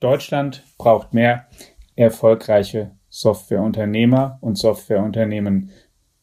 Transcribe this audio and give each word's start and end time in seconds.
Deutschland 0.00 0.64
braucht 0.78 1.12
mehr 1.12 1.46
erfolgreiche 1.94 2.92
Softwareunternehmer 3.10 4.38
und 4.40 4.56
Softwareunternehmen. 4.56 5.70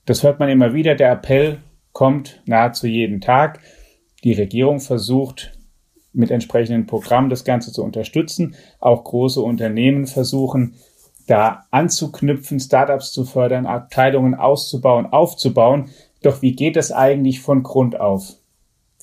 Das 0.05 0.23
hört 0.23 0.39
man 0.39 0.49
immer 0.49 0.73
wieder. 0.73 0.95
Der 0.95 1.11
Appell 1.11 1.59
kommt 1.91 2.41
nahezu 2.45 2.87
jeden 2.87 3.21
Tag. 3.21 3.59
Die 4.23 4.33
Regierung 4.33 4.79
versucht 4.79 5.53
mit 6.13 6.31
entsprechenden 6.31 6.87
Programmen 6.87 7.29
das 7.29 7.43
Ganze 7.43 7.71
zu 7.71 7.83
unterstützen. 7.83 8.55
Auch 8.79 9.03
große 9.03 9.41
Unternehmen 9.41 10.07
versuchen, 10.07 10.75
da 11.27 11.65
anzuknüpfen, 11.69 12.59
Startups 12.59 13.11
zu 13.11 13.25
fördern, 13.25 13.67
Abteilungen 13.67 14.33
auszubauen, 14.33 15.05
aufzubauen. 15.05 15.89
Doch 16.23 16.41
wie 16.41 16.55
geht 16.55 16.77
es 16.77 16.91
eigentlich 16.91 17.41
von 17.41 17.61
Grund 17.61 17.99
auf? 17.99 18.37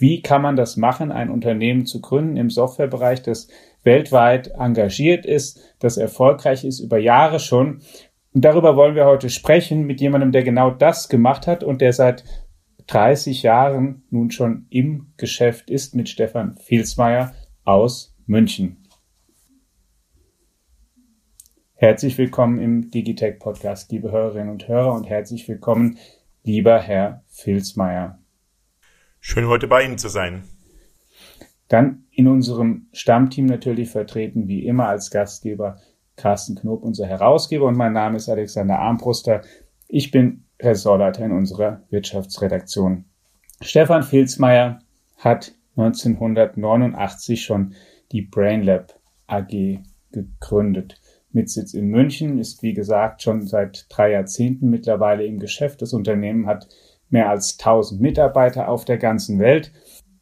Wie 0.04 0.20
kann 0.20 0.42
man 0.42 0.54
das 0.54 0.76
machen, 0.76 1.10
ein 1.10 1.30
Unternehmen 1.30 1.86
zu 1.86 2.02
gründen 2.02 2.36
im 2.36 2.50
Softwarebereich, 2.50 3.22
das 3.22 3.48
weltweit 3.84 4.48
engagiert 4.48 5.24
ist, 5.24 5.74
das 5.78 5.96
erfolgreich 5.96 6.62
ist 6.62 6.80
über 6.80 6.98
Jahre 6.98 7.40
schon? 7.40 7.80
Und 8.34 8.44
darüber 8.44 8.76
wollen 8.76 8.96
wir 8.96 9.06
heute 9.06 9.30
sprechen 9.30 9.86
mit 9.86 10.02
jemandem, 10.02 10.30
der 10.30 10.42
genau 10.42 10.70
das 10.70 11.08
gemacht 11.08 11.46
hat 11.46 11.64
und 11.64 11.80
der 11.80 11.94
seit 11.94 12.22
30 12.88 13.44
Jahren 13.44 14.02
nun 14.10 14.30
schon 14.30 14.66
im 14.68 15.14
Geschäft 15.16 15.70
ist 15.70 15.94
mit 15.94 16.10
Stefan 16.10 16.58
Filsmeier 16.58 17.32
aus 17.64 18.14
München. 18.26 18.86
Herzlich 21.72 22.18
willkommen 22.18 22.58
im 22.60 22.90
Digitech 22.90 23.38
Podcast, 23.38 23.90
liebe 23.90 24.12
Hörerinnen 24.12 24.50
und 24.50 24.68
Hörer 24.68 24.92
und 24.92 25.08
herzlich 25.08 25.48
willkommen, 25.48 25.96
lieber 26.42 26.78
Herr 26.78 27.24
Filsmeier. 27.28 28.18
Schön 29.26 29.48
heute 29.48 29.66
bei 29.68 29.82
Ihnen 29.82 29.96
zu 29.96 30.10
sein. 30.10 30.44
Dann 31.68 32.04
in 32.10 32.28
unserem 32.28 32.88
Stammteam 32.92 33.46
natürlich 33.46 33.88
vertreten 33.88 34.48
wie 34.48 34.66
immer 34.66 34.86
als 34.86 35.10
Gastgeber 35.10 35.78
Carsten 36.14 36.56
Knob, 36.56 36.82
unser 36.82 37.06
Herausgeber 37.06 37.64
und 37.64 37.74
mein 37.74 37.94
Name 37.94 38.18
ist 38.18 38.28
Alexander 38.28 38.78
Armbruster. 38.78 39.40
Ich 39.88 40.10
bin 40.10 40.44
Ressortleiter 40.60 41.24
in 41.24 41.32
unserer 41.32 41.80
Wirtschaftsredaktion. 41.88 43.06
Stefan 43.62 44.02
Filzmeier 44.02 44.80
hat 45.16 45.54
1989 45.78 47.42
schon 47.42 47.72
die 48.12 48.20
BrainLab 48.20 49.00
AG 49.26 49.80
gegründet. 50.12 51.00
Mit 51.32 51.48
Sitz 51.48 51.72
in 51.72 51.86
München 51.86 52.38
ist, 52.38 52.62
wie 52.62 52.74
gesagt, 52.74 53.22
schon 53.22 53.46
seit 53.46 53.86
drei 53.88 54.12
Jahrzehnten 54.12 54.68
mittlerweile 54.68 55.24
im 55.24 55.38
Geschäft. 55.38 55.80
Das 55.80 55.94
Unternehmen 55.94 56.46
hat 56.46 56.68
mehr 57.10 57.28
als 57.28 57.58
1000 57.58 58.00
Mitarbeiter 58.00 58.68
auf 58.68 58.84
der 58.84 58.98
ganzen 58.98 59.38
Welt. 59.38 59.72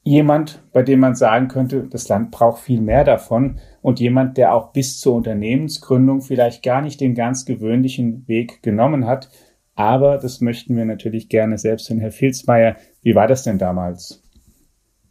Jemand, 0.04 0.62
bei 0.72 0.82
dem 0.82 1.00
man 1.00 1.14
sagen 1.14 1.48
könnte, 1.48 1.86
das 1.88 2.08
Land 2.08 2.32
braucht 2.32 2.62
viel 2.62 2.80
mehr 2.80 3.04
davon 3.04 3.60
und 3.82 4.00
jemand, 4.00 4.36
der 4.36 4.52
auch 4.52 4.72
bis 4.72 4.98
zur 4.98 5.14
Unternehmensgründung 5.14 6.22
vielleicht 6.22 6.62
gar 6.62 6.82
nicht 6.82 7.00
den 7.00 7.14
ganz 7.14 7.44
gewöhnlichen 7.44 8.26
Weg 8.26 8.62
genommen 8.62 9.06
hat. 9.06 9.30
Aber 9.74 10.18
das 10.18 10.40
möchten 10.40 10.76
wir 10.76 10.84
natürlich 10.84 11.28
gerne 11.28 11.56
selbst 11.56 11.88
hören. 11.88 12.00
Herr 12.00 12.12
Filzmeier, 12.12 12.76
wie 13.02 13.14
war 13.14 13.28
das 13.28 13.44
denn 13.44 13.58
damals? 13.58 14.22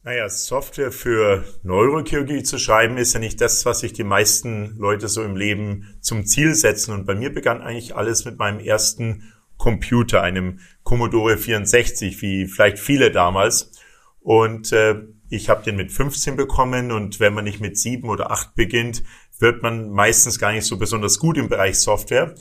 Naja, 0.03 0.27
Software 0.30 0.92
für 0.92 1.44
Neurochirurgie 1.61 2.42
zu 2.42 2.58
schreiben 2.58 2.97
ist 2.97 3.14
ja 3.14 3.19
nicht 3.19 3.39
das, 3.39 3.67
was 3.67 3.81
sich 3.81 3.94
die 3.94 4.03
meisten 4.03 4.75
Leute 4.77 5.08
so 5.08 5.23
im 5.23 5.36
Leben 5.36 5.95
zum 6.02 6.25
Ziel 6.25 6.55
setzen. 6.55 6.92
Und 6.92 7.05
bei 7.05 7.14
mir 7.14 7.31
begann 7.31 7.61
eigentlich 7.61 7.95
alles 7.95 8.25
mit 8.25 8.39
meinem 8.39 8.59
ersten 8.59 9.31
Computer, 9.62 10.23
einem 10.23 10.59
Commodore 10.81 11.38
64, 11.38 12.20
wie 12.23 12.48
vielleicht 12.48 12.80
viele 12.80 13.12
damals. 13.12 13.72
Und 14.20 14.72
äh, 14.72 15.04
ich 15.30 15.50
habe 15.50 15.64
den 15.64 15.76
mit 15.76 15.92
15 15.92 16.36
bekommen 16.36 16.92
und 16.92 17.20
wenn 17.20 17.36
man 17.36 17.44
nicht 17.44 17.62
mit 17.62 17.78
7 17.78 18.09
oder 18.09 18.32
8 18.32 18.56
beginnt, 18.56 19.04
wird 19.38 19.62
man 19.62 19.92
meistens 19.92 20.39
gar 20.39 20.52
nicht 20.52 20.66
so 20.66 20.78
besonders 20.78 21.20
gut 21.20 21.38
im 21.38 21.48
Bereich 21.48 21.78
Software. 21.78 22.34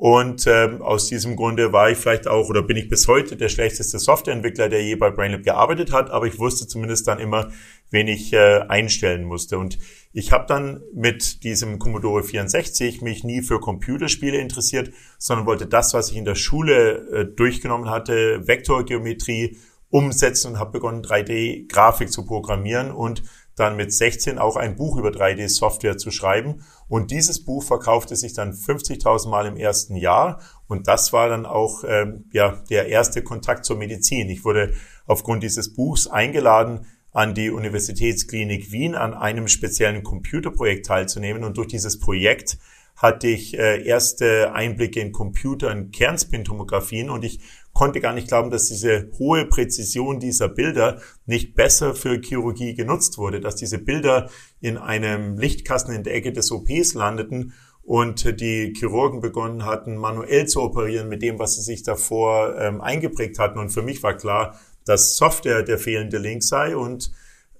Und 0.00 0.46
äh, 0.46 0.78
aus 0.80 1.08
diesem 1.08 1.36
Grunde 1.36 1.74
war 1.74 1.90
ich 1.90 1.98
vielleicht 1.98 2.26
auch 2.26 2.48
oder 2.48 2.62
bin 2.62 2.78
ich 2.78 2.88
bis 2.88 3.06
heute 3.06 3.36
der 3.36 3.50
schlechteste 3.50 3.98
Softwareentwickler, 3.98 4.70
der 4.70 4.82
je 4.82 4.94
bei 4.94 5.10
BrainLab 5.10 5.42
gearbeitet 5.42 5.92
hat, 5.92 6.08
aber 6.08 6.26
ich 6.26 6.38
wusste 6.38 6.66
zumindest 6.66 7.06
dann 7.06 7.18
immer, 7.18 7.52
wen 7.90 8.08
ich 8.08 8.32
äh, 8.32 8.60
einstellen 8.66 9.24
musste. 9.24 9.58
Und 9.58 9.78
ich 10.14 10.32
habe 10.32 10.46
dann 10.48 10.80
mit 10.94 11.44
diesem 11.44 11.78
Commodore 11.78 12.22
64 12.22 13.02
mich 13.02 13.24
nie 13.24 13.42
für 13.42 13.60
Computerspiele 13.60 14.38
interessiert, 14.38 14.90
sondern 15.18 15.44
wollte 15.44 15.66
das, 15.66 15.92
was 15.92 16.10
ich 16.10 16.16
in 16.16 16.24
der 16.24 16.34
Schule 16.34 17.06
äh, 17.12 17.24
durchgenommen 17.26 17.90
hatte, 17.90 18.48
Vektorgeometrie, 18.48 19.58
umsetzen 19.90 20.52
und 20.52 20.58
habe 20.58 20.70
begonnen, 20.72 21.02
3D-Grafik 21.02 22.10
zu 22.10 22.24
programmieren 22.24 22.90
und 22.90 23.22
dann 23.56 23.76
mit 23.76 23.92
16 23.92 24.38
auch 24.38 24.56
ein 24.56 24.76
Buch 24.76 24.96
über 24.96 25.10
3D-Software 25.10 25.98
zu 25.98 26.10
schreiben. 26.10 26.64
Und 26.88 27.10
dieses 27.10 27.44
Buch 27.44 27.62
verkaufte 27.62 28.16
sich 28.16 28.32
dann 28.32 28.52
50.000 28.52 29.28
Mal 29.28 29.46
im 29.46 29.56
ersten 29.56 29.96
Jahr. 29.96 30.40
Und 30.66 30.88
das 30.88 31.12
war 31.12 31.28
dann 31.28 31.46
auch 31.46 31.84
ähm, 31.86 32.24
ja, 32.32 32.62
der 32.70 32.88
erste 32.88 33.22
Kontakt 33.22 33.64
zur 33.64 33.76
Medizin. 33.76 34.30
Ich 34.30 34.44
wurde 34.44 34.72
aufgrund 35.06 35.42
dieses 35.42 35.74
Buchs 35.74 36.06
eingeladen, 36.06 36.86
an 37.12 37.34
die 37.34 37.50
Universitätsklinik 37.50 38.70
Wien 38.70 38.94
an 38.94 39.14
einem 39.14 39.48
speziellen 39.48 40.02
Computerprojekt 40.02 40.86
teilzunehmen. 40.86 41.44
Und 41.44 41.58
durch 41.58 41.68
dieses 41.68 41.98
Projekt 41.98 42.58
hatte 42.96 43.28
ich 43.28 43.58
äh, 43.58 43.82
erste 43.82 44.52
Einblicke 44.52 45.00
in 45.00 45.12
Computer- 45.12 45.70
und 45.70 45.90
Kernspintomographien 45.90 47.08
und 47.08 47.24
ich 47.24 47.40
konnte 47.72 48.00
gar 48.00 48.12
nicht 48.12 48.28
glauben, 48.28 48.50
dass 48.50 48.66
diese 48.66 49.10
hohe 49.18 49.46
Präzision 49.46 50.20
dieser 50.20 50.48
Bilder 50.48 51.00
nicht 51.26 51.54
besser 51.54 51.94
für 51.94 52.20
Chirurgie 52.20 52.74
genutzt 52.74 53.18
wurde, 53.18 53.40
dass 53.40 53.56
diese 53.56 53.78
Bilder 53.78 54.28
in 54.60 54.76
einem 54.76 55.38
Lichtkasten 55.38 55.94
in 55.94 56.02
der 56.02 56.14
Ecke 56.14 56.32
des 56.32 56.50
OPs 56.50 56.94
landeten 56.94 57.52
und 57.82 58.40
die 58.40 58.72
Chirurgen 58.76 59.20
begonnen 59.20 59.64
hatten, 59.64 59.96
manuell 59.96 60.46
zu 60.46 60.62
operieren 60.62 61.08
mit 61.08 61.22
dem, 61.22 61.38
was 61.38 61.56
sie 61.56 61.62
sich 61.62 61.82
davor 61.82 62.56
ähm, 62.58 62.80
eingeprägt 62.80 63.38
hatten. 63.38 63.58
Und 63.58 63.70
für 63.70 63.82
mich 63.82 64.02
war 64.02 64.16
klar, 64.16 64.58
dass 64.84 65.16
Software 65.16 65.62
der 65.62 65.78
fehlende 65.78 66.18
Link 66.18 66.42
sei 66.42 66.76
und 66.76 67.12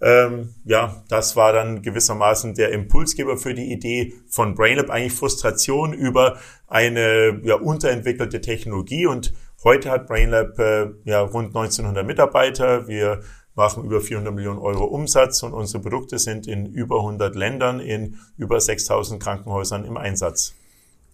ähm, 0.02 0.54
ja, 0.64 1.04
das 1.08 1.36
war 1.36 1.52
dann 1.52 1.82
gewissermaßen 1.82 2.54
der 2.54 2.70
Impulsgeber 2.70 3.36
für 3.36 3.52
die 3.52 3.70
Idee 3.70 4.14
von 4.28 4.54
BrainLab, 4.54 4.88
eigentlich 4.88 5.12
Frustration 5.12 5.92
über 5.92 6.38
eine 6.66 7.40
ja, 7.44 7.56
unterentwickelte 7.56 8.40
Technologie 8.40 9.06
und 9.06 9.34
Heute 9.62 9.90
hat 9.90 10.06
BrainLab 10.06 10.58
äh, 10.58 10.86
ja 11.04 11.20
rund 11.20 11.48
1900 11.48 12.06
Mitarbeiter. 12.06 12.88
Wir 12.88 13.20
machen 13.54 13.84
über 13.84 14.00
400 14.00 14.34
Millionen 14.34 14.58
Euro 14.58 14.84
Umsatz 14.84 15.42
und 15.42 15.52
unsere 15.52 15.82
Produkte 15.82 16.18
sind 16.18 16.46
in 16.46 16.64
über 16.64 17.00
100 17.00 17.36
Ländern 17.36 17.78
in 17.78 18.16
über 18.38 18.58
6000 18.58 19.22
Krankenhäusern 19.22 19.84
im 19.84 19.98
Einsatz. 19.98 20.54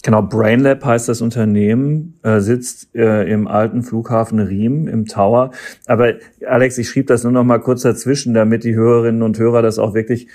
Genau, 0.05 0.23
BrainLab 0.23 0.85
heißt 0.85 1.09
das 1.09 1.23
Unternehmen, 1.23 2.21
äh, 2.23 2.39
sitzt 2.39 2.95
äh, 2.95 3.25
im 3.29 3.49
alten 3.49 3.83
Flughafen 3.83 4.39
Riem 4.39 4.87
im 4.87 5.07
Tower. 5.07 5.51
Aber 5.87 6.13
Alex, 6.47 6.79
ich 6.79 6.89
schrieb 6.89 7.09
das 7.09 7.25
nur 7.25 7.33
noch 7.33 7.43
mal 7.43 7.59
kurz 7.59 7.83
dazwischen, 7.83 8.33
damit 8.33 8.63
die 8.63 8.77
Hörerinnen 8.77 9.23
und 9.23 9.41
Hörer 9.41 9.63
das 9.63 9.81
auch 9.81 9.95
wirklich 9.95 10.29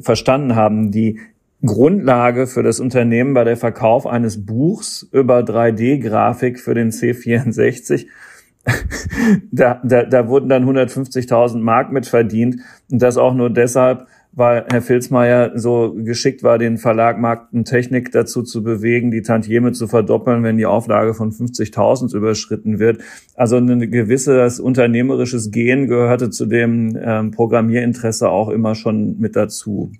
verstanden 0.00 0.54
haben. 0.54 0.92
Die 0.92 1.18
Grundlage 1.64 2.46
für 2.46 2.62
das 2.62 2.80
Unternehmen 2.80 3.34
war 3.34 3.44
der 3.44 3.56
Verkauf 3.56 4.06
eines 4.06 4.44
Buchs 4.44 5.08
über 5.12 5.40
3D-Grafik 5.40 6.60
für 6.60 6.74
den 6.74 6.90
C64. 6.90 8.06
da, 9.52 9.80
da, 9.84 10.02
da 10.04 10.28
wurden 10.28 10.48
dann 10.48 10.68
150.000 10.68 11.58
Mark 11.58 11.92
mit 11.92 12.06
verdient. 12.06 12.60
Und 12.90 13.00
das 13.00 13.16
auch 13.16 13.32
nur 13.32 13.48
deshalb, 13.48 14.06
weil 14.32 14.66
Herr 14.70 14.82
Filzmeier 14.82 15.52
so 15.58 15.94
geschickt 15.94 16.42
war, 16.42 16.58
den 16.58 16.76
Verlag 16.76 17.18
Marktentechnik 17.18 18.12
dazu 18.12 18.42
zu 18.42 18.62
bewegen, 18.62 19.10
die 19.10 19.22
Tantieme 19.22 19.72
zu 19.72 19.88
verdoppeln, 19.88 20.42
wenn 20.42 20.58
die 20.58 20.66
Auflage 20.66 21.14
von 21.14 21.32
50.000 21.32 22.14
überschritten 22.14 22.78
wird. 22.78 23.00
Also 23.34 23.56
ein 23.56 23.90
gewisses 23.90 24.60
unternehmerisches 24.60 25.50
Gehen 25.52 25.86
gehörte 25.86 26.28
zu 26.28 26.44
dem 26.44 26.98
ähm, 27.00 27.30
Programmierinteresse 27.30 28.28
auch 28.28 28.50
immer 28.50 28.74
schon 28.74 29.18
mit 29.18 29.36
dazu. 29.36 29.92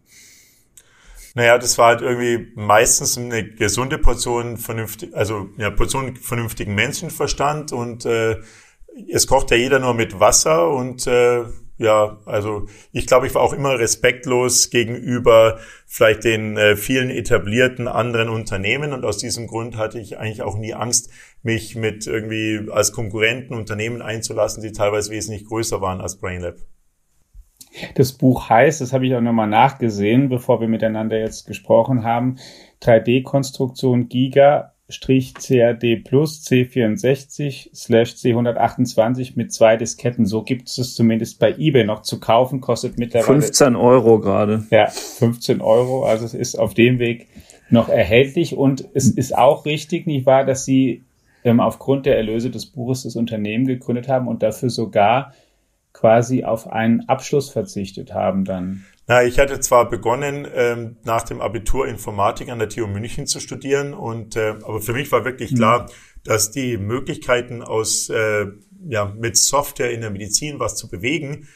Naja, 1.36 1.58
das 1.58 1.76
war 1.76 1.88
halt 1.88 2.00
irgendwie 2.00 2.50
meistens 2.54 3.18
eine 3.18 3.44
gesunde 3.44 3.98
Portion 3.98 4.56
vernünftig, 4.56 5.14
also 5.14 5.50
ja, 5.58 5.68
Portion 5.68 6.16
vernünftigen 6.16 6.74
Menschenverstand 6.74 7.72
und 7.72 8.06
äh, 8.06 8.36
es 9.12 9.26
kocht 9.26 9.50
ja 9.50 9.58
jeder 9.58 9.78
nur 9.78 9.92
mit 9.92 10.18
Wasser 10.18 10.70
und 10.70 11.06
äh, 11.06 11.44
ja, 11.76 12.18
also 12.24 12.68
ich 12.90 13.06
glaube, 13.06 13.26
ich 13.26 13.34
war 13.34 13.42
auch 13.42 13.52
immer 13.52 13.78
respektlos 13.78 14.70
gegenüber 14.70 15.58
vielleicht 15.86 16.24
den 16.24 16.56
äh, 16.56 16.74
vielen 16.74 17.10
etablierten 17.10 17.86
anderen 17.86 18.30
Unternehmen 18.30 18.94
und 18.94 19.04
aus 19.04 19.18
diesem 19.18 19.46
Grund 19.46 19.76
hatte 19.76 20.00
ich 20.00 20.16
eigentlich 20.16 20.40
auch 20.40 20.56
nie 20.56 20.72
Angst, 20.72 21.10
mich 21.42 21.76
mit 21.76 22.06
irgendwie 22.06 22.70
als 22.70 22.92
Konkurrenten 22.92 23.52
Unternehmen 23.52 24.00
einzulassen, 24.00 24.62
die 24.62 24.72
teilweise 24.72 25.10
wesentlich 25.10 25.44
größer 25.44 25.82
waren 25.82 26.00
als 26.00 26.16
BrainLab. 26.16 26.56
Das 27.94 28.12
Buch 28.12 28.48
heißt, 28.48 28.80
das 28.80 28.92
habe 28.92 29.06
ich 29.06 29.14
auch 29.14 29.20
nochmal 29.20 29.48
nachgesehen, 29.48 30.28
bevor 30.28 30.60
wir 30.60 30.68
miteinander 30.68 31.18
jetzt 31.18 31.46
gesprochen 31.46 32.04
haben, 32.04 32.36
3D-Konstruktion 32.82 34.08
Giga 34.08 34.72
CAD 34.88 36.04
Plus 36.04 36.44
C64 36.46 37.70
slash 37.74 38.12
C128 38.12 39.32
mit 39.34 39.52
zwei 39.52 39.76
Disketten. 39.76 40.26
So 40.26 40.42
gibt 40.42 40.68
es 40.68 40.78
es 40.78 40.94
zumindest 40.94 41.40
bei 41.40 41.54
eBay 41.58 41.84
noch 41.84 42.02
zu 42.02 42.20
kaufen, 42.20 42.60
kostet 42.60 42.98
mittlerweile 42.98 43.40
15 43.40 43.74
Euro 43.74 44.20
gerade. 44.20 44.64
Ja, 44.70 44.86
15 44.86 45.60
Euro. 45.60 46.04
Also 46.04 46.24
es 46.24 46.34
ist 46.34 46.56
auf 46.56 46.74
dem 46.74 46.98
Weg 47.00 47.26
noch 47.68 47.88
erhältlich 47.88 48.56
und 48.56 48.84
es 48.94 49.10
ist 49.10 49.36
auch 49.36 49.64
richtig, 49.64 50.06
nicht 50.06 50.24
wahr, 50.24 50.44
dass 50.44 50.64
Sie 50.64 51.04
ähm, 51.42 51.58
aufgrund 51.58 52.06
der 52.06 52.16
Erlöse 52.16 52.50
des 52.50 52.66
Buches 52.66 53.02
das 53.02 53.16
Unternehmen 53.16 53.66
gegründet 53.66 54.08
haben 54.08 54.28
und 54.28 54.44
dafür 54.44 54.70
sogar 54.70 55.32
quasi 55.96 56.44
auf 56.44 56.70
einen 56.70 57.08
Abschluss 57.08 57.48
verzichtet 57.48 58.12
haben 58.12 58.44
dann. 58.44 58.84
Na, 59.06 59.24
ich 59.24 59.38
hatte 59.38 59.60
zwar 59.60 59.88
begonnen, 59.88 60.46
ähm, 60.52 60.96
nach 61.04 61.22
dem 61.22 61.40
Abitur 61.40 61.88
Informatik 61.88 62.50
an 62.50 62.58
der 62.58 62.68
TU 62.68 62.86
München 62.86 63.26
zu 63.26 63.40
studieren, 63.40 63.94
und 63.94 64.36
äh, 64.36 64.54
aber 64.62 64.80
für 64.80 64.92
mich 64.92 65.10
war 65.10 65.24
wirklich 65.24 65.52
mhm. 65.52 65.56
klar, 65.56 65.90
dass 66.24 66.50
die 66.50 66.76
Möglichkeiten 66.76 67.62
aus 67.62 68.10
äh, 68.10 68.46
ja 68.88 69.12
mit 69.16 69.36
Software 69.36 69.92
in 69.92 70.02
der 70.02 70.10
Medizin 70.10 70.60
was 70.60 70.76
zu 70.76 70.88
bewegen 70.88 71.46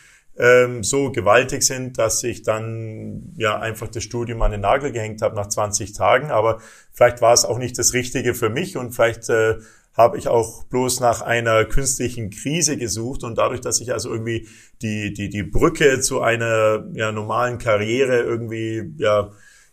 ähm, 0.41 0.83
so 0.83 1.13
gewaltig 1.13 1.63
sind, 1.63 1.99
dass 1.99 2.25
ich 2.25 2.43
dann 2.43 3.35
ja 3.37 3.59
einfach 3.59 3.89
das 3.89 4.05
Studium 4.05 4.41
an 4.41 4.53
den 4.53 4.63
Nagel 4.63 4.91
gehängt 4.91 5.21
habe 5.21 5.37
nach 5.37 5.49
20 5.49 5.93
Tagen. 5.93 6.31
Aber 6.31 6.61
vielleicht 6.93 7.21
war 7.21 7.35
es 7.35 7.45
auch 7.45 7.59
nicht 7.59 7.79
das 7.79 7.93
Richtige 7.93 8.35
für 8.35 8.49
mich 8.49 8.77
und 8.79 8.93
vielleicht 8.93 9.29
äh, 9.29 9.57
habe 9.95 10.19
ich 10.19 10.29
auch 10.29 10.65
bloß 10.65 11.01
nach 11.01 11.21
einer 11.21 11.65
künstlichen 11.65 12.31
Krise 12.31 12.77
gesucht 12.77 13.25
und 13.25 13.37
dadurch, 13.39 13.61
dass 13.61 13.81
ich 13.81 13.93
also 13.93 14.11
irgendwie 14.11 14.49
die, 14.83 15.13
die, 15.13 15.29
die 15.29 15.43
Brücke 15.43 16.01
zu 16.01 16.21
einer 16.21 16.87
ja, 16.95 17.13
normalen 17.13 17.59
Karriere 17.59 18.21
irgendwie 18.21 18.95
ja, 18.99 19.31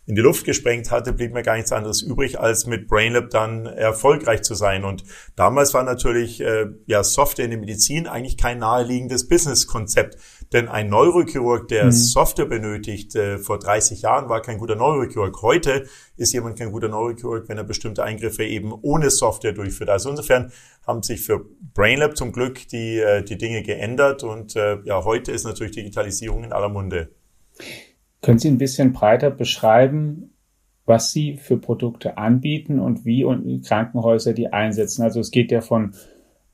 in 0.08 0.14
die 0.14 0.22
Luft 0.22 0.46
gesprengt 0.46 0.90
hatte, 0.90 1.12
blieb 1.12 1.34
mir 1.34 1.42
gar 1.42 1.56
nichts 1.56 1.70
anderes 1.70 2.00
übrig, 2.00 2.40
als 2.40 2.66
mit 2.66 2.88
BrainLab 2.88 3.28
dann 3.28 3.66
erfolgreich 3.66 4.40
zu 4.40 4.54
sein. 4.54 4.84
Und 4.84 5.04
damals 5.36 5.74
war 5.74 5.82
natürlich 5.82 6.40
äh, 6.40 6.66
ja 6.86 7.04
Software 7.04 7.44
in 7.44 7.50
der 7.50 7.60
Medizin 7.60 8.06
eigentlich 8.06 8.38
kein 8.38 8.58
naheliegendes 8.58 9.28
Businesskonzept. 9.28 10.16
Denn 10.52 10.68
ein 10.68 10.88
Neurochirurg, 10.88 11.68
der 11.68 11.86
mhm. 11.86 11.92
Software 11.92 12.46
benötigt, 12.46 13.14
äh, 13.14 13.38
vor 13.38 13.58
30 13.58 14.02
Jahren 14.02 14.28
war 14.28 14.40
kein 14.40 14.58
guter 14.58 14.76
Neurochirurg. 14.76 15.42
Heute 15.42 15.86
ist 16.16 16.32
jemand 16.32 16.58
kein 16.58 16.72
guter 16.72 16.88
Neurochirurg, 16.88 17.48
wenn 17.48 17.58
er 17.58 17.64
bestimmte 17.64 18.02
Eingriffe 18.02 18.44
eben 18.44 18.72
ohne 18.72 19.10
Software 19.10 19.52
durchführt. 19.52 19.90
Also 19.90 20.08
insofern 20.10 20.50
haben 20.86 21.02
sich 21.02 21.20
für 21.20 21.44
BrainLab 21.74 22.16
zum 22.16 22.32
Glück 22.32 22.66
die, 22.68 22.98
äh, 22.98 23.22
die 23.22 23.36
Dinge 23.36 23.62
geändert 23.62 24.24
und 24.24 24.56
äh, 24.56 24.78
ja, 24.84 25.04
heute 25.04 25.32
ist 25.32 25.44
natürlich 25.44 25.72
Digitalisierung 25.74 26.44
in 26.44 26.52
aller 26.52 26.70
Munde. 26.70 27.10
Können 28.22 28.38
Sie 28.38 28.48
ein 28.48 28.58
bisschen 28.58 28.92
breiter 28.92 29.30
beschreiben, 29.30 30.34
was 30.86 31.12
Sie 31.12 31.36
für 31.36 31.58
Produkte 31.58 32.16
anbieten 32.16 32.80
und 32.80 33.04
wie 33.04 33.22
und 33.22 33.62
Krankenhäuser 33.66 34.32
die 34.32 34.48
einsetzen? 34.48 35.02
Also 35.02 35.20
es 35.20 35.30
geht 35.30 35.52
ja 35.52 35.60
von 35.60 35.94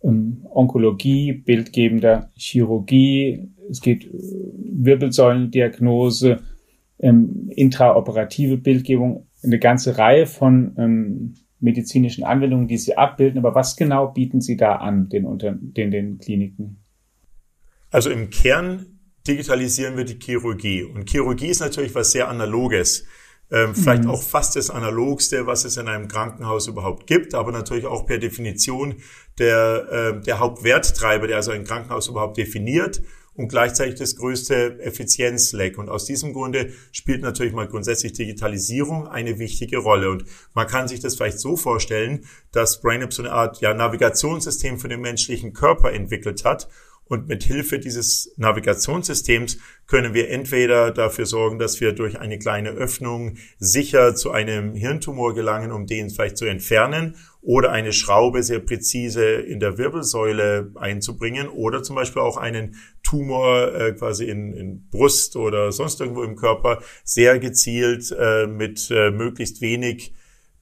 Onkologie, 0.05 1.33
bildgebender 1.33 2.31
Chirurgie, 2.37 3.49
es 3.71 3.81
geht 3.81 4.05
äh, 4.05 4.11
Wirbelsäulendiagnose, 4.13 6.41
ähm, 6.99 7.51
intraoperative 7.55 8.57
Bildgebung, 8.57 9.29
eine 9.43 9.59
ganze 9.59 9.99
Reihe 9.99 10.27
von 10.27 10.75
ähm, 10.79 11.35
medizinischen 11.61 12.25
Anwendungen, 12.25 12.69
die 12.69 12.77
Sie 12.77 12.97
abbilden. 12.97 13.39
Aber 13.39 13.55
was 13.55 13.77
genau 13.77 14.09
bieten 14.09 14.41
Sie 14.41 14.57
da 14.57 14.77
an, 14.77 15.09
den, 15.09 15.25
unter, 15.25 15.53
den, 15.53 15.91
den 15.91 16.19
Kliniken? 16.19 16.79
Also 17.91 18.11
im 18.11 18.31
Kern 18.31 18.87
digitalisieren 19.27 19.97
wir 19.97 20.05
die 20.05 20.19
Chirurgie. 20.19 20.83
Und 20.83 21.11
Chirurgie 21.11 21.47
ist 21.47 21.61
natürlich 21.61 21.95
was 21.95 22.13
sehr 22.13 22.29
Analoges. 22.29 23.07
Ähm, 23.55 23.73
vielleicht 23.73 24.03
mhm. 24.03 24.11
auch 24.11 24.23
fast 24.23 24.57
das 24.57 24.69
Analogste, 24.69 25.47
was 25.47 25.65
es 25.65 25.77
in 25.77 25.87
einem 25.87 26.09
Krankenhaus 26.09 26.67
überhaupt 26.67 27.07
gibt, 27.07 27.35
aber 27.35 27.53
natürlich 27.53 27.87
auch 27.87 28.05
per 28.05 28.19
Definition 28.19 28.97
der, 29.39 30.17
äh, 30.19 30.21
der 30.23 30.41
Hauptwerttreiber, 30.41 31.29
der 31.29 31.37
also 31.37 31.53
ein 31.53 31.63
Krankenhaus 31.63 32.09
überhaupt 32.09 32.37
definiert 32.37 33.01
und 33.35 33.47
gleichzeitig 33.47 33.95
das 33.95 34.17
größte 34.17 34.81
Effizienzleck. 34.81 35.79
Und 35.79 35.89
aus 35.89 36.05
diesem 36.05 36.33
Grunde 36.33 36.73
spielt 36.91 37.23
natürlich 37.23 37.53
mal 37.53 37.69
grundsätzlich 37.69 38.13
Digitalisierung 38.15 39.07
eine 39.07 39.39
wichtige 39.39 39.79
Rolle. 39.79 40.11
Und 40.11 40.25
man 40.55 40.67
kann 40.67 40.89
sich 40.89 40.99
das 40.99 41.15
vielleicht 41.15 41.39
so 41.39 41.57
vorstellen, 41.57 42.25
dass 42.51 42.81
BrainUp 42.81 43.13
so 43.13 43.23
eine 43.23 43.31
Art 43.31 43.61
ja, 43.61 43.73
Navigationssystem 43.73 44.81
für 44.81 44.89
den 44.89 45.01
menschlichen 45.01 45.53
Körper 45.53 45.93
entwickelt 45.93 46.45
hat 46.45 46.69
und 47.07 47.29
mit 47.29 47.43
Hilfe 47.43 47.79
dieses 47.79 48.33
Navigationssystems 48.37 49.59
können 49.87 50.15
wir 50.15 50.31
entweder 50.31 50.91
dafür 50.91 51.27
sorgen, 51.27 51.59
dass 51.59 51.81
wir 51.81 51.93
durch 51.93 52.19
eine 52.19 52.39
kleine 52.39 52.71
Öffnung 52.71 53.37
sicher 53.59 54.15
zu 54.15 54.31
einem 54.31 54.75
Hirntumor 54.75 55.35
gelangen, 55.35 55.71
um 55.71 55.87
den 55.87 56.11
vielleicht 56.11 56.39
zu 56.39 56.47
entfernen, 56.47 57.17
oder 57.43 57.73
eine 57.73 57.93
Schraube 57.93 58.43
sehr 58.43 58.61
präzise 58.61 59.25
in 59.25 59.61
der 59.61 59.77
Wirbelsäule 59.77 60.73
einzubringen, 60.77 61.49
oder 61.49 61.83
zum 61.83 61.95
Beispiel 61.95 62.23
auch 62.23 62.39
einen 62.39 62.77
Tumor 63.03 63.75
äh, 63.75 63.93
quasi 63.93 64.25
in, 64.25 64.55
in 64.55 64.89
Brust 64.89 65.37
oder 65.37 65.73
sonst 65.73 66.01
irgendwo 66.01 66.23
im 66.23 66.37
Körper 66.37 66.83
sehr 67.05 67.39
gezielt 67.39 68.15
äh, 68.19 68.47
mit 68.47 68.91
äh, 68.91 69.11
möglichst 69.11 69.61
wenig 69.61 70.15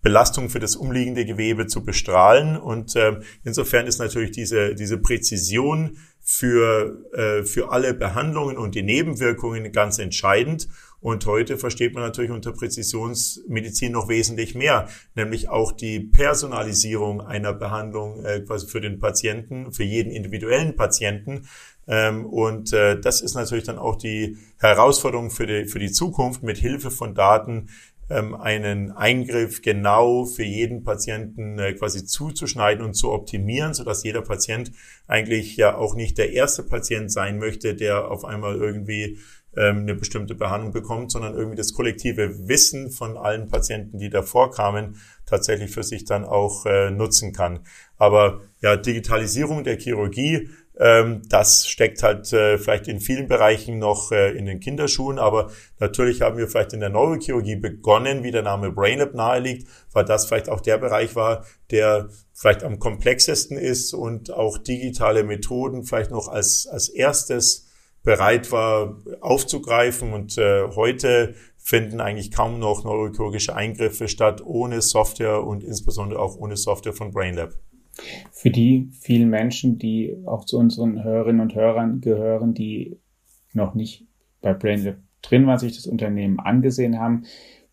Belastung 0.02 0.50
für 0.50 0.58
das 0.58 0.74
umliegende 0.74 1.24
Gewebe 1.24 1.68
zu 1.68 1.84
bestrahlen. 1.84 2.56
Und 2.56 2.96
äh, 2.96 3.20
insofern 3.44 3.86
ist 3.86 4.00
natürlich 4.00 4.32
diese, 4.32 4.74
diese 4.74 4.98
Präzision 4.98 5.96
für, 6.22 7.04
äh, 7.12 7.44
für 7.44 7.72
alle 7.72 7.94
Behandlungen 7.94 8.56
und 8.56 8.74
die 8.74 8.82
Nebenwirkungen 8.82 9.72
ganz 9.72 9.98
entscheidend. 9.98 10.68
Und 11.00 11.26
heute 11.26 11.58
versteht 11.58 11.94
man 11.94 12.04
natürlich 12.04 12.30
unter 12.30 12.52
Präzisionsmedizin 12.52 13.90
noch 13.90 14.08
wesentlich 14.08 14.54
mehr, 14.54 14.88
nämlich 15.16 15.48
auch 15.48 15.72
die 15.72 15.98
Personalisierung 15.98 17.20
einer 17.20 17.52
Behandlung 17.52 18.24
äh, 18.24 18.40
quasi 18.40 18.68
für 18.68 18.80
den 18.80 19.00
Patienten, 19.00 19.72
für 19.72 19.82
jeden 19.82 20.12
individuellen 20.12 20.76
Patienten. 20.76 21.48
Ähm, 21.88 22.24
und 22.24 22.72
äh, 22.72 23.00
das 23.00 23.20
ist 23.20 23.34
natürlich 23.34 23.64
dann 23.64 23.78
auch 23.78 23.96
die 23.96 24.38
Herausforderung 24.58 25.32
für 25.32 25.48
die, 25.48 25.64
für 25.66 25.80
die 25.80 25.90
Zukunft, 25.90 26.44
mit 26.44 26.58
Hilfe 26.58 26.92
von 26.92 27.16
Daten 27.16 27.68
ähm, 28.12 28.34
einen 28.34 28.92
Eingriff 28.92 29.62
genau 29.62 30.24
für 30.24 30.44
jeden 30.44 30.84
Patienten 30.84 31.58
äh, 31.58 31.72
quasi 31.72 32.04
zuzuschneiden 32.04 32.84
und 32.84 32.94
zu 32.94 33.10
optimieren, 33.12 33.74
sodass 33.74 34.04
jeder 34.04 34.22
Patient 34.22 34.72
eigentlich 35.06 35.56
ja 35.56 35.76
auch 35.76 35.94
nicht 35.94 36.18
der 36.18 36.32
erste 36.32 36.62
Patient 36.62 37.10
sein 37.10 37.38
möchte, 37.38 37.74
der 37.74 38.10
auf 38.10 38.24
einmal 38.24 38.56
irgendwie 38.56 39.18
ähm, 39.56 39.80
eine 39.80 39.94
bestimmte 39.94 40.34
Behandlung 40.34 40.72
bekommt, 40.72 41.10
sondern 41.12 41.34
irgendwie 41.34 41.56
das 41.56 41.74
kollektive 41.74 42.48
Wissen 42.48 42.90
von 42.90 43.16
allen 43.16 43.48
Patienten, 43.48 43.98
die 43.98 44.08
davor 44.08 44.50
kamen, 44.50 44.96
tatsächlich 45.26 45.70
für 45.70 45.82
sich 45.82 46.04
dann 46.04 46.24
auch 46.24 46.66
äh, 46.66 46.90
nutzen 46.90 47.32
kann. 47.32 47.60
Aber 47.98 48.40
ja, 48.60 48.76
Digitalisierung 48.76 49.64
der 49.64 49.78
Chirurgie 49.78 50.48
das 51.28 51.68
steckt 51.68 52.02
halt 52.02 52.32
äh, 52.32 52.56
vielleicht 52.56 52.88
in 52.88 52.98
vielen 52.98 53.28
Bereichen 53.28 53.78
noch 53.78 54.10
äh, 54.10 54.36
in 54.36 54.46
den 54.46 54.58
Kinderschuhen, 54.58 55.18
aber 55.18 55.50
natürlich 55.78 56.22
haben 56.22 56.38
wir 56.38 56.48
vielleicht 56.48 56.72
in 56.72 56.80
der 56.80 56.88
Neurochirurgie 56.88 57.56
begonnen, 57.56 58.22
wie 58.22 58.30
der 58.30 58.42
Name 58.42 58.72
BrainLab 58.72 59.14
naheliegt, 59.14 59.68
weil 59.92 60.06
das 60.06 60.26
vielleicht 60.26 60.48
auch 60.48 60.60
der 60.60 60.78
Bereich 60.78 61.14
war, 61.14 61.44
der 61.70 62.08
vielleicht 62.32 62.64
am 62.64 62.78
komplexesten 62.78 63.58
ist 63.58 63.92
und 63.92 64.32
auch 64.32 64.56
digitale 64.56 65.24
Methoden 65.24 65.84
vielleicht 65.84 66.10
noch 66.10 66.28
als, 66.28 66.66
als 66.66 66.88
erstes 66.88 67.68
bereit 68.02 68.50
war 68.50 68.98
aufzugreifen. 69.20 70.12
Und 70.12 70.38
äh, 70.38 70.68
heute 70.74 71.34
finden 71.58 72.00
eigentlich 72.00 72.32
kaum 72.32 72.58
noch 72.58 72.82
neurochirurgische 72.82 73.54
Eingriffe 73.54 74.08
statt 74.08 74.42
ohne 74.44 74.80
Software 74.80 75.44
und 75.44 75.62
insbesondere 75.62 76.20
auch 76.20 76.36
ohne 76.36 76.56
Software 76.56 76.94
von 76.94 77.12
BrainLab 77.12 77.54
für 78.30 78.50
die 78.50 78.90
vielen 79.00 79.28
Menschen, 79.28 79.78
die 79.78 80.16
auch 80.26 80.44
zu 80.44 80.58
unseren 80.58 81.04
Hörerinnen 81.04 81.40
und 81.40 81.54
Hörern 81.54 82.00
gehören, 82.00 82.54
die 82.54 82.98
noch 83.52 83.74
nicht 83.74 84.06
bei 84.40 84.54
BrainLab 84.54 84.96
drin 85.20 85.46
waren, 85.46 85.58
sich 85.58 85.76
das 85.76 85.86
Unternehmen 85.86 86.40
angesehen 86.40 86.98
haben. 86.98 87.24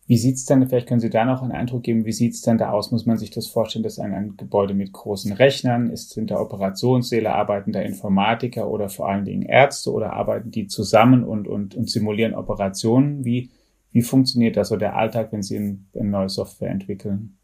Wie 0.06 0.16
sieht's 0.16 0.44
dann, 0.44 0.66
vielleicht 0.66 0.88
können 0.88 1.00
Sie 1.00 1.10
da 1.10 1.24
noch 1.24 1.40
einen 1.40 1.52
Eindruck 1.52 1.84
geben, 1.84 2.04
wie 2.04 2.12
sieht's 2.12 2.42
dann 2.42 2.58
da 2.58 2.70
aus? 2.70 2.90
Muss 2.90 3.06
man 3.06 3.16
sich 3.16 3.30
das 3.30 3.46
vorstellen, 3.46 3.84
dass 3.84 4.00
ein, 4.00 4.12
ein 4.12 4.36
Gebäude 4.36 4.74
mit 4.74 4.92
großen 4.92 5.32
Rechnern 5.32 5.88
ist, 5.88 6.10
sind 6.10 6.32
da 6.32 6.40
Operationssäle, 6.40 7.32
arbeiten 7.32 7.70
da 7.70 7.80
Informatiker 7.80 8.68
oder 8.68 8.88
vor 8.88 9.08
allen 9.08 9.24
Dingen 9.24 9.42
Ärzte 9.42 9.92
oder 9.92 10.12
arbeiten 10.12 10.50
die 10.50 10.66
zusammen 10.66 11.22
und, 11.22 11.46
und, 11.46 11.76
und 11.76 11.88
simulieren 11.88 12.34
Operationen? 12.34 13.24
Wie, 13.24 13.50
wie 13.92 14.02
funktioniert 14.02 14.56
das 14.56 14.70
so 14.70 14.76
der 14.76 14.96
Alltag, 14.96 15.32
wenn 15.32 15.42
Sie 15.42 15.56
eine 15.56 15.78
neue 15.94 16.28
Software 16.28 16.70
entwickeln? 16.70 17.36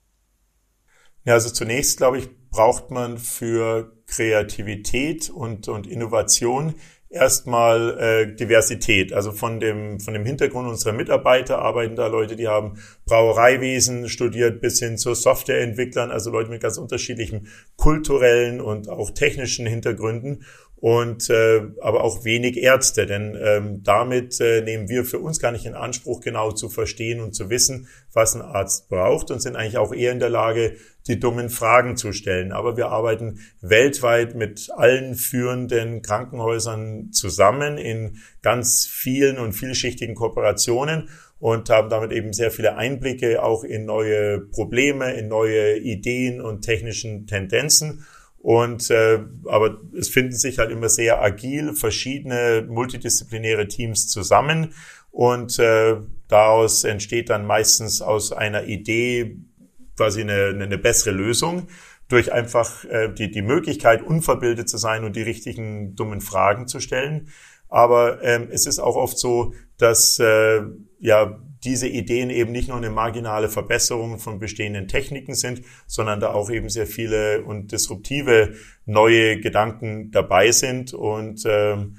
Ja, 1.26 1.34
also 1.34 1.50
zunächst, 1.50 1.96
glaube 1.98 2.18
ich, 2.18 2.28
braucht 2.50 2.92
man 2.92 3.18
für 3.18 3.92
Kreativität 4.06 5.28
und, 5.28 5.66
und 5.66 5.88
Innovation 5.88 6.76
erstmal 7.08 7.98
äh, 7.98 8.36
Diversität. 8.36 9.12
Also 9.12 9.32
von 9.32 9.58
dem, 9.58 9.98
von 9.98 10.14
dem 10.14 10.24
Hintergrund 10.24 10.68
unserer 10.68 10.92
Mitarbeiter 10.92 11.58
arbeiten 11.58 11.96
da 11.96 12.06
Leute, 12.06 12.36
die 12.36 12.46
haben 12.46 12.78
Brauereiwesen 13.06 14.08
studiert 14.08 14.60
bis 14.60 14.78
hin 14.78 14.98
zu 14.98 15.14
Softwareentwicklern, 15.14 16.12
also 16.12 16.30
Leute 16.30 16.50
mit 16.50 16.62
ganz 16.62 16.78
unterschiedlichen 16.78 17.48
kulturellen 17.76 18.60
und 18.60 18.88
auch 18.88 19.10
technischen 19.10 19.66
Hintergründen. 19.66 20.44
Und 20.76 21.30
äh, 21.30 21.62
aber 21.80 22.04
auch 22.04 22.24
wenig 22.24 22.58
Ärzte, 22.58 23.06
denn 23.06 23.36
ähm, 23.42 23.82
damit 23.82 24.40
äh, 24.40 24.60
nehmen 24.60 24.90
wir 24.90 25.04
für 25.04 25.18
uns 25.18 25.40
gar 25.40 25.50
nicht 25.50 25.64
in 25.64 25.74
Anspruch, 25.74 26.20
genau 26.20 26.52
zu 26.52 26.68
verstehen 26.68 27.20
und 27.20 27.34
zu 27.34 27.48
wissen, 27.48 27.88
was 28.12 28.34
ein 28.34 28.42
Arzt 28.42 28.90
braucht 28.90 29.30
und 29.30 29.40
sind 29.40 29.56
eigentlich 29.56 29.78
auch 29.78 29.94
eher 29.94 30.12
in 30.12 30.18
der 30.18 30.28
Lage, 30.28 30.76
die 31.06 31.18
dummen 31.18 31.48
Fragen 31.48 31.96
zu 31.96 32.12
stellen. 32.12 32.52
Aber 32.52 32.76
wir 32.76 32.88
arbeiten 32.88 33.40
weltweit 33.62 34.34
mit 34.34 34.68
allen 34.76 35.14
führenden 35.14 36.02
Krankenhäusern 36.02 37.10
zusammen 37.10 37.78
in 37.78 38.18
ganz 38.42 38.86
vielen 38.86 39.38
und 39.38 39.54
vielschichtigen 39.54 40.14
Kooperationen 40.14 41.08
und 41.38 41.70
haben 41.70 41.88
damit 41.88 42.12
eben 42.12 42.32
sehr 42.34 42.50
viele 42.50 42.76
Einblicke 42.76 43.42
auch 43.42 43.64
in 43.64 43.86
neue 43.86 44.40
Probleme, 44.40 45.14
in 45.14 45.28
neue 45.28 45.78
Ideen 45.78 46.40
und 46.40 46.62
technischen 46.62 47.26
Tendenzen 47.26 48.04
und 48.46 48.90
äh, 48.90 49.18
aber 49.46 49.80
es 49.98 50.08
finden 50.08 50.36
sich 50.36 50.60
halt 50.60 50.70
immer 50.70 50.88
sehr 50.88 51.20
agil 51.20 51.74
verschiedene 51.74 52.64
multidisziplinäre 52.68 53.66
Teams 53.66 54.06
zusammen 54.06 54.72
und 55.10 55.58
äh, 55.58 55.96
daraus 56.28 56.84
entsteht 56.84 57.28
dann 57.28 57.44
meistens 57.44 58.00
aus 58.00 58.30
einer 58.30 58.66
Idee 58.66 59.38
quasi 59.96 60.20
eine, 60.20 60.56
eine 60.62 60.78
bessere 60.78 61.10
Lösung 61.10 61.66
durch 62.06 62.32
einfach 62.32 62.84
äh, 62.84 63.12
die, 63.12 63.32
die 63.32 63.42
Möglichkeit, 63.42 64.00
unverbildet 64.00 64.68
zu 64.68 64.76
sein 64.76 65.02
und 65.02 65.16
die 65.16 65.22
richtigen 65.22 65.96
dummen 65.96 66.20
Fragen 66.20 66.68
zu 66.68 66.78
stellen. 66.78 67.30
Aber 67.68 68.22
ähm, 68.22 68.46
es 68.52 68.66
ist 68.66 68.78
auch 68.78 68.94
oft 68.94 69.18
so, 69.18 69.54
dass 69.76 70.20
äh, 70.20 70.62
ja 71.00 71.36
diese 71.66 71.88
Ideen 71.88 72.30
eben 72.30 72.52
nicht 72.52 72.68
nur 72.68 72.76
eine 72.76 72.90
marginale 72.90 73.48
Verbesserung 73.48 74.18
von 74.18 74.38
bestehenden 74.38 74.88
Techniken 74.88 75.34
sind, 75.34 75.62
sondern 75.86 76.20
da 76.20 76.32
auch 76.32 76.48
eben 76.48 76.68
sehr 76.68 76.86
viele 76.86 77.42
und 77.42 77.72
disruptive 77.72 78.54
neue 78.86 79.40
Gedanken 79.40 80.12
dabei 80.12 80.52
sind 80.52 80.94
und 80.94 81.42
ähm, 81.44 81.96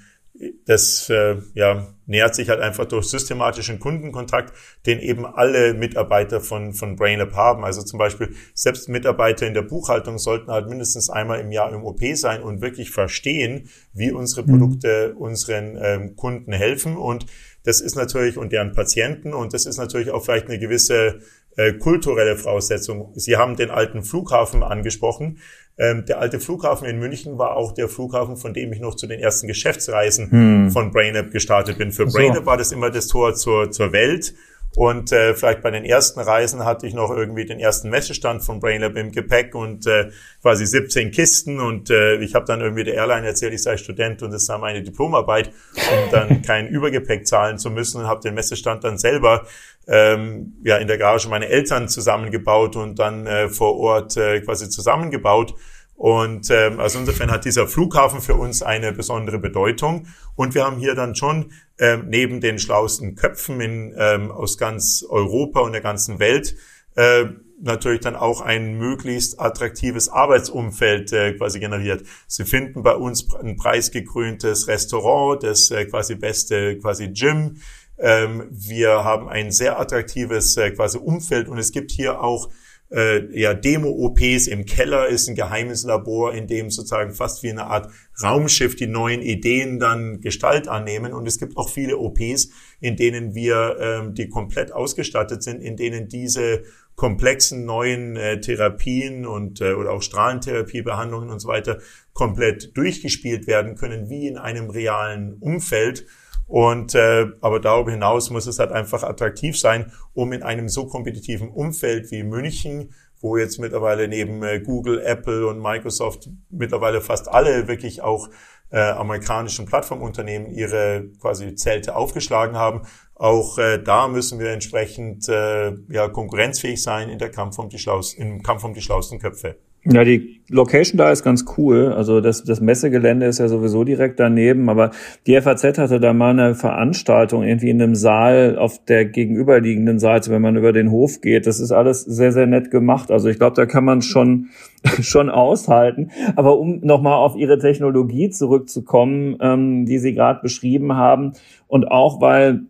das 0.65 1.09
äh, 1.09 1.37
ja, 1.55 1.87
nähert 2.05 2.35
sich 2.35 2.49
halt 2.49 2.61
einfach 2.61 2.85
durch 2.85 3.07
systematischen 3.07 3.79
Kundenkontakt, 3.79 4.53
den 4.85 4.99
eben 4.99 5.25
alle 5.25 5.73
Mitarbeiter 5.73 6.41
von, 6.41 6.73
von 6.73 6.95
BrainLab 6.95 7.33
haben. 7.33 7.65
Also 7.65 7.81
zum 7.81 7.97
Beispiel 7.97 8.35
selbst 8.53 8.87
Mitarbeiter 8.87 9.47
in 9.47 9.55
der 9.55 9.63
Buchhaltung 9.63 10.19
sollten 10.19 10.51
halt 10.51 10.69
mindestens 10.69 11.09
einmal 11.09 11.39
im 11.39 11.51
Jahr 11.51 11.73
im 11.73 11.83
OP 11.83 12.01
sein 12.13 12.43
und 12.43 12.61
wirklich 12.61 12.91
verstehen, 12.91 13.69
wie 13.93 14.11
unsere 14.11 14.43
mhm. 14.43 14.51
Produkte 14.51 15.15
unseren 15.15 15.77
ähm, 15.81 16.15
Kunden 16.15 16.53
helfen. 16.53 16.97
Und 16.97 17.25
das 17.67 17.81
ist 17.81 17.95
natürlich, 17.95 18.37
und 18.37 18.53
deren 18.53 18.71
Patienten, 18.71 19.33
und 19.33 19.53
das 19.53 19.65
ist 19.65 19.77
natürlich 19.77 20.09
auch 20.09 20.23
vielleicht 20.23 20.47
eine 20.47 20.57
gewisse 20.57 21.19
äh, 21.57 21.73
kulturelle 21.73 22.37
Voraussetzung. 22.37 23.11
Sie 23.15 23.35
haben 23.35 23.57
den 23.57 23.71
alten 23.71 24.03
Flughafen 24.03 24.63
angesprochen. 24.63 25.39
Ähm, 25.77 26.05
der 26.05 26.19
alte 26.19 26.39
Flughafen 26.39 26.87
in 26.87 26.97
München 26.97 27.37
war 27.37 27.57
auch 27.57 27.73
der 27.73 27.89
Flughafen, 27.89 28.37
von 28.37 28.53
dem 28.53 28.71
ich 28.71 28.79
noch 28.79 28.95
zu 28.95 29.05
den 29.05 29.19
ersten 29.19 29.47
Geschäftsreisen 29.47 30.31
hm. 30.31 30.71
von 30.71 30.91
BrainUp 30.91 31.29
gestartet 31.31 31.77
bin. 31.77 31.91
Für 31.91 32.09
so. 32.09 32.17
BrainUp 32.17 32.45
war 32.45 32.55
das 32.55 32.71
immer 32.71 32.89
das 32.89 33.07
Tor 33.07 33.35
zur, 33.35 33.69
zur 33.69 33.91
Welt. 33.91 34.33
Und 34.75 35.11
äh, 35.11 35.33
vielleicht 35.33 35.63
bei 35.63 35.71
den 35.71 35.85
ersten 35.85 36.19
Reisen 36.19 36.63
hatte 36.63 36.85
ich 36.85 36.93
noch 36.93 37.09
irgendwie 37.09 37.45
den 37.45 37.59
ersten 37.59 37.89
Messestand 37.89 38.43
von 38.43 38.59
BrainLab 38.59 38.95
im 38.95 39.11
Gepäck 39.11 39.55
und 39.55 39.87
äh, 39.87 40.11
quasi 40.41 40.67
17 40.67 41.09
Kisten. 41.09 41.59
Und 41.59 41.89
äh, 41.89 42.17
ich 42.17 42.35
habe 42.35 42.45
dann 42.45 42.61
irgendwie 42.61 42.83
der 42.83 42.93
Airline 42.93 43.25
erzählt, 43.25 43.53
ich 43.53 43.63
sei 43.63 43.77
Student 43.77 44.21
und 44.21 44.33
es 44.33 44.45
sei 44.45 44.57
meine 44.59 44.83
Diplomarbeit, 44.83 45.51
um 45.75 46.11
dann 46.11 46.41
kein 46.45 46.67
Übergepäck 46.67 47.25
zahlen 47.25 47.57
zu 47.57 47.71
müssen 47.71 48.01
und 48.01 48.07
habe 48.07 48.21
den 48.21 48.35
Messestand 48.35 48.83
dann 48.83 48.99
selber 48.99 49.47
ähm, 49.87 50.57
ja 50.63 50.77
in 50.77 50.87
der 50.87 50.97
Garage 50.97 51.29
meine 51.29 51.47
Eltern 51.47 51.87
zusammengebaut 51.87 52.75
und 52.75 52.99
dann 52.99 53.25
äh, 53.25 53.49
vor 53.49 53.77
Ort 53.77 54.17
äh, 54.17 54.41
quasi 54.41 54.69
zusammengebaut. 54.69 55.55
Und 55.97 56.51
ähm, 56.51 56.79
also 56.79 56.99
insofern 56.99 57.31
hat 57.31 57.43
dieser 57.43 57.67
Flughafen 57.67 58.21
für 58.21 58.35
uns 58.35 58.61
eine 58.61 58.93
besondere 58.93 59.39
Bedeutung. 59.39 60.05
Und 60.35 60.53
wir 60.53 60.63
haben 60.63 60.77
hier 60.77 60.93
dann 60.93 61.15
schon 61.15 61.51
ähm, 61.79 62.05
neben 62.07 62.39
den 62.39 62.59
schlauesten 62.59 63.15
Köpfen 63.15 63.59
in, 63.59 63.95
ähm, 63.97 64.31
aus 64.31 64.59
ganz 64.59 65.03
Europa 65.09 65.61
und 65.61 65.71
der 65.71 65.81
ganzen 65.81 66.19
Welt 66.19 66.55
äh, 66.95 67.25
natürlich 67.59 68.01
dann 68.01 68.15
auch 68.15 68.41
ein 68.41 68.77
möglichst 68.77 69.39
attraktives 69.39 70.07
Arbeitsumfeld 70.07 71.11
äh, 71.13 71.33
quasi 71.33 71.59
generiert. 71.59 72.05
Sie 72.27 72.45
finden 72.45 72.83
bei 72.83 72.93
uns 72.93 73.33
ein 73.33 73.55
preisgekröntes 73.55 74.67
Restaurant, 74.67 75.41
das 75.41 75.71
äh, 75.71 75.85
quasi 75.85 76.13
beste 76.13 76.77
quasi 76.77 77.07
Gym. 77.07 77.57
Ähm, 77.97 78.47
wir 78.51 79.03
haben 79.03 79.27
ein 79.27 79.51
sehr 79.51 79.79
attraktives 79.79 80.55
äh, 80.57 80.69
quasi 80.69 80.99
Umfeld 80.99 81.49
und 81.49 81.57
es 81.57 81.71
gibt 81.71 81.89
hier 81.89 82.21
auch 82.21 82.51
äh, 82.89 83.37
ja, 83.37 83.53
Demo-OPs 83.53 84.47
im 84.47 84.65
Keller 84.65 85.07
ist 85.07 85.27
ein 85.27 85.35
geheimes 85.35 85.83
Labor, 85.83 86.33
in 86.33 86.47
dem 86.47 86.69
sozusagen 86.69 87.11
fast 87.11 87.43
wie 87.43 87.49
eine 87.49 87.65
Art 87.65 87.91
Raumschiff 88.23 88.75
die 88.75 88.87
neuen 88.87 89.21
Ideen 89.21 89.79
dann 89.79 90.21
Gestalt 90.21 90.67
annehmen. 90.67 91.13
Und 91.13 91.27
es 91.27 91.37
gibt 91.39 91.57
auch 91.57 91.69
viele 91.69 91.97
OPs, 91.97 92.49
in 92.79 92.95
denen 92.95 93.35
wir, 93.35 93.77
ähm, 93.79 94.13
die 94.13 94.29
komplett 94.29 94.71
ausgestattet 94.71 95.43
sind, 95.43 95.61
in 95.61 95.75
denen 95.75 96.07
diese 96.07 96.63
komplexen 96.95 97.65
neuen 97.65 98.15
äh, 98.15 98.39
Therapien 98.39 99.25
und 99.25 99.61
äh, 99.61 99.73
oder 99.73 99.91
auch 99.91 100.01
Strahlentherapiebehandlungen 100.01 101.29
und 101.29 101.39
so 101.39 101.47
weiter 101.47 101.79
komplett 102.13 102.75
durchgespielt 102.75 103.47
werden 103.47 103.75
können, 103.75 104.09
wie 104.09 104.27
in 104.27 104.37
einem 104.37 104.69
realen 104.69 105.33
Umfeld. 105.39 106.07
Und 106.47 106.95
äh, 106.95 107.27
aber 107.41 107.59
darüber 107.59 107.91
hinaus 107.91 108.29
muss 108.29 108.47
es 108.47 108.59
halt 108.59 108.71
einfach 108.71 109.03
attraktiv 109.03 109.59
sein, 109.59 109.91
um 110.13 110.31
in 110.31 110.43
einem 110.43 110.69
so 110.69 110.87
kompetitiven 110.87 111.49
Umfeld 111.49 112.09
wie 112.11 112.23
München, 112.23 112.93
wo 113.19 113.37
jetzt 113.37 113.59
mittlerweile 113.59 114.07
neben 114.07 114.41
äh, 114.43 114.59
Google, 114.59 115.01
Apple 115.01 115.47
und 115.47 115.61
Microsoft 115.61 116.29
mittlerweile 116.49 117.01
fast 117.01 117.27
alle 117.27 117.67
wirklich 117.67 118.01
auch 118.01 118.29
äh, 118.69 118.79
amerikanischen 118.79 119.65
Plattformunternehmen 119.65 120.51
ihre 120.51 121.09
quasi 121.21 121.55
Zelte 121.55 121.95
aufgeschlagen 121.95 122.55
haben. 122.55 122.81
Auch 123.15 123.57
äh, 123.57 123.81
da 123.81 124.07
müssen 124.07 124.39
wir 124.39 124.51
entsprechend 124.51 125.27
äh, 125.29 125.73
ja, 125.89 126.07
konkurrenzfähig 126.09 126.81
sein 126.81 127.09
in 127.09 127.17
der 127.17 127.31
Kampf 127.31 127.57
um 127.59 127.69
die 127.69 127.79
schlausten, 127.79 128.21
im 128.21 128.43
Kampf 128.43 128.63
um 128.63 128.73
die 128.73 128.81
schlausten 128.81 129.19
Köpfe. 129.19 129.57
Ja, 129.89 130.03
die 130.03 130.41
Location 130.49 130.97
da 130.97 131.11
ist 131.11 131.23
ganz 131.23 131.45
cool. 131.57 131.93
Also 131.93 132.19
das, 132.19 132.43
das 132.43 132.59
Messegelände 132.59 133.25
ist 133.25 133.39
ja 133.39 133.47
sowieso 133.47 133.85
direkt 133.85 134.19
daneben, 134.19 134.69
aber 134.69 134.91
die 135.25 135.39
FAZ 135.39 135.77
hatte 135.77 135.99
da 135.99 136.13
mal 136.13 136.31
eine 136.31 136.55
Veranstaltung 136.55 137.43
irgendwie 137.43 137.69
in 137.69 137.81
einem 137.81 137.95
Saal 137.95 138.57
auf 138.57 138.83
der 138.83 139.05
gegenüberliegenden 139.05 139.99
Seite, 139.99 140.29
wenn 140.31 140.41
man 140.41 140.57
über 140.57 140.73
den 140.73 140.91
Hof 140.91 141.21
geht. 141.21 141.47
Das 141.47 141.59
ist 141.59 141.71
alles 141.71 142.01
sehr, 142.01 142.33
sehr 142.33 142.47
nett 142.47 142.69
gemacht. 142.69 143.11
Also 143.11 143.29
ich 143.29 143.37
glaube, 143.37 143.55
da 143.55 143.65
kann 143.65 143.85
man 143.85 144.01
schon, 144.01 144.47
schon 145.01 145.29
aushalten. 145.29 146.11
Aber 146.35 146.59
um 146.59 146.79
nochmal 146.81 147.15
auf 147.15 147.37
Ihre 147.37 147.57
Technologie 147.57 148.29
zurückzukommen, 148.29 149.37
ähm, 149.39 149.85
die 149.85 149.99
Sie 149.99 150.13
gerade 150.13 150.41
beschrieben 150.41 150.95
haben 150.95 151.33
und 151.67 151.89
auch 151.89 152.19
weil 152.19 152.61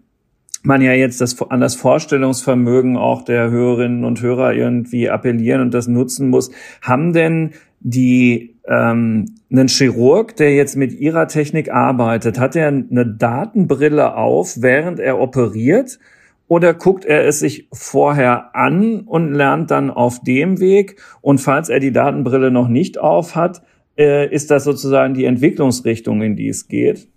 man 0.64 0.82
ja 0.82 0.94
jetzt 0.94 1.22
das, 1.22 1.42
an 1.42 1.62
das 1.62 1.76
Vorstellungsvermögen 1.76 2.98
auch 2.98 3.24
der 3.24 3.50
Hörerinnen 3.50 4.04
und 4.04 4.22
Hörer 4.22 4.54
irgendwie 4.54 5.10
appellieren 5.10 5.62
und 5.62 5.74
das 5.74 5.88
nutzen 5.88 6.30
muss. 6.30 6.52
Haben 6.82 7.14
denn 7.14 7.52
die 7.80 8.56
ähm, 8.68 9.26
einen 9.50 9.68
Chirurg, 9.68 10.36
der 10.36 10.54
jetzt 10.56 10.76
mit 10.76 10.94
ihrer 10.94 11.28
Technik 11.28 11.72
arbeitet, 11.72 12.40
hat 12.40 12.56
er 12.56 12.68
eine 12.68 13.06
Datenbrille 13.06 14.16
auf, 14.16 14.62
während 14.62 15.00
er 15.00 15.20
operiert? 15.20 16.00
Oder 16.50 16.74
guckt 16.74 17.04
er 17.04 17.26
es 17.26 17.40
sich 17.40 17.68
vorher 17.74 18.56
an 18.56 19.02
und 19.02 19.34
lernt 19.34 19.70
dann 19.70 19.90
auf 19.90 20.22
dem 20.22 20.60
Weg? 20.60 21.02
Und 21.22 21.40
falls 21.40 21.70
er 21.70 21.80
die 21.80 21.92
Datenbrille 21.92 22.52
noch 22.52 22.70
nicht 22.70 22.98
auf 22.98 23.36
hat, 23.36 23.62
äh, 23.98 24.34
ist 24.34 24.50
das 24.50 24.64
sozusagen 24.64 25.14
die 25.14 25.26
Entwicklungsrichtung, 25.26 26.22
in 26.22 26.36
die 26.36 26.48
es 26.48 26.68
geht? 26.68 27.08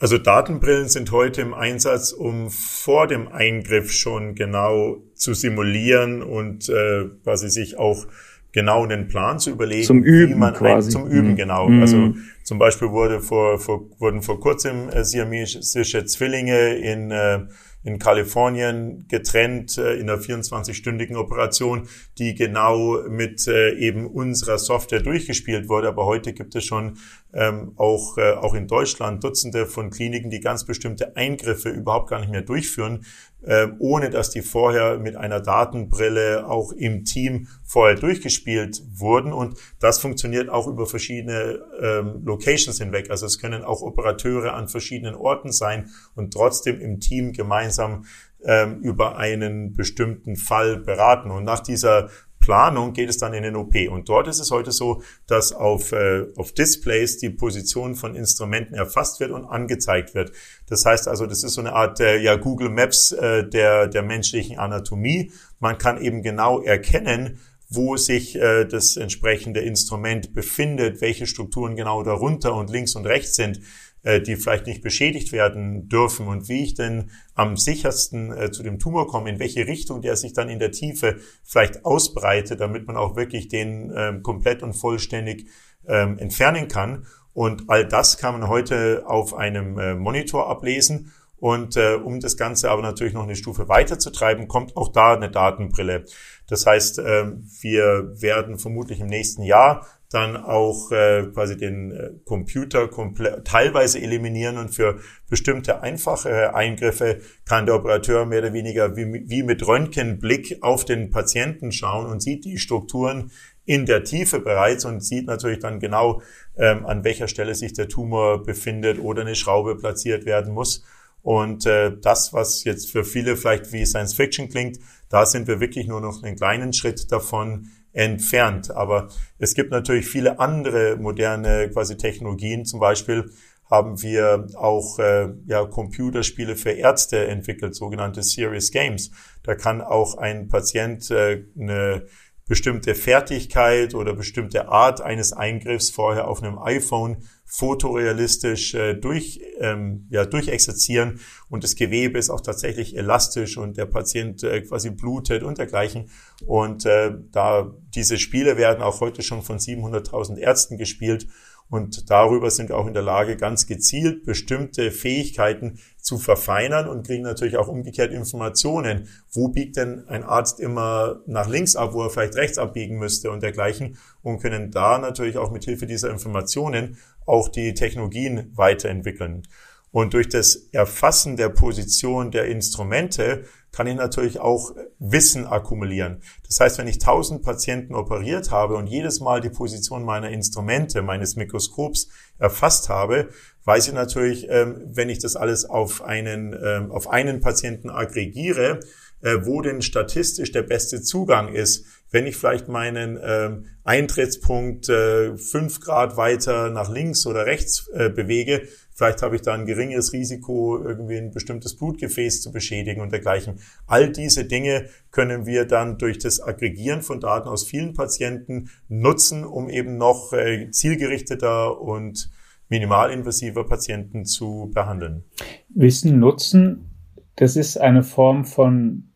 Also 0.00 0.16
Datenbrillen 0.16 0.88
sind 0.88 1.12
heute 1.12 1.42
im 1.42 1.52
Einsatz, 1.52 2.12
um 2.12 2.48
vor 2.48 3.06
dem 3.06 3.28
Eingriff 3.28 3.92
schon 3.92 4.34
genau 4.34 4.96
zu 5.14 5.34
simulieren 5.34 6.22
und 6.22 6.70
äh, 6.70 7.04
quasi 7.22 7.50
sich 7.50 7.78
auch 7.78 8.06
genau 8.52 8.82
einen 8.82 9.08
Plan 9.08 9.38
zu 9.38 9.50
überlegen. 9.50 9.84
Zum 9.84 10.02
Üben 10.02 10.40
quasi. 10.54 10.88
Ein, 10.88 10.92
zum 10.92 11.06
Üben, 11.06 11.32
mhm. 11.32 11.36
genau. 11.36 11.68
Mhm. 11.68 11.80
Also 11.82 12.14
zum 12.44 12.58
Beispiel 12.58 12.88
wurde 12.88 13.20
vor, 13.20 13.58
vor, 13.58 13.82
wurden 13.98 14.22
vor 14.22 14.40
kurzem 14.40 14.88
äh, 14.88 15.04
siamesische 15.04 16.06
Zwillinge 16.06 16.76
in 16.76 17.10
äh, 17.10 17.40
in 17.82 17.98
Kalifornien 17.98 19.06
getrennt 19.08 19.78
äh, 19.78 19.94
in 19.94 20.10
einer 20.10 20.20
24-stündigen 20.20 21.16
Operation, 21.16 21.88
die 22.18 22.34
genau 22.34 23.02
mit 23.08 23.46
äh, 23.46 23.72
eben 23.76 24.06
unserer 24.06 24.58
Software 24.58 25.00
durchgespielt 25.00 25.68
wurde. 25.68 25.88
Aber 25.88 26.04
heute 26.04 26.34
gibt 26.34 26.54
es 26.54 26.64
schon 26.64 26.98
ähm, 27.32 27.72
auch, 27.76 28.18
äh, 28.18 28.32
auch 28.32 28.54
in 28.54 28.66
Deutschland 28.66 29.22
Dutzende 29.22 29.66
von 29.66 29.90
Kliniken, 29.90 30.30
die 30.30 30.40
ganz 30.40 30.64
bestimmte 30.64 31.16
Eingriffe 31.16 31.68
überhaupt 31.68 32.10
gar 32.10 32.20
nicht 32.20 32.30
mehr 32.30 32.42
durchführen, 32.42 33.04
äh, 33.42 33.68
ohne 33.78 34.10
dass 34.10 34.30
die 34.30 34.42
vorher 34.42 34.98
mit 34.98 35.16
einer 35.16 35.40
Datenbrille 35.40 36.46
auch 36.48 36.72
im 36.72 37.04
Team 37.04 37.48
vorher 37.64 37.96
durchgespielt 37.96 38.82
wurden. 38.92 39.32
Und 39.32 39.56
das 39.78 39.98
funktioniert 39.98 40.48
auch 40.48 40.66
über 40.66 40.86
verschiedene 40.86 41.60
ähm, 41.80 42.22
Locations 42.24 42.78
hinweg. 42.78 43.10
Also 43.10 43.26
es 43.26 43.38
können 43.38 43.62
auch 43.62 43.82
Operateure 43.82 44.54
an 44.54 44.68
verschiedenen 44.68 45.14
Orten 45.14 45.52
sein 45.52 45.90
und 46.14 46.32
trotzdem 46.32 46.80
im 46.80 47.00
Team 47.00 47.32
gemeinsam 47.32 48.04
ähm, 48.44 48.80
über 48.80 49.16
einen 49.16 49.74
bestimmten 49.74 50.36
Fall 50.36 50.78
beraten. 50.78 51.30
Und 51.30 51.44
nach 51.44 51.60
dieser 51.60 52.10
Planung 52.40 52.92
geht 52.92 53.08
es 53.08 53.18
dann 53.18 53.34
in 53.34 53.42
den 53.42 53.54
OP. 53.54 53.74
Und 53.90 54.08
dort 54.08 54.26
ist 54.26 54.40
es 54.40 54.50
heute 54.50 54.72
so, 54.72 55.02
dass 55.26 55.52
auf, 55.52 55.92
äh, 55.92 56.24
auf 56.36 56.52
Displays 56.52 57.18
die 57.18 57.30
Position 57.30 57.94
von 57.94 58.16
Instrumenten 58.16 58.74
erfasst 58.74 59.20
wird 59.20 59.30
und 59.30 59.44
angezeigt 59.44 60.14
wird. 60.14 60.32
Das 60.66 60.84
heißt 60.84 61.06
also, 61.06 61.26
das 61.26 61.44
ist 61.44 61.54
so 61.54 61.60
eine 61.60 61.74
Art 61.74 62.00
äh, 62.00 62.18
ja, 62.18 62.36
Google 62.36 62.70
Maps 62.70 63.12
äh, 63.12 63.48
der, 63.48 63.86
der 63.86 64.02
menschlichen 64.02 64.58
Anatomie. 64.58 65.30
Man 65.60 65.78
kann 65.78 66.00
eben 66.00 66.22
genau 66.22 66.60
erkennen, 66.60 67.38
wo 67.68 67.96
sich 67.96 68.34
äh, 68.34 68.64
das 68.64 68.96
entsprechende 68.96 69.60
Instrument 69.60 70.34
befindet, 70.34 71.00
welche 71.00 71.26
Strukturen 71.26 71.76
genau 71.76 72.02
darunter 72.02 72.54
und 72.54 72.68
links 72.68 72.96
und 72.96 73.06
rechts 73.06 73.36
sind 73.36 73.60
die 74.02 74.36
vielleicht 74.36 74.66
nicht 74.66 74.82
beschädigt 74.82 75.30
werden 75.32 75.88
dürfen 75.88 76.26
und 76.26 76.48
wie 76.48 76.62
ich 76.62 76.74
denn 76.74 77.10
am 77.34 77.56
sichersten 77.56 78.32
äh, 78.32 78.50
zu 78.50 78.62
dem 78.62 78.78
Tumor 78.78 79.06
komme, 79.06 79.28
in 79.28 79.38
welche 79.38 79.66
Richtung 79.66 80.00
der 80.00 80.16
sich 80.16 80.32
dann 80.32 80.48
in 80.48 80.58
der 80.58 80.72
Tiefe 80.72 81.16
vielleicht 81.44 81.84
ausbreitet, 81.84 82.60
damit 82.60 82.86
man 82.86 82.96
auch 82.96 83.16
wirklich 83.16 83.48
den 83.48 83.92
ähm, 83.94 84.22
komplett 84.22 84.62
und 84.62 84.72
vollständig 84.72 85.46
ähm, 85.86 86.18
entfernen 86.18 86.68
kann. 86.68 87.06
Und 87.32 87.64
all 87.68 87.86
das 87.86 88.18
kann 88.18 88.38
man 88.38 88.48
heute 88.48 89.04
auf 89.06 89.34
einem 89.34 89.78
äh, 89.78 89.94
Monitor 89.94 90.48
ablesen. 90.48 91.12
Und 91.36 91.76
äh, 91.76 91.94
um 91.94 92.20
das 92.20 92.36
Ganze 92.36 92.70
aber 92.70 92.82
natürlich 92.82 93.14
noch 93.14 93.22
eine 93.22 93.36
Stufe 93.36 93.68
weiter 93.68 93.98
zu 93.98 94.10
treiben, 94.10 94.46
kommt 94.46 94.76
auch 94.76 94.92
da 94.92 95.14
eine 95.14 95.30
Datenbrille. 95.30 96.04
Das 96.46 96.66
heißt, 96.66 96.98
äh, 96.98 97.32
wir 97.60 98.12
werden 98.20 98.58
vermutlich 98.58 99.00
im 99.00 99.06
nächsten 99.06 99.42
Jahr 99.42 99.86
dann 100.10 100.36
auch 100.36 100.90
äh, 100.90 101.26
quasi 101.32 101.56
den 101.56 101.92
äh, 101.92 102.10
Computer 102.24 102.88
komplett 102.88 103.46
teilweise 103.46 104.00
eliminieren 104.00 104.58
und 104.58 104.70
für 104.70 104.98
bestimmte 105.28 105.82
einfache 105.82 106.52
Eingriffe 106.54 107.20
kann 107.44 107.64
der 107.64 107.76
Operateur 107.76 108.26
mehr 108.26 108.40
oder 108.40 108.52
weniger 108.52 108.96
wie, 108.96 109.28
wie 109.28 109.44
mit 109.44 109.66
Röntgenblick 109.66 110.58
auf 110.62 110.84
den 110.84 111.10
Patienten 111.10 111.70
schauen 111.70 112.06
und 112.06 112.22
sieht 112.22 112.44
die 112.44 112.58
Strukturen 112.58 113.30
in 113.64 113.86
der 113.86 114.02
Tiefe 114.02 114.40
bereits 114.40 114.84
und 114.84 115.00
sieht 115.04 115.26
natürlich 115.26 115.60
dann 115.60 115.78
genau, 115.78 116.22
ähm, 116.56 116.84
an 116.86 117.04
welcher 117.04 117.28
Stelle 117.28 117.54
sich 117.54 117.72
der 117.72 117.88
Tumor 117.88 118.42
befindet 118.42 118.98
oder 118.98 119.22
eine 119.22 119.36
Schraube 119.36 119.76
platziert 119.76 120.26
werden 120.26 120.52
muss. 120.52 120.84
Und 121.22 121.66
äh, 121.66 121.92
das, 122.00 122.32
was 122.32 122.64
jetzt 122.64 122.90
für 122.90 123.04
viele 123.04 123.36
vielleicht 123.36 123.72
wie 123.72 123.86
Science 123.86 124.14
Fiction 124.14 124.48
klingt, 124.48 124.78
da 125.08 125.24
sind 125.24 125.46
wir 125.46 125.60
wirklich 125.60 125.86
nur 125.86 126.00
noch 126.00 126.22
einen 126.24 126.34
kleinen 126.34 126.72
Schritt 126.72 127.12
davon 127.12 127.68
entfernt. 127.92 128.70
Aber 128.70 129.08
es 129.38 129.54
gibt 129.54 129.70
natürlich 129.70 130.06
viele 130.06 130.38
andere 130.38 130.96
moderne 130.96 131.70
quasi 131.70 131.96
Technologien. 131.96 132.64
Zum 132.64 132.80
Beispiel 132.80 133.30
haben 133.70 134.02
wir 134.02 134.48
auch 134.56 134.98
äh, 134.98 135.28
ja, 135.46 135.64
Computerspiele 135.64 136.56
für 136.56 136.72
Ärzte 136.72 137.28
entwickelt, 137.28 137.74
sogenannte 137.74 138.22
Serious 138.22 138.72
Games. 138.72 139.12
Da 139.44 139.54
kann 139.54 139.80
auch 139.80 140.18
ein 140.18 140.48
Patient 140.48 141.08
äh, 141.10 141.44
eine 141.58 142.06
bestimmte 142.50 142.96
Fertigkeit 142.96 143.94
oder 143.94 144.12
bestimmte 144.12 144.66
Art 144.70 145.00
eines 145.00 145.32
Eingriffs 145.32 145.90
vorher 145.90 146.26
auf 146.26 146.42
einem 146.42 146.58
iPhone 146.58 147.18
fotorealistisch 147.46 148.74
äh, 148.74 148.94
durch, 148.94 149.40
ähm, 149.60 150.08
ja, 150.10 150.26
durchexerzieren 150.26 151.20
und 151.48 151.62
das 151.62 151.76
Gewebe 151.76 152.18
ist 152.18 152.28
auch 152.28 152.40
tatsächlich 152.40 152.96
elastisch 152.96 153.56
und 153.56 153.76
der 153.76 153.86
Patient 153.86 154.42
äh, 154.42 154.62
quasi 154.62 154.90
blutet 154.90 155.44
und 155.44 155.58
dergleichen. 155.58 156.10
Und 156.44 156.86
äh, 156.86 157.12
da 157.30 157.72
diese 157.94 158.18
Spiele 158.18 158.56
werden 158.56 158.82
auch 158.82 159.00
heute 159.00 159.22
schon 159.22 159.42
von 159.42 159.58
700.000 159.58 160.36
Ärzten 160.36 160.76
gespielt 160.76 161.28
und 161.70 162.10
darüber 162.10 162.50
sind 162.50 162.68
wir 162.68 162.76
auch 162.76 162.88
in 162.88 162.94
der 162.94 163.02
Lage, 163.02 163.36
ganz 163.36 163.68
gezielt 163.68 164.24
bestimmte 164.24 164.90
Fähigkeiten 164.90 165.78
zu 165.98 166.18
verfeinern 166.18 166.88
und 166.88 167.06
kriegen 167.06 167.22
natürlich 167.22 167.56
auch 167.56 167.68
umgekehrt 167.68 168.12
Informationen. 168.12 169.06
Wo 169.30 169.48
biegt 169.48 169.76
denn 169.76 170.08
ein 170.08 170.24
Arzt 170.24 170.58
immer 170.58 171.20
nach 171.26 171.48
links 171.48 171.76
ab, 171.76 171.92
wo 171.92 172.02
er 172.02 172.10
vielleicht 172.10 172.34
rechts 172.34 172.58
abbiegen 172.58 172.98
müsste 172.98 173.30
und 173.30 173.44
dergleichen 173.44 173.98
und 174.22 174.40
können 174.40 174.72
da 174.72 174.98
natürlich 174.98 175.38
auch 175.38 175.52
mit 175.52 175.64
Hilfe 175.64 175.86
dieser 175.86 176.10
Informationen 176.10 176.98
auch 177.24 177.48
die 177.48 177.72
Technologien 177.72 178.50
weiterentwickeln. 178.56 179.44
Und 179.92 180.14
durch 180.14 180.28
das 180.28 180.56
Erfassen 180.72 181.36
der 181.36 181.50
Position 181.50 182.32
der 182.32 182.46
Instrumente 182.46 183.44
kann 183.72 183.86
ich 183.86 183.96
natürlich 183.96 184.40
auch 184.40 184.72
Wissen 184.98 185.46
akkumulieren. 185.46 186.22
Das 186.46 186.60
heißt, 186.60 186.78
wenn 186.78 186.88
ich 186.88 186.96
1000 186.96 187.42
Patienten 187.42 187.94
operiert 187.94 188.50
habe 188.50 188.76
und 188.76 188.86
jedes 188.86 189.20
Mal 189.20 189.40
die 189.40 189.50
Position 189.50 190.04
meiner 190.04 190.30
Instrumente, 190.30 191.02
meines 191.02 191.36
Mikroskops 191.36 192.08
erfasst 192.38 192.88
habe, 192.88 193.28
weiß 193.64 193.88
ich 193.88 193.94
natürlich, 193.94 194.48
ähm, 194.48 194.82
wenn 194.92 195.08
ich 195.08 195.18
das 195.18 195.36
alles 195.36 195.64
auf 195.64 196.02
einen, 196.02 196.56
ähm, 196.62 196.90
auf 196.90 197.08
einen 197.08 197.40
Patienten 197.40 197.90
aggregiere, 197.90 198.80
wo 199.22 199.60
denn 199.60 199.82
statistisch 199.82 200.52
der 200.52 200.62
beste 200.62 201.02
Zugang 201.02 201.54
ist. 201.54 201.86
Wenn 202.10 202.26
ich 202.26 202.36
vielleicht 202.36 202.68
meinen 202.68 203.18
ähm, 203.22 203.66
Eintrittspunkt 203.84 204.88
äh, 204.88 205.36
fünf 205.36 205.80
Grad 205.80 206.16
weiter 206.16 206.70
nach 206.70 206.90
links 206.90 207.26
oder 207.26 207.46
rechts 207.46 207.88
äh, 207.94 208.08
bewege, 208.08 208.62
Vielleicht 209.00 209.22
habe 209.22 209.34
ich 209.34 209.40
da 209.40 209.54
ein 209.54 209.64
geringeres 209.64 210.12
Risiko, 210.12 210.78
irgendwie 210.78 211.16
ein 211.16 211.30
bestimmtes 211.30 211.74
Blutgefäß 211.74 212.42
zu 212.42 212.52
beschädigen 212.52 213.00
und 213.00 213.12
dergleichen. 213.12 213.58
All 213.86 214.12
diese 214.12 214.44
Dinge 214.44 214.90
können 215.10 215.46
wir 215.46 215.64
dann 215.64 215.96
durch 215.96 216.18
das 216.18 216.38
Aggregieren 216.38 217.00
von 217.00 217.18
Daten 217.18 217.48
aus 217.48 217.64
vielen 217.64 217.94
Patienten 217.94 218.68
nutzen, 218.88 219.42
um 219.46 219.70
eben 219.70 219.96
noch 219.96 220.34
äh, 220.34 220.70
zielgerichteter 220.70 221.80
und 221.80 222.30
minimalinvasiver 222.68 223.64
Patienten 223.64 224.26
zu 224.26 224.70
behandeln. 224.74 225.24
Wissen 225.70 226.18
nutzen, 226.18 226.90
das 227.36 227.56
ist 227.56 227.78
eine 227.78 228.02
Form 228.02 228.44
von 228.44 229.09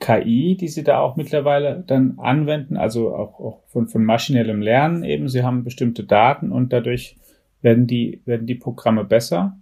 KI, 0.00 0.56
die 0.56 0.68
Sie 0.68 0.84
da 0.84 1.00
auch 1.00 1.16
mittlerweile 1.16 1.82
dann 1.86 2.18
anwenden, 2.18 2.76
also 2.76 3.14
auch, 3.14 3.40
auch 3.40 3.62
von, 3.68 3.88
von 3.88 4.04
maschinellem 4.04 4.62
Lernen 4.62 5.02
eben. 5.02 5.28
Sie 5.28 5.42
haben 5.42 5.64
bestimmte 5.64 6.04
Daten 6.04 6.52
und 6.52 6.72
dadurch 6.72 7.16
werden 7.62 7.86
die, 7.86 8.22
werden 8.24 8.46
die 8.46 8.54
Programme 8.54 9.04
besser? 9.04 9.58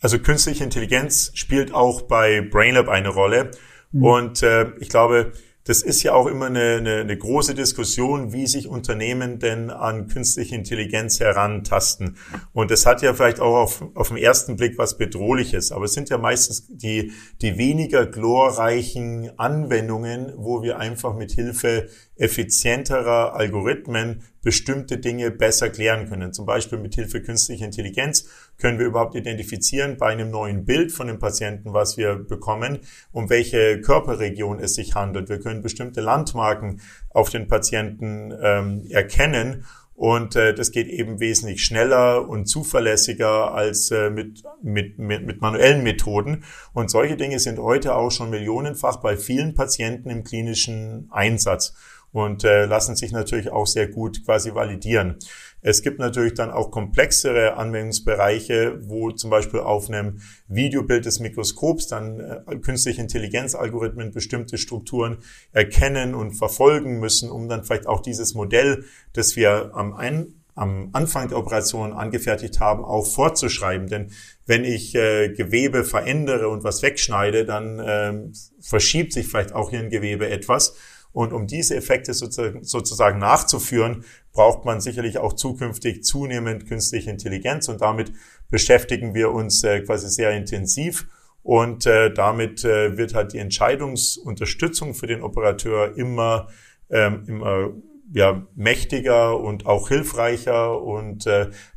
Also 0.00 0.18
künstliche 0.18 0.64
Intelligenz 0.64 1.30
spielt 1.34 1.72
auch 1.72 2.02
bei 2.02 2.42
BrainLab 2.42 2.88
eine 2.88 3.08
Rolle. 3.08 3.52
Mhm. 3.92 4.02
Und 4.02 4.42
äh, 4.42 4.72
ich 4.80 4.88
glaube, 4.88 5.32
das 5.64 5.82
ist 5.82 6.02
ja 6.02 6.12
auch 6.14 6.26
immer 6.26 6.46
eine, 6.46 6.76
eine, 6.76 6.96
eine 6.96 7.16
große 7.16 7.54
Diskussion, 7.54 8.32
wie 8.32 8.46
sich 8.46 8.66
Unternehmen 8.66 9.38
denn 9.38 9.70
an 9.70 10.08
künstliche 10.08 10.54
Intelligenz 10.54 11.20
herantasten. 11.20 12.16
Und 12.52 12.70
das 12.70 12.84
hat 12.86 13.02
ja 13.02 13.14
vielleicht 13.14 13.40
auch 13.40 13.56
auf, 13.56 13.84
auf 13.94 14.08
den 14.08 14.16
ersten 14.16 14.56
Blick 14.56 14.78
was 14.78 14.98
Bedrohliches, 14.98 15.70
aber 15.70 15.84
es 15.84 15.94
sind 15.94 16.10
ja 16.10 16.18
meistens 16.18 16.66
die, 16.68 17.12
die 17.40 17.58
weniger 17.58 18.06
glorreichen 18.06 19.30
Anwendungen, 19.38 20.32
wo 20.36 20.62
wir 20.62 20.78
einfach 20.78 21.14
mit 21.14 21.32
Hilfe 21.32 21.88
effizienterer 22.22 23.34
Algorithmen 23.34 24.22
bestimmte 24.42 24.98
Dinge 24.98 25.32
besser 25.32 25.70
klären 25.70 26.08
können. 26.08 26.32
Zum 26.32 26.46
Beispiel 26.46 26.78
mit 26.78 26.94
Hilfe 26.94 27.20
künstlicher 27.20 27.64
Intelligenz 27.64 28.28
können 28.58 28.78
wir 28.78 28.86
überhaupt 28.86 29.16
identifizieren 29.16 29.96
bei 29.96 30.06
einem 30.06 30.30
neuen 30.30 30.64
Bild 30.64 30.92
von 30.92 31.08
dem 31.08 31.18
Patienten, 31.18 31.72
was 31.72 31.96
wir 31.96 32.14
bekommen, 32.14 32.78
um 33.10 33.28
welche 33.28 33.80
Körperregion 33.80 34.60
es 34.60 34.76
sich 34.76 34.94
handelt. 34.94 35.28
Wir 35.28 35.40
können 35.40 35.62
bestimmte 35.62 36.00
Landmarken 36.00 36.80
auf 37.10 37.28
den 37.30 37.48
Patienten 37.48 38.32
ähm, 38.40 38.86
erkennen 38.88 39.64
und 39.94 40.36
äh, 40.36 40.54
das 40.54 40.70
geht 40.70 40.88
eben 40.88 41.20
wesentlich 41.20 41.64
schneller 41.64 42.28
und 42.28 42.46
zuverlässiger 42.46 43.52
als 43.54 43.90
äh, 43.90 44.10
mit, 44.10 44.42
mit, 44.62 44.98
mit, 44.98 45.26
mit 45.26 45.40
manuellen 45.40 45.82
Methoden. 45.82 46.44
Und 46.72 46.90
solche 46.90 47.16
Dinge 47.16 47.38
sind 47.38 47.58
heute 47.58 47.94
auch 47.94 48.10
schon 48.10 48.30
millionenfach 48.30 48.96
bei 48.96 49.16
vielen 49.16 49.54
Patienten 49.54 50.10
im 50.10 50.24
klinischen 50.24 51.08
Einsatz 51.10 51.74
und 52.12 52.44
äh, 52.44 52.66
lassen 52.66 52.94
sich 52.94 53.12
natürlich 53.12 53.50
auch 53.50 53.66
sehr 53.66 53.88
gut 53.88 54.24
quasi 54.24 54.54
validieren. 54.54 55.16
Es 55.64 55.82
gibt 55.82 56.00
natürlich 56.00 56.34
dann 56.34 56.50
auch 56.50 56.72
komplexere 56.72 57.56
Anwendungsbereiche, 57.56 58.80
wo 58.82 59.12
zum 59.12 59.30
Beispiel 59.30 59.60
auf 59.60 59.88
einem 59.88 60.18
Videobild 60.48 61.04
des 61.04 61.20
Mikroskops 61.20 61.86
dann 61.86 62.20
äh, 62.20 62.56
künstliche 62.56 63.00
Intelligenzalgorithmen 63.00 64.10
bestimmte 64.10 64.58
Strukturen 64.58 65.18
erkennen 65.52 66.14
und 66.14 66.32
verfolgen 66.32 66.98
müssen, 66.98 67.30
um 67.30 67.48
dann 67.48 67.64
vielleicht 67.64 67.86
auch 67.86 68.02
dieses 68.02 68.34
Modell, 68.34 68.84
das 69.12 69.36
wir 69.36 69.70
am, 69.74 69.94
ein, 69.94 70.34
am 70.56 70.90
Anfang 70.92 71.28
der 71.28 71.38
Operation 71.38 71.92
angefertigt 71.92 72.58
haben, 72.58 72.84
auch 72.84 73.06
fortzuschreiben. 73.06 73.86
Denn 73.86 74.10
wenn 74.46 74.64
ich 74.64 74.96
äh, 74.96 75.28
Gewebe 75.28 75.84
verändere 75.84 76.48
und 76.48 76.64
was 76.64 76.82
wegschneide, 76.82 77.44
dann 77.44 77.78
äh, 77.78 78.12
verschiebt 78.60 79.12
sich 79.12 79.28
vielleicht 79.28 79.52
auch 79.52 79.70
hier 79.70 79.78
ein 79.78 79.90
Gewebe 79.90 80.28
etwas. 80.28 80.74
Und 81.12 81.32
um 81.32 81.46
diese 81.46 81.76
Effekte 81.76 82.14
sozusagen 82.14 83.18
nachzuführen, 83.18 84.04
braucht 84.32 84.64
man 84.64 84.80
sicherlich 84.80 85.18
auch 85.18 85.34
zukünftig 85.34 86.04
zunehmend 86.04 86.66
künstliche 86.66 87.10
Intelligenz. 87.10 87.68
Und 87.68 87.82
damit 87.82 88.12
beschäftigen 88.50 89.14
wir 89.14 89.30
uns 89.30 89.62
äh, 89.62 89.80
quasi 89.80 90.08
sehr 90.08 90.30
intensiv. 90.30 91.06
Und 91.42 91.86
äh, 91.86 92.12
damit 92.12 92.64
äh, 92.64 92.96
wird 92.96 93.14
halt 93.14 93.32
die 93.34 93.38
Entscheidungsunterstützung 93.38 94.94
für 94.94 95.06
den 95.06 95.22
Operateur 95.22 95.96
immer, 95.96 96.48
ähm, 96.88 97.24
immer 97.26 97.70
ja, 98.12 98.46
mächtiger 98.54 99.38
und 99.38 99.66
auch 99.66 99.88
hilfreicher. 99.88 100.80
Und 100.80 101.26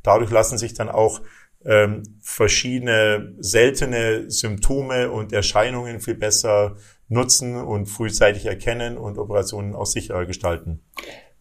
dadurch 0.04 0.32
lassen 0.32 0.58
sich 0.58 0.74
dann 0.74 0.90
auch 0.90 1.22
ähm, 1.66 2.04
verschiedene 2.22 3.34
seltene 3.40 4.30
Symptome 4.30 5.10
und 5.12 5.34
Erscheinungen 5.34 6.00
viel 6.00 6.16
besser 6.16 6.76
nutzen 7.08 7.56
und 7.56 7.86
frühzeitig 7.86 8.46
erkennen 8.46 8.98
und 8.98 9.18
Operationen 9.18 9.76
auch 9.76 9.86
sicherer 9.86 10.26
gestalten. 10.26 10.80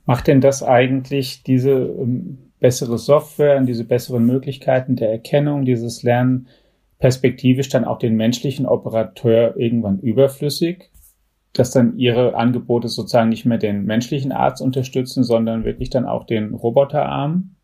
Macht 0.07 0.27
denn 0.27 0.41
das 0.41 0.63
eigentlich 0.63 1.43
diese 1.43 1.73
ähm, 1.73 2.51
bessere 2.61 2.99
Software 2.99 3.57
und 3.57 3.67
diese 3.67 3.85
besseren 3.85 4.27
Möglichkeiten 4.27 4.97
der 4.97 5.11
Erkennung, 5.11 5.65
dieses 5.65 6.03
Lernen 6.03 6.49
perspektivisch 6.99 7.69
dann 7.71 7.85
auch 7.85 7.99
den 7.99 8.17
menschlichen 8.17 8.67
Operateur 8.67 9.57
irgendwann 9.57 9.99
überflüssig? 10.01 10.91
Dass 11.55 11.71
dann 11.71 11.99
ihre 11.99 12.35
Angebote 12.35 12.89
sozusagen 12.89 13.29
nicht 13.29 13.47
mehr 13.47 13.59
den 13.59 13.85
menschlichen 13.85 14.33
Arzt 14.33 14.61
unterstützen, 14.61 15.25
sondern 15.25 15.65
wirklich 15.65 15.89
dann 15.89 16.05
auch 16.05 16.25
den 16.25 16.53
Roboterarm? 16.53 17.55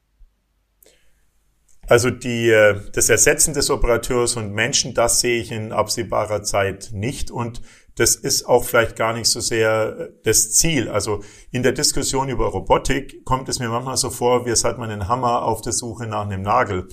Also 1.91 2.11
die, 2.11 2.49
äh, 2.51 2.81
das 2.93 3.09
Ersetzen 3.09 3.53
des 3.53 3.69
Operateurs 3.69 4.37
und 4.37 4.53
Menschen, 4.53 4.95
das 4.95 5.19
sehe 5.19 5.41
ich 5.41 5.51
in 5.51 5.73
absehbarer 5.73 6.45
Zeit 6.45 6.91
nicht. 6.93 7.33
Und 7.33 7.63
das 7.97 8.15
ist 8.15 8.45
auch 8.45 8.63
vielleicht 8.63 8.95
gar 8.95 9.13
nicht 9.13 9.29
so 9.29 9.41
sehr 9.41 9.97
äh, 9.99 10.09
das 10.23 10.53
Ziel. 10.53 10.89
Also 10.89 11.25
in 11.51 11.65
der 11.65 11.73
Diskussion 11.73 12.29
über 12.29 12.47
Robotik 12.47 13.25
kommt 13.25 13.49
es 13.49 13.59
mir 13.59 13.69
manchmal 13.69 13.97
so 13.97 14.11
vor, 14.11 14.47
wie 14.47 14.51
es 14.51 14.63
hat 14.63 14.79
man 14.79 14.89
einen 14.89 15.09
Hammer 15.09 15.43
auf 15.43 15.63
der 15.63 15.73
Suche 15.73 16.07
nach 16.07 16.27
einem 16.27 16.43
Nagel. 16.43 16.87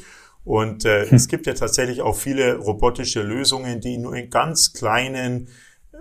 Und 0.43 0.83
äh, 0.85 1.05
hm. 1.05 1.15
es 1.15 1.27
gibt 1.27 1.45
ja 1.45 1.53
tatsächlich 1.53 2.01
auch 2.01 2.15
viele 2.15 2.55
robotische 2.57 3.21
Lösungen, 3.21 3.79
die 3.81 3.99
nur 3.99 4.15
in 4.15 4.31
ganz 4.31 4.73
kleinen, 4.73 5.49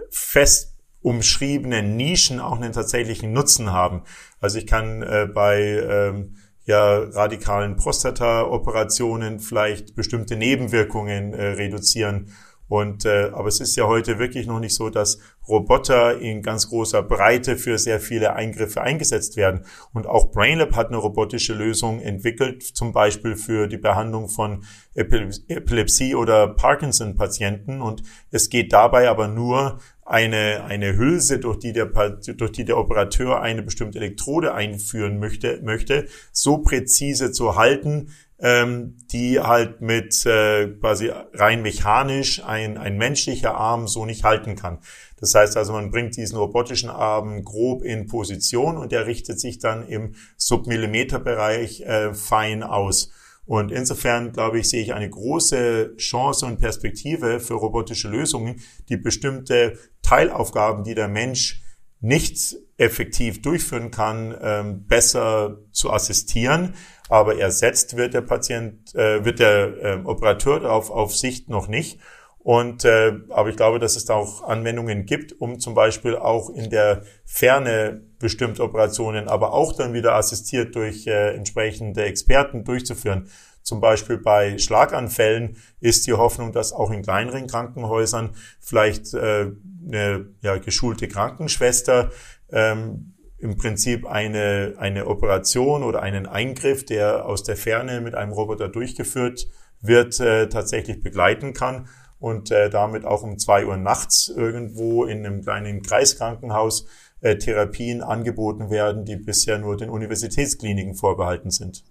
fest 0.08 0.74
umschriebenen 1.02 1.96
Nischen 1.96 2.40
auch 2.40 2.56
einen 2.56 2.72
tatsächlichen 2.72 3.34
Nutzen 3.34 3.72
haben. 3.72 4.04
Also 4.40 4.56
ich 4.56 4.66
kann 4.66 5.02
äh, 5.02 5.28
bei 5.32 5.60
ähm, 5.60 6.36
ja 6.66 6.98
radikalen 6.98 7.76
Prostata-Operationen 7.76 9.40
vielleicht 9.40 9.94
bestimmte 9.94 10.36
Nebenwirkungen 10.36 11.32
äh, 11.32 11.46
reduzieren. 11.52 12.26
Und 12.68 13.04
äh, 13.04 13.30
aber 13.32 13.48
es 13.48 13.60
ist 13.60 13.76
ja 13.76 13.86
heute 13.86 14.18
wirklich 14.18 14.46
noch 14.46 14.58
nicht 14.58 14.74
so, 14.74 14.90
dass 14.90 15.18
Roboter 15.48 16.20
in 16.20 16.42
ganz 16.42 16.68
großer 16.68 17.02
Breite 17.02 17.56
für 17.56 17.78
sehr 17.78 18.00
viele 18.00 18.34
Eingriffe 18.34 18.80
eingesetzt 18.80 19.36
werden. 19.36 19.64
Und 19.92 20.06
auch 20.06 20.32
BrainLab 20.32 20.74
hat 20.74 20.88
eine 20.88 20.96
robotische 20.96 21.54
Lösung 21.54 22.00
entwickelt, 22.00 22.62
zum 22.62 22.92
Beispiel 22.92 23.36
für 23.36 23.68
die 23.68 23.78
Behandlung 23.78 24.28
von 24.28 24.64
Epilepsie 24.94 26.16
oder 26.16 26.48
Parkinson-Patienten. 26.48 27.80
Und 27.80 28.02
es 28.30 28.50
geht 28.50 28.72
dabei 28.72 29.08
aber 29.08 29.28
nur 29.28 29.78
eine, 30.04 30.64
eine 30.64 30.96
Hülse, 30.96 31.38
durch 31.38 31.58
die, 31.58 31.72
der, 31.72 31.86
durch 31.86 32.52
die 32.52 32.64
der 32.64 32.78
Operateur 32.78 33.42
eine 33.42 33.62
bestimmte 33.62 33.98
Elektrode 33.98 34.54
einführen 34.54 35.18
möchte, 35.18 35.60
möchte 35.62 36.06
so 36.32 36.58
präzise 36.58 37.32
zu 37.32 37.56
halten, 37.56 38.10
ähm, 38.38 38.96
die 39.10 39.40
halt 39.40 39.80
mit 39.80 40.26
äh, 40.26 40.68
quasi 40.80 41.10
rein 41.32 41.62
mechanisch 41.62 42.44
ein, 42.44 42.76
ein 42.76 42.98
menschlicher 42.98 43.54
Arm 43.54 43.88
so 43.88 44.04
nicht 44.04 44.24
halten 44.24 44.56
kann. 44.56 44.78
Das 45.18 45.34
heißt 45.34 45.56
also, 45.56 45.72
man 45.72 45.90
bringt 45.90 46.16
diesen 46.16 46.36
robotischen 46.36 46.90
Arm 46.90 47.42
grob 47.44 47.82
in 47.82 48.06
Position 48.06 48.76
und 48.76 48.92
der 48.92 49.06
richtet 49.06 49.40
sich 49.40 49.58
dann 49.58 49.86
im 49.88 50.14
Submillimeterbereich 50.36 51.80
äh, 51.82 52.12
fein 52.12 52.62
aus. 52.62 53.10
Und 53.46 53.70
insofern, 53.70 54.32
glaube 54.32 54.58
ich, 54.58 54.68
sehe 54.68 54.82
ich 54.82 54.92
eine 54.92 55.08
große 55.08 55.94
Chance 55.96 56.46
und 56.46 56.58
Perspektive 56.58 57.38
für 57.40 57.54
robotische 57.54 58.08
Lösungen, 58.08 58.60
die 58.88 58.96
bestimmte 58.96 59.78
Teilaufgaben, 60.02 60.82
die 60.82 60.96
der 60.96 61.08
Mensch 61.08 61.62
nicht 62.00 62.56
effektiv 62.78 63.42
durchführen 63.42 63.90
kann, 63.90 64.36
ähm, 64.40 64.86
besser 64.86 65.58
zu 65.72 65.92
assistieren. 65.92 66.74
Aber 67.08 67.38
ersetzt 67.38 67.96
wird 67.96 68.14
der 68.14 68.22
Patient, 68.22 68.94
äh, 68.94 69.24
wird 69.24 69.38
der 69.38 69.76
äh, 69.82 70.00
Operateur 70.04 70.70
auf, 70.70 70.90
auf 70.90 71.16
Sicht 71.16 71.48
noch 71.48 71.68
nicht. 71.68 72.00
Und 72.38 72.84
äh, 72.84 73.12
aber 73.30 73.48
ich 73.48 73.56
glaube, 73.56 73.80
dass 73.80 73.96
es 73.96 74.04
da 74.04 74.14
auch 74.14 74.44
Anwendungen 74.44 75.04
gibt, 75.04 75.40
um 75.40 75.58
zum 75.58 75.74
Beispiel 75.74 76.14
auch 76.14 76.48
in 76.48 76.70
der 76.70 77.02
Ferne 77.24 78.02
bestimmte 78.20 78.62
Operationen, 78.62 79.26
aber 79.26 79.52
auch 79.52 79.72
dann 79.72 79.94
wieder 79.94 80.14
assistiert 80.14 80.76
durch 80.76 81.08
äh, 81.08 81.34
entsprechende 81.34 82.04
Experten 82.04 82.62
durchzuführen. 82.62 83.28
Zum 83.62 83.80
Beispiel 83.80 84.18
bei 84.18 84.58
Schlaganfällen 84.58 85.56
ist 85.80 86.06
die 86.06 86.12
Hoffnung, 86.12 86.52
dass 86.52 86.72
auch 86.72 86.92
in 86.92 87.02
kleineren 87.02 87.48
Krankenhäusern 87.48 88.30
vielleicht 88.60 89.12
äh, 89.12 89.50
eine 89.84 90.28
ja, 90.40 90.58
geschulte 90.58 91.08
Krankenschwester 91.08 92.12
ähm, 92.50 93.14
im 93.38 93.56
Prinzip 93.56 94.06
eine, 94.06 94.74
eine 94.78 95.06
Operation 95.06 95.82
oder 95.82 96.02
einen 96.02 96.26
Eingriff, 96.26 96.84
der 96.84 97.26
aus 97.26 97.42
der 97.42 97.56
Ferne 97.56 98.00
mit 98.00 98.14
einem 98.14 98.32
Roboter 98.32 98.68
durchgeführt 98.68 99.46
wird, 99.80 100.18
äh, 100.20 100.48
tatsächlich 100.48 101.02
begleiten 101.02 101.52
kann 101.52 101.88
und 102.18 102.50
äh, 102.50 102.70
damit 102.70 103.04
auch 103.04 103.22
um 103.22 103.38
zwei 103.38 103.66
Uhr 103.66 103.76
nachts 103.76 104.32
irgendwo 104.34 105.04
in 105.04 105.24
einem 105.24 105.42
kleinen 105.42 105.82
Kreiskrankenhaus 105.82 106.86
äh, 107.20 107.36
Therapien 107.36 108.02
angeboten 108.02 108.70
werden, 108.70 109.04
die 109.04 109.16
bisher 109.16 109.58
nur 109.58 109.76
den 109.76 109.90
Universitätskliniken 109.90 110.94
vorbehalten 110.94 111.50
sind. 111.50 111.84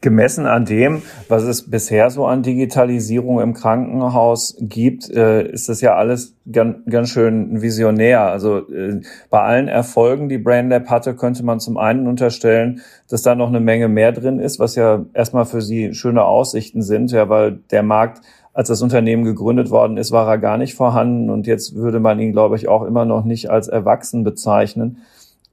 Gemessen 0.00 0.46
an 0.46 0.64
dem, 0.64 1.02
was 1.28 1.42
es 1.42 1.68
bisher 1.68 2.10
so 2.10 2.26
an 2.26 2.42
Digitalisierung 2.42 3.40
im 3.40 3.54
Krankenhaus 3.54 4.56
gibt, 4.60 5.10
äh, 5.10 5.46
ist 5.48 5.68
das 5.68 5.80
ja 5.80 5.96
alles 5.96 6.36
ganz, 6.50 7.08
schön 7.08 7.60
visionär. 7.60 8.20
Also 8.20 8.58
äh, 8.70 9.00
bei 9.30 9.40
allen 9.40 9.68
Erfolgen, 9.68 10.28
die 10.28 10.38
BrainLab 10.38 10.88
hatte, 10.88 11.14
könnte 11.14 11.44
man 11.44 11.58
zum 11.58 11.76
einen 11.76 12.06
unterstellen, 12.06 12.82
dass 13.08 13.22
da 13.22 13.34
noch 13.34 13.48
eine 13.48 13.60
Menge 13.60 13.88
mehr 13.88 14.12
drin 14.12 14.38
ist, 14.38 14.58
was 14.58 14.74
ja 14.76 15.04
erstmal 15.12 15.44
für 15.44 15.60
sie 15.60 15.94
schöne 15.94 16.24
Aussichten 16.24 16.82
sind, 16.82 17.10
ja, 17.10 17.28
weil 17.28 17.58
der 17.70 17.82
Markt 17.82 18.20
als 18.52 18.68
das 18.68 18.82
Unternehmen 18.82 19.24
gegründet 19.24 19.70
worden 19.70 19.96
ist, 19.96 20.12
war 20.12 20.28
er 20.28 20.38
gar 20.38 20.58
nicht 20.58 20.74
vorhanden 20.74 21.28
und 21.28 21.48
jetzt 21.48 21.74
würde 21.74 21.98
man 21.98 22.20
ihn, 22.20 22.30
glaube 22.30 22.54
ich, 22.54 22.68
auch 22.68 22.84
immer 22.84 23.04
noch 23.04 23.24
nicht 23.24 23.50
als 23.50 23.66
erwachsen 23.66 24.22
bezeichnen. 24.22 24.98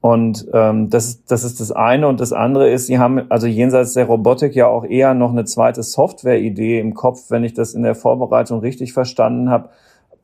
Und 0.02 0.48
ähm, 0.52 0.90
das, 0.90 1.24
das 1.26 1.44
ist 1.44 1.60
das 1.60 1.70
eine. 1.70 2.08
Und 2.08 2.18
das 2.18 2.32
andere 2.32 2.68
ist, 2.68 2.88
sie 2.88 2.98
haben 2.98 3.30
also 3.30 3.46
jenseits 3.46 3.94
der 3.94 4.06
Robotik 4.06 4.52
ja 4.56 4.66
auch 4.66 4.84
eher 4.84 5.14
noch 5.14 5.30
eine 5.30 5.44
zweite 5.44 5.84
Software-Idee 5.84 6.80
im 6.80 6.92
Kopf, 6.92 7.30
wenn 7.30 7.44
ich 7.44 7.54
das 7.54 7.72
in 7.72 7.84
der 7.84 7.94
Vorbereitung 7.94 8.58
richtig 8.58 8.92
verstanden 8.92 9.48
habe. 9.48 9.68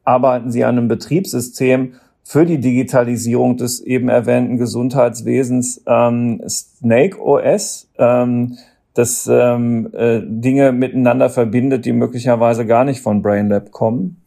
Arbeiten 0.02 0.50
sie 0.50 0.64
an 0.64 0.78
einem 0.78 0.88
Betriebssystem 0.88 1.94
für 2.24 2.44
die 2.44 2.58
Digitalisierung 2.58 3.56
des 3.56 3.80
eben 3.80 4.08
erwähnten 4.08 4.58
Gesundheitswesens 4.58 5.80
ähm, 5.86 6.42
Snake 6.48 7.16
OS. 7.22 7.88
Ähm, 7.98 8.58
das 8.94 9.28
ähm, 9.30 9.90
äh, 9.92 10.22
Dinge 10.24 10.72
miteinander 10.72 11.30
verbindet, 11.30 11.84
die 11.84 11.92
möglicherweise 11.92 12.66
gar 12.66 12.84
nicht 12.84 13.00
von 13.00 13.22
BrainLab 13.22 13.70
kommen? 13.70 14.24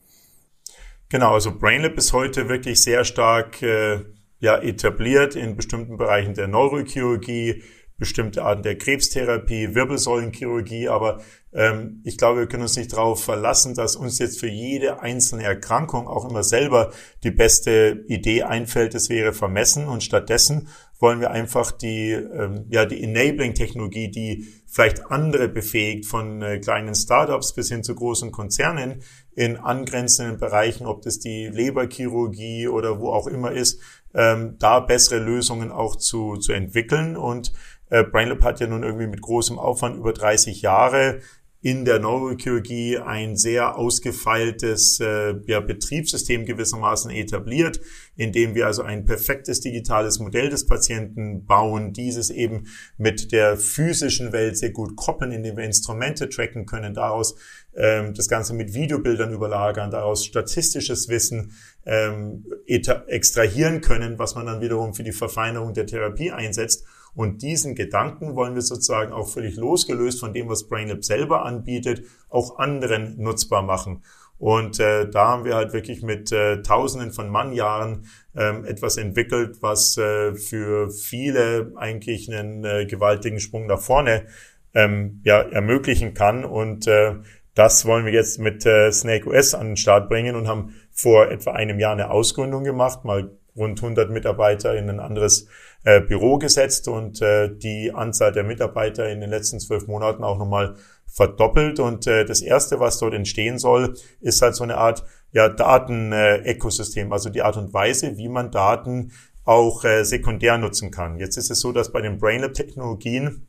Genau, 1.09 1.33
also 1.33 1.51
BrainLab 1.51 1.97
ist 1.97 2.13
heute 2.13 2.47
wirklich 2.47 2.81
sehr 2.81 3.03
stark 3.03 3.61
äh, 3.61 3.99
ja, 4.41 4.57
etabliert 4.57 5.35
in 5.35 5.55
bestimmten 5.55 5.97
Bereichen 5.97 6.33
der 6.33 6.47
Neurochirurgie, 6.47 7.63
bestimmte 7.97 8.43
Arten 8.43 8.63
der 8.63 8.79
Krebstherapie, 8.79 9.75
Wirbelsäulenchirurgie, 9.75 10.89
aber 10.89 11.21
ähm, 11.53 12.01
ich 12.03 12.17
glaube, 12.17 12.39
wir 12.39 12.47
können 12.47 12.63
uns 12.63 12.75
nicht 12.75 12.93
darauf 12.93 13.23
verlassen, 13.23 13.75
dass 13.75 13.95
uns 13.95 14.17
jetzt 14.17 14.39
für 14.39 14.47
jede 14.47 15.01
einzelne 15.01 15.43
Erkrankung 15.43 16.07
auch 16.07 16.27
immer 16.27 16.43
selber 16.43 16.91
die 17.23 17.29
beste 17.29 18.03
Idee 18.07 18.41
einfällt, 18.41 18.95
es 18.95 19.09
wäre 19.09 19.33
vermessen. 19.33 19.87
Und 19.87 20.03
stattdessen 20.03 20.69
wollen 20.99 21.19
wir 21.19 21.29
einfach 21.29 21.71
die, 21.71 22.11
ähm, 22.11 22.65
ja, 22.69 22.85
die 22.85 23.03
Enabling-Technologie, 23.03 24.09
die 24.09 24.47
vielleicht 24.65 25.05
andere 25.11 25.47
befähigt, 25.49 26.05
von 26.05 26.41
äh, 26.41 26.59
kleinen 26.59 26.95
Startups 26.95 27.53
bis 27.53 27.69
hin 27.69 27.83
zu 27.83 27.93
großen 27.93 28.31
Konzernen 28.31 29.03
in 29.35 29.57
angrenzenden 29.57 30.37
Bereichen, 30.37 30.87
ob 30.87 31.01
das 31.03 31.19
die 31.19 31.47
Leberchirurgie 31.47 32.67
oder 32.67 32.99
wo 32.99 33.11
auch 33.11 33.27
immer 33.27 33.51
ist, 33.51 33.81
ähm, 34.13 34.57
da 34.59 34.79
bessere 34.79 35.19
Lösungen 35.19 35.71
auch 35.71 35.95
zu, 35.95 36.37
zu 36.37 36.53
entwickeln. 36.53 37.15
Und 37.15 37.53
äh, 37.89 38.03
BrainLab 38.03 38.43
hat 38.43 38.59
ja 38.59 38.67
nun 38.67 38.83
irgendwie 38.83 39.07
mit 39.07 39.21
großem 39.21 39.59
Aufwand 39.59 39.97
über 39.97 40.13
30 40.13 40.61
Jahre 40.61 41.19
in 41.63 41.85
der 41.85 41.99
Neurochirurgie 41.99 42.97
ein 42.97 43.37
sehr 43.37 43.77
ausgefeiltes 43.77 44.99
äh, 44.99 45.35
ja, 45.45 45.59
Betriebssystem 45.59 46.45
gewissermaßen 46.45 47.11
etabliert, 47.11 47.79
in 48.15 48.31
dem 48.31 48.55
wir 48.55 48.65
also 48.65 48.81
ein 48.81 49.05
perfektes 49.05 49.61
digitales 49.61 50.17
Modell 50.17 50.49
des 50.49 50.65
Patienten 50.65 51.45
bauen, 51.45 51.93
dieses 51.93 52.31
eben 52.31 52.65
mit 52.97 53.31
der 53.31 53.57
physischen 53.57 54.33
Welt 54.33 54.57
sehr 54.57 54.71
gut 54.71 54.95
koppeln, 54.95 55.31
indem 55.31 55.57
wir 55.57 55.63
Instrumente 55.63 56.29
tracken 56.29 56.65
können, 56.65 56.95
daraus 56.95 57.35
ähm, 57.75 58.15
das 58.15 58.27
Ganze 58.27 58.55
mit 58.55 58.73
Videobildern 58.73 59.31
überlagern, 59.31 59.91
daraus 59.91 60.25
statistisches 60.25 61.09
Wissen 61.09 61.53
ähm, 61.85 62.45
extrahieren 62.67 63.81
können, 63.81 64.19
was 64.19 64.35
man 64.35 64.45
dann 64.45 64.61
wiederum 64.61 64.93
für 64.93 65.03
die 65.03 65.11
Verfeinerung 65.11 65.73
der 65.73 65.87
Therapie 65.87 66.31
einsetzt 66.31 66.85
und 67.13 67.41
diesen 67.41 67.75
Gedanken 67.75 68.35
wollen 68.35 68.55
wir 68.55 68.61
sozusagen 68.61 69.11
auch 69.11 69.27
völlig 69.27 69.55
losgelöst 69.57 70.19
von 70.19 70.33
dem, 70.33 70.47
was 70.47 70.67
BrainLab 70.67 71.03
selber 71.03 71.45
anbietet, 71.45 72.03
auch 72.29 72.57
anderen 72.57 73.21
nutzbar 73.21 73.61
machen. 73.63 74.03
Und 74.37 74.79
äh, 74.79 75.07
da 75.07 75.27
haben 75.27 75.45
wir 75.45 75.55
halt 75.55 75.71
wirklich 75.71 76.01
mit 76.01 76.31
äh, 76.31 76.63
Tausenden 76.63 77.11
von 77.11 77.29
Mannjahren 77.29 78.05
ähm, 78.35 78.65
etwas 78.65 78.97
entwickelt, 78.97 79.57
was 79.61 79.97
äh, 79.97 80.33
für 80.33 80.89
viele 80.89 81.73
eigentlich 81.75 82.31
einen 82.31 82.63
äh, 82.65 82.85
gewaltigen 82.87 83.39
Sprung 83.39 83.67
nach 83.67 83.81
vorne 83.81 84.25
ähm, 84.73 85.21
ja, 85.23 85.41
ermöglichen 85.41 86.15
kann. 86.15 86.43
Und 86.43 86.87
äh, 86.87 87.15
das 87.53 87.85
wollen 87.85 88.05
wir 88.05 88.13
jetzt 88.13 88.39
mit 88.39 88.65
äh, 88.65 88.91
Snake 88.91 89.29
OS 89.29 89.53
an 89.53 89.67
den 89.67 89.77
Start 89.77 90.09
bringen 90.09 90.35
und 90.35 90.47
haben 90.47 90.73
vor 90.93 91.29
etwa 91.29 91.51
einem 91.51 91.79
Jahr 91.79 91.93
eine 91.93 92.11
Ausgründung 92.11 92.63
gemacht, 92.63 93.05
mal 93.05 93.31
rund 93.55 93.81
100 93.81 94.09
Mitarbeiter 94.09 94.75
in 94.75 94.89
ein 94.89 94.99
anderes 94.99 95.47
äh, 95.83 96.01
Büro 96.01 96.37
gesetzt 96.37 96.87
und 96.87 97.21
äh, 97.21 97.49
die 97.53 97.91
Anzahl 97.93 98.31
der 98.31 98.43
Mitarbeiter 98.43 99.09
in 99.09 99.19
den 99.19 99.29
letzten 99.29 99.59
zwölf 99.59 99.87
Monaten 99.87 100.23
auch 100.23 100.37
nochmal 100.37 100.75
verdoppelt. 101.05 101.79
Und 101.79 102.07
äh, 102.07 102.25
das 102.25 102.41
Erste, 102.41 102.79
was 102.79 102.99
dort 102.99 103.13
entstehen 103.13 103.57
soll, 103.57 103.95
ist 104.21 104.41
halt 104.41 104.55
so 104.55 104.63
eine 104.63 104.77
Art 104.77 105.03
ja, 105.31 105.49
Daten-Ökosystem, 105.49 107.11
also 107.11 107.29
die 107.29 107.41
Art 107.41 107.57
und 107.57 107.73
Weise, 107.73 108.17
wie 108.17 108.29
man 108.29 108.51
Daten 108.51 109.11
auch 109.43 109.83
äh, 109.83 110.03
sekundär 110.03 110.57
nutzen 110.57 110.91
kann. 110.91 111.17
Jetzt 111.17 111.37
ist 111.37 111.51
es 111.51 111.59
so, 111.59 111.71
dass 111.71 111.91
bei 111.91 112.01
den 112.01 112.19
BrainLab-Technologien 112.19 113.47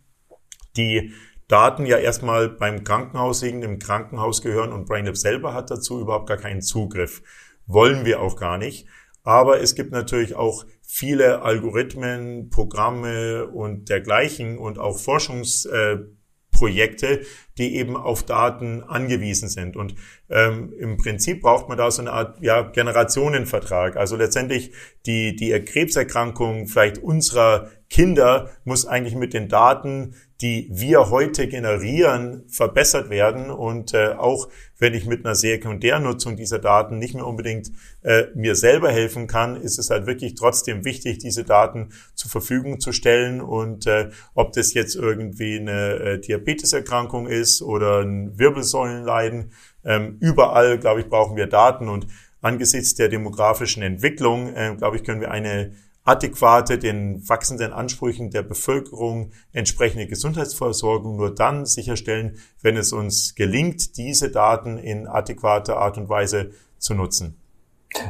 die 0.77 1.13
Daten 1.49 1.87
ja 1.87 1.99
erstmal 1.99 2.49
beim 2.49 2.85
Krankenhaus 2.85 3.43
liegen, 3.43 3.63
im 3.63 3.79
Krankenhaus 3.79 4.43
gehören 4.43 4.73
und 4.73 4.87
BrainLab 4.87 5.17
selber 5.17 5.55
hat 5.55 5.71
dazu 5.71 6.01
überhaupt 6.01 6.29
gar 6.29 6.39
keinen 6.39 6.63
Zugriff. 6.63 7.23
Wollen 7.67 8.05
wir 8.05 8.21
auch 8.21 8.37
gar 8.37 8.59
nicht. 8.59 8.87
Aber 9.25 9.61
es 9.61 9.75
gibt 9.75 9.93
natürlich 9.93 10.35
auch 10.35 10.65
viele 10.83 11.43
Algorithmen, 11.43 12.51
Programme 12.51 13.47
und 13.47 13.89
dergleichen 13.89 14.59
und 14.59 14.79
auch 14.79 14.99
Forschungs 14.99 15.65
äh, 15.67 15.99
die 17.59 17.75
eben 17.75 17.97
auf 17.97 18.23
Daten 18.23 18.85
angewiesen 18.85 19.49
sind. 19.49 19.77
Und 19.77 19.97
ähm, 20.31 20.73
im 20.79 20.97
Prinzip 20.97 21.43
braucht 21.43 21.69
man 21.69 21.77
da 21.77 21.91
so 21.91 22.03
eine 22.03 22.13
Art 22.13 22.41
ja, 22.41 22.63
Generationenvertrag. 22.63 23.97
Also 23.97 24.15
letztendlich 24.15 24.73
die, 25.05 25.35
die 25.35 25.51
Krebserkrankung 25.65 26.69
vielleicht 26.69 26.99
unserer 26.99 27.71
Kinder 27.91 28.51
muss 28.65 28.87
eigentlich 28.87 29.17
mit 29.17 29.35
den 29.35 29.49
Daten, 29.49 30.15
die 30.43 30.69
wir 30.73 31.11
heute 31.11 31.47
generieren, 31.47 32.43
verbessert 32.49 33.11
werden. 33.11 33.49
Und 33.49 33.95
äh, 33.95 34.15
auch 34.19 34.49
wenn 34.77 34.93
ich 34.93 35.07
mit 35.07 35.25
einer 35.25 35.37
Sekundärnutzung 35.37 36.37
dieser 36.37 36.59
Daten 36.59 36.99
nicht 36.99 37.15
mehr 37.15 37.27
unbedingt 37.27 37.71
äh, 38.03 38.25
mir 38.35 38.57
selber 38.57 38.91
helfen 38.91 39.29
kann, 39.29 39.55
ist 39.55 39.79
es 39.79 39.89
halt 39.89 40.07
wirklich 40.07 40.35
trotzdem 40.35 40.85
wichtig, 40.85 41.19
diese 41.19 41.45
Daten 41.45 41.91
zur 42.15 42.29
Verfügung 42.29 42.81
zu 42.81 42.91
stellen. 42.91 43.41
Und 43.41 43.87
äh, 43.87 44.11
ob 44.35 44.53
das 44.53 44.75
jetzt 44.75 44.97
irgendwie 44.97 45.61
eine 45.61 45.95
äh, 45.95 46.19
Diabeteserkrankung 46.19 47.29
ist 47.29 47.63
oder 47.63 48.01
ein 48.01 48.37
Wirbelsäulenleiden, 48.37 49.53
ähm, 49.85 50.17
überall, 50.21 50.77
glaube 50.79 51.03
ich, 51.03 51.09
brauchen 51.09 51.37
wir 51.37 51.47
Daten. 51.47 51.89
Und 51.89 52.09
angesichts 52.41 52.97
der 52.97 53.09
demografischen 53.09 53.85
Entwicklung, 53.85 54.53
äh, 54.57 54.75
glaube 54.77 54.97
ich, 54.97 55.05
können 55.05 55.21
wir 55.21 55.31
eine 55.31 55.73
adäquate, 56.05 56.79
den 56.79 57.29
wachsenden 57.29 57.73
Ansprüchen 57.73 58.31
der 58.31 58.43
Bevölkerung 58.43 59.31
entsprechende 59.53 60.07
Gesundheitsversorgung 60.07 61.17
nur 61.17 61.35
dann 61.35 61.65
sicherstellen, 61.65 62.39
wenn 62.61 62.77
es 62.77 62.93
uns 62.93 63.35
gelingt, 63.35 63.97
diese 63.97 64.31
Daten 64.31 64.79
in 64.79 65.07
adäquater 65.07 65.77
Art 65.77 65.99
und 65.99 66.09
Weise 66.09 66.51
zu 66.79 66.95
nutzen. 66.95 67.37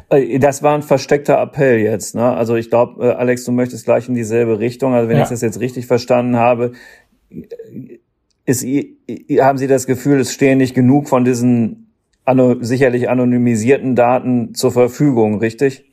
Äh, 0.08 0.38
das 0.38 0.62
war 0.62 0.74
ein 0.74 0.82
versteckter 0.82 1.40
Appell 1.40 1.78
jetzt. 1.78 2.14
Ne? 2.14 2.24
Also 2.24 2.56
ich 2.56 2.70
glaube, 2.70 3.06
äh, 3.06 3.10
Alex, 3.12 3.44
du 3.44 3.52
möchtest 3.52 3.84
gleich 3.84 4.08
in 4.08 4.14
dieselbe 4.14 4.58
Richtung. 4.58 4.94
Also 4.94 5.08
wenn 5.08 5.16
ja. 5.16 5.24
ich 5.24 5.28
das 5.28 5.42
jetzt 5.42 5.60
richtig 5.60 5.86
verstanden 5.86 6.36
habe, 6.36 6.72
ist, 8.44 8.64
haben 8.64 9.58
Sie 9.58 9.66
das 9.66 9.86
Gefühl, 9.86 10.20
es 10.20 10.32
stehen 10.32 10.58
nicht 10.58 10.74
genug 10.74 11.08
von 11.08 11.24
diesen 11.24 11.78
sicherlich 12.60 13.08
anonymisierten 13.08 13.96
Daten 13.96 14.54
zur 14.54 14.70
Verfügung, 14.70 15.38
richtig? 15.38 15.91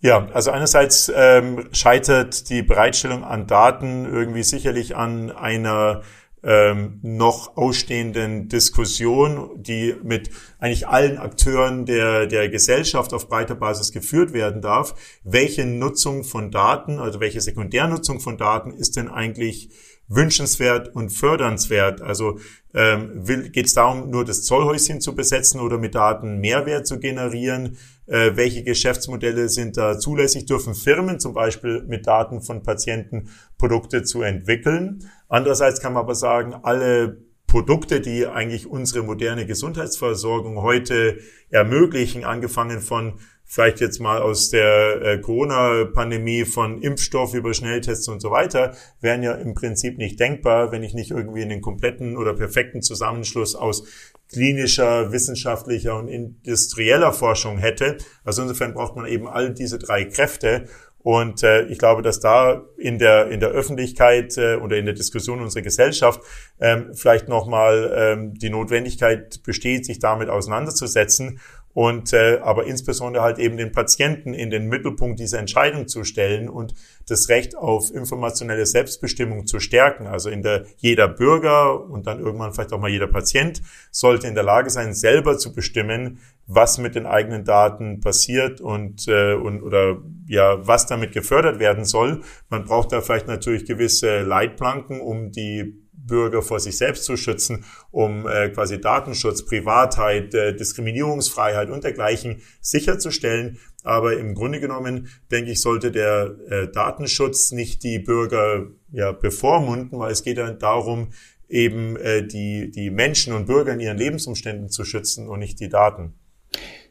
Ja, 0.00 0.28
also 0.32 0.52
einerseits 0.52 1.10
ähm, 1.14 1.68
scheitert 1.72 2.50
die 2.50 2.62
Bereitstellung 2.62 3.24
an 3.24 3.48
Daten 3.48 4.04
irgendwie 4.04 4.44
sicherlich 4.44 4.94
an 4.94 5.32
einer 5.32 6.02
ähm, 6.44 7.00
noch 7.02 7.56
ausstehenden 7.56 8.48
Diskussion, 8.48 9.50
die 9.60 9.96
mit 10.04 10.30
eigentlich 10.60 10.86
allen 10.86 11.18
Akteuren 11.18 11.84
der, 11.84 12.26
der 12.26 12.48
Gesellschaft 12.48 13.12
auf 13.12 13.28
breiter 13.28 13.56
Basis 13.56 13.90
geführt 13.90 14.32
werden 14.32 14.62
darf. 14.62 14.94
Welche 15.24 15.66
Nutzung 15.66 16.22
von 16.22 16.52
Daten, 16.52 17.00
also 17.00 17.18
welche 17.18 17.40
Sekundärnutzung 17.40 18.20
von 18.20 18.38
Daten 18.38 18.70
ist 18.70 18.96
denn 18.96 19.08
eigentlich 19.08 19.70
wünschenswert 20.08 20.94
und 20.94 21.10
fördernswert? 21.10 22.00
Also 22.00 22.38
ähm, 22.74 23.22
geht 23.24 23.66
es 23.66 23.74
darum, 23.74 24.10
nur 24.10 24.24
das 24.24 24.42
Zollhäuschen 24.42 25.00
zu 25.00 25.14
besetzen 25.14 25.60
oder 25.60 25.78
mit 25.78 25.94
Daten 25.94 26.38
Mehrwert 26.38 26.86
zu 26.86 26.98
generieren? 26.98 27.76
Äh, 28.06 28.36
welche 28.36 28.64
Geschäftsmodelle 28.64 29.48
sind 29.48 29.76
da 29.76 29.98
zulässig? 29.98 30.46
Dürfen 30.46 30.74
Firmen 30.74 31.20
zum 31.20 31.34
Beispiel 31.34 31.84
mit 31.86 32.06
Daten 32.06 32.40
von 32.40 32.62
Patienten 32.62 33.28
Produkte 33.58 34.02
zu 34.02 34.22
entwickeln? 34.22 35.08
Andererseits 35.28 35.80
kann 35.80 35.92
man 35.92 36.04
aber 36.04 36.14
sagen, 36.14 36.54
alle 36.62 37.18
Produkte, 37.46 38.00
die 38.00 38.26
eigentlich 38.26 38.66
unsere 38.66 39.02
moderne 39.02 39.46
Gesundheitsversorgung 39.46 40.62
heute 40.62 41.18
ermöglichen, 41.50 42.24
angefangen 42.24 42.80
von 42.80 43.14
vielleicht 43.48 43.80
jetzt 43.80 43.98
mal 43.98 44.20
aus 44.20 44.50
der 44.50 45.00
äh, 45.02 45.18
Corona-Pandemie 45.18 46.44
von 46.44 46.82
Impfstoff 46.82 47.32
über 47.32 47.54
Schnelltests 47.54 48.06
und 48.06 48.20
so 48.20 48.30
weiter, 48.30 48.76
wären 49.00 49.22
ja 49.22 49.32
im 49.32 49.54
Prinzip 49.54 49.96
nicht 49.96 50.20
denkbar, 50.20 50.70
wenn 50.70 50.82
ich 50.82 50.92
nicht 50.92 51.10
irgendwie 51.10 51.42
einen 51.42 51.62
kompletten 51.62 52.18
oder 52.18 52.34
perfekten 52.34 52.82
Zusammenschluss 52.82 53.56
aus 53.56 53.84
klinischer, 54.30 55.12
wissenschaftlicher 55.12 55.96
und 55.96 56.08
industrieller 56.08 57.14
Forschung 57.14 57.56
hätte. 57.56 57.96
Also 58.22 58.42
insofern 58.42 58.74
braucht 58.74 58.94
man 58.94 59.06
eben 59.06 59.26
all 59.26 59.54
diese 59.54 59.78
drei 59.78 60.04
Kräfte. 60.04 60.66
Und 60.98 61.42
äh, 61.42 61.62
ich 61.66 61.78
glaube, 61.78 62.02
dass 62.02 62.20
da 62.20 62.66
in 62.76 62.98
der 62.98 63.28
in 63.28 63.40
der 63.40 63.50
Öffentlichkeit 63.50 64.36
äh, 64.36 64.56
oder 64.56 64.76
in 64.76 64.84
der 64.84 64.94
Diskussion 64.94 65.40
unserer 65.40 65.62
Gesellschaft 65.62 66.20
ähm, 66.60 66.92
vielleicht 66.92 67.28
nochmal 67.28 67.92
ähm, 67.96 68.34
die 68.34 68.50
Notwendigkeit 68.50 69.42
besteht, 69.42 69.86
sich 69.86 70.00
damit 70.00 70.28
auseinanderzusetzen 70.28 71.40
und 71.78 72.12
äh, 72.12 72.40
aber 72.42 72.66
insbesondere 72.66 73.22
halt 73.22 73.38
eben 73.38 73.56
den 73.56 73.70
Patienten 73.70 74.34
in 74.34 74.50
den 74.50 74.66
Mittelpunkt 74.66 75.20
dieser 75.20 75.38
Entscheidung 75.38 75.86
zu 75.86 76.02
stellen 76.02 76.48
und 76.48 76.74
das 77.06 77.28
Recht 77.28 77.56
auf 77.56 77.94
informationelle 77.94 78.66
Selbstbestimmung 78.66 79.46
zu 79.46 79.60
stärken. 79.60 80.08
Also 80.08 80.28
in 80.28 80.42
der 80.42 80.64
jeder 80.78 81.06
Bürger 81.06 81.88
und 81.88 82.08
dann 82.08 82.18
irgendwann 82.18 82.52
vielleicht 82.52 82.72
auch 82.72 82.80
mal 82.80 82.90
jeder 82.90 83.06
Patient 83.06 83.62
sollte 83.92 84.26
in 84.26 84.34
der 84.34 84.42
Lage 84.42 84.70
sein, 84.70 84.92
selber 84.92 85.38
zu 85.38 85.54
bestimmen, 85.54 86.18
was 86.48 86.78
mit 86.78 86.96
den 86.96 87.06
eigenen 87.06 87.44
Daten 87.44 88.00
passiert 88.00 88.60
und, 88.60 89.06
äh, 89.06 89.34
und 89.34 89.62
oder 89.62 89.98
ja, 90.26 90.66
was 90.66 90.86
damit 90.86 91.12
gefördert 91.12 91.60
werden 91.60 91.84
soll. 91.84 92.22
Man 92.48 92.64
braucht 92.64 92.90
da 92.90 93.02
vielleicht 93.02 93.28
natürlich 93.28 93.66
gewisse 93.66 94.22
Leitplanken, 94.22 95.00
um 95.00 95.30
die 95.30 95.80
Bürger 96.08 96.42
vor 96.42 96.58
sich 96.58 96.76
selbst 96.76 97.04
zu 97.04 97.16
schützen, 97.16 97.64
um 97.92 98.26
äh, 98.26 98.48
quasi 98.48 98.80
Datenschutz, 98.80 99.44
Privatheit, 99.44 100.34
äh, 100.34 100.56
Diskriminierungsfreiheit 100.56 101.70
und 101.70 101.84
dergleichen 101.84 102.42
sicherzustellen. 102.60 103.58
Aber 103.84 104.18
im 104.18 104.34
Grunde 104.34 104.58
genommen, 104.58 105.06
denke 105.30 105.52
ich, 105.52 105.60
sollte 105.60 105.92
der 105.92 106.34
äh, 106.50 106.66
Datenschutz 106.72 107.52
nicht 107.52 107.84
die 107.84 108.00
Bürger 108.00 108.66
ja, 108.90 109.12
bevormunden, 109.12 110.00
weil 110.00 110.10
es 110.10 110.24
geht 110.24 110.38
ja 110.38 110.50
darum, 110.50 111.10
eben 111.48 111.96
äh, 111.96 112.26
die, 112.26 112.70
die 112.70 112.90
Menschen 112.90 113.32
und 113.32 113.46
Bürger 113.46 113.72
in 113.72 113.80
ihren 113.80 113.96
Lebensumständen 113.96 114.68
zu 114.68 114.84
schützen 114.84 115.28
und 115.28 115.38
nicht 115.38 115.60
die 115.60 115.68
Daten. 115.68 116.14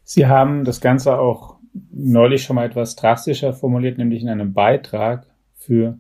Sie 0.04 0.28
haben 0.28 0.64
das 0.64 0.80
Ganze 0.80 1.20
auch 1.20 1.58
neulich 1.92 2.44
schon 2.44 2.56
mal 2.56 2.66
etwas 2.66 2.96
drastischer 2.96 3.54
formuliert, 3.54 3.98
nämlich 3.98 4.22
in 4.22 4.30
einem 4.30 4.54
Beitrag 4.54 5.28
für 5.56 6.00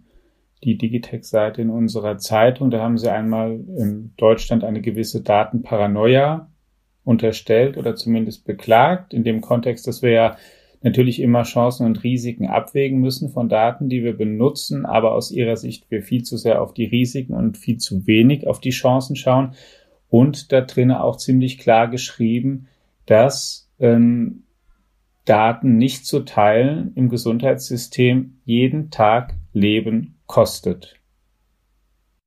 die 0.64 0.78
Digitex-Seite 0.78 1.62
in 1.62 1.70
unserer 1.70 2.18
Zeitung. 2.18 2.72
Da 2.72 2.80
haben 2.80 2.98
sie 2.98 3.12
einmal 3.12 3.60
in 3.78 4.14
Deutschland 4.18 4.64
eine 4.64 4.82
gewisse 4.82 5.22
Datenparanoia 5.22 6.50
unterstellt 7.04 7.78
oder 7.78 7.96
zumindest 7.96 8.46
beklagt, 8.46 9.14
in 9.14 9.24
dem 9.24 9.42
Kontext, 9.42 9.88
dass 9.88 10.02
wir 10.02 10.12
ja 10.12 10.38
natürlich 10.82 11.22
immer 11.22 11.44
Chancen 11.44 11.86
und 11.86 12.04
Risiken 12.04 12.48
abwägen 12.48 13.00
müssen 13.00 13.30
von 13.30 13.50
Daten, 13.50 13.90
die 13.90 14.04
wir 14.04 14.16
benutzen, 14.16 14.86
aber 14.86 15.14
aus 15.14 15.32
ihrer 15.32 15.58
Sicht 15.58 15.90
wir 15.90 16.04
viel 16.04 16.24
zu 16.24 16.38
sehr 16.38 16.62
auf 16.62 16.74
die 16.74 16.86
Risiken 16.86 17.34
und 17.34 17.58
viel 17.58 17.78
zu 17.78 18.06
wenig 18.06 18.48
auf 18.48 18.60
die 18.60 18.72
Chancen 18.72 19.16
schauen. 19.16 19.54
Und 20.10 20.52
da 20.52 20.62
drinnen 20.62 20.96
auch 20.96 21.18
ziemlich 21.18 21.58
klar 21.58 21.88
geschrieben, 21.88 22.68
dass 23.06 23.70
ähm, 23.80 24.44
Daten 25.26 25.78
nicht 25.78 26.06
zu 26.06 26.22
teilen 26.22 26.92
im 26.96 27.10
Gesundheitssystem 27.10 28.38
jeden 28.46 28.92
Tag 28.92 29.34
Leben 29.52 30.17
kostet. 30.28 31.00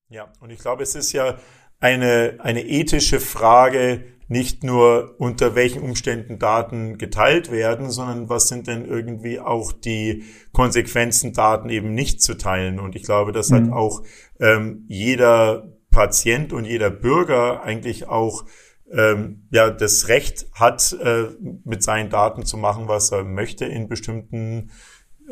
Ja, 0.09 0.33
und 0.41 0.51
ich 0.51 0.59
glaube, 0.59 0.83
es 0.83 0.95
ist 0.95 1.13
ja 1.13 1.39
eine, 1.79 2.39
eine 2.41 2.67
ethische 2.67 3.21
Frage, 3.21 4.05
nicht 4.31 4.63
nur 4.63 5.17
unter 5.19 5.57
welchen 5.57 5.83
Umständen 5.83 6.39
Daten 6.39 6.99
geteilt 6.99 7.51
werden, 7.51 7.91
sondern 7.91 8.29
was 8.29 8.47
sind 8.47 8.69
denn 8.69 8.85
irgendwie 8.85 9.41
auch 9.41 9.73
die 9.73 10.25
Konsequenzen, 10.53 11.33
Daten 11.33 11.69
eben 11.69 11.95
nicht 11.95 12.23
zu 12.23 12.39
teilen. 12.39 12.79
Und 12.79 12.95
ich 12.95 13.03
glaube, 13.03 13.33
dass 13.33 13.51
halt 13.51 13.67
mhm. 13.67 13.75
halt 13.75 13.81
auch 13.81 14.03
ähm, 14.39 14.85
jeder 14.89 15.77
Patient 15.91 16.53
und 16.53 16.65
jeder 16.65 16.91
Bürger 16.91 17.65
eigentlich 17.65 18.07
auch 18.07 18.45
ähm, 18.93 19.49
ja 19.51 19.69
das 19.71 20.07
Recht 20.07 20.47
hat, 20.55 20.93
äh, 20.93 21.25
mit 21.65 21.83
seinen 21.83 22.09
Daten 22.11 22.45
zu 22.45 22.57
machen, 22.57 22.87
was 22.87 23.11
er 23.11 23.25
möchte 23.25 23.65
in 23.65 23.89
bestimmten 23.89 24.71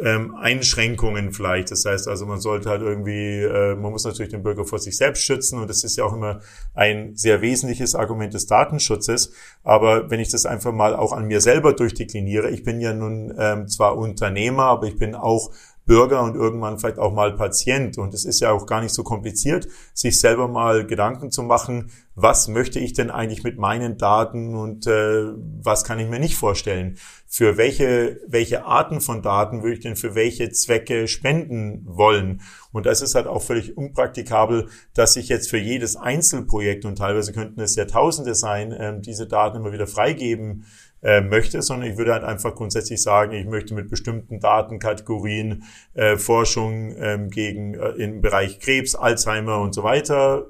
ähm, 0.03 0.35
Einschränkungen 0.35 1.33
vielleicht. 1.33 1.71
Das 1.71 1.85
heißt 1.85 2.09
also, 2.09 2.27
man 2.27 2.41
sollte 2.41 2.71
halt 2.71 2.83
irgendwie, 2.83 3.43
äh, 3.43 3.75
man 3.75 3.93
muss 3.93 4.05
natürlich 4.05 4.31
den 4.31 4.43
Bürger 4.43 4.65
vor 4.65 4.79
sich 4.79 4.97
selbst 4.97 5.23
schützen 5.23 5.59
und 5.59 5.69
das 5.69 5.85
ist 5.85 5.97
ja 5.97 6.05
auch 6.05 6.13
immer 6.13 6.41
ein 6.75 7.17
sehr 7.17 7.41
wesentliches 7.41 7.95
Argument 7.95 8.35
des 8.35 8.47
Datenschutzes. 8.47 9.33
Aber 9.65 10.11
wenn 10.11 10.21
ich 10.21 10.31
das 10.31 10.47
einfach 10.47 10.73
mal 10.73 10.95
auch 10.95 11.13
an 11.13 11.27
mir 11.27 11.41
selber 11.41 11.73
durchdekliniere, 11.73 12.51
ich 12.51 12.63
bin 12.63 12.81
ja 12.81 12.93
nun 12.93 13.35
ähm, 13.39 13.69
zwar 13.69 13.97
Unternehmer, 13.97 14.65
aber 14.65 14.87
ich 14.87 14.97
bin 14.97 15.15
auch 15.15 15.51
Bürger 15.89 16.23
und 16.23 16.37
irgendwann 16.37 16.79
vielleicht 16.79 16.99
auch 16.99 17.13
mal 17.13 17.35
Patient. 17.35 17.99
Und 17.99 18.15
es 18.15 18.25
ist 18.25 18.41
ja 18.41 18.53
auch 18.53 18.67
gar 18.67 18.83
nicht 18.83 18.95
so 18.95 19.03
kompliziert, 19.03 19.67
sich 19.95 20.21
selber 20.21 20.47
mal 20.47 20.87
Gedanken 20.87 21.33
zu 21.33 21.43
machen, 21.43 21.91
was 22.15 22.47
möchte 22.49 22.79
ich 22.79 22.93
denn 22.93 23.11
eigentlich 23.11 23.43
mit 23.43 23.59
meinen 23.59 23.97
Daten 23.97 24.55
und 24.55 24.87
äh, 24.87 25.33
was 25.63 25.85
kann 25.85 25.99
ich 25.99 26.09
mir 26.09 26.19
nicht 26.19 26.37
vorstellen. 26.37 26.99
Für 27.27 27.57
welche, 27.57 28.21
welche 28.27 28.67
Arten 28.67 29.01
von 29.01 29.23
Daten 29.23 29.63
würde 29.63 29.75
ich 29.75 29.81
denn 29.81 29.97
für 29.97 30.15
welche 30.15 30.51
Zwecke 30.51 31.09
spenden 31.09 31.83
wollen? 31.87 32.43
Und 32.71 32.87
das 32.87 33.01
ist 33.01 33.15
halt 33.15 33.27
auch 33.27 33.43
völlig 33.43 33.77
unpraktikabel, 33.77 34.69
dass 34.95 35.17
ich 35.17 35.29
jetzt 35.29 35.49
für 35.49 35.59
jedes 35.59 35.97
Einzelprojekt, 35.97 36.85
und 36.85 36.99
teilweise 36.99 37.33
könnten 37.33 37.61
es 37.61 37.77
ja 37.77 37.87
Tausende 37.87 38.35
sein, 38.35 38.73
äh, 38.73 39.01
diese 39.01 39.27
Daten 39.27 39.57
immer 39.57 39.73
wieder 39.73 39.87
freigeben 39.87 40.67
äh, 41.03 41.21
möchte, 41.21 41.63
sondern 41.63 41.91
ich 41.91 41.97
würde 41.97 42.13
halt 42.13 42.25
einfach 42.25 42.55
grundsätzlich 42.55 43.03
sagen, 43.03 43.33
ich 43.33 43.47
möchte 43.47 43.75
mit 43.75 43.89
bestimmten 43.89 44.41
Datenkategorien 44.41 45.65
äh, 45.95 46.17
Forschung 46.17 46.95
ähm, 46.99 47.31
gegen 47.31 47.75
äh, 47.75 47.91
im 47.91 48.21
Bereich 48.21 48.61
Krebs, 48.61 48.95
Alzheimer 48.95 49.61
und 49.61 49.75
so 49.75 49.83
weiter 49.83 50.47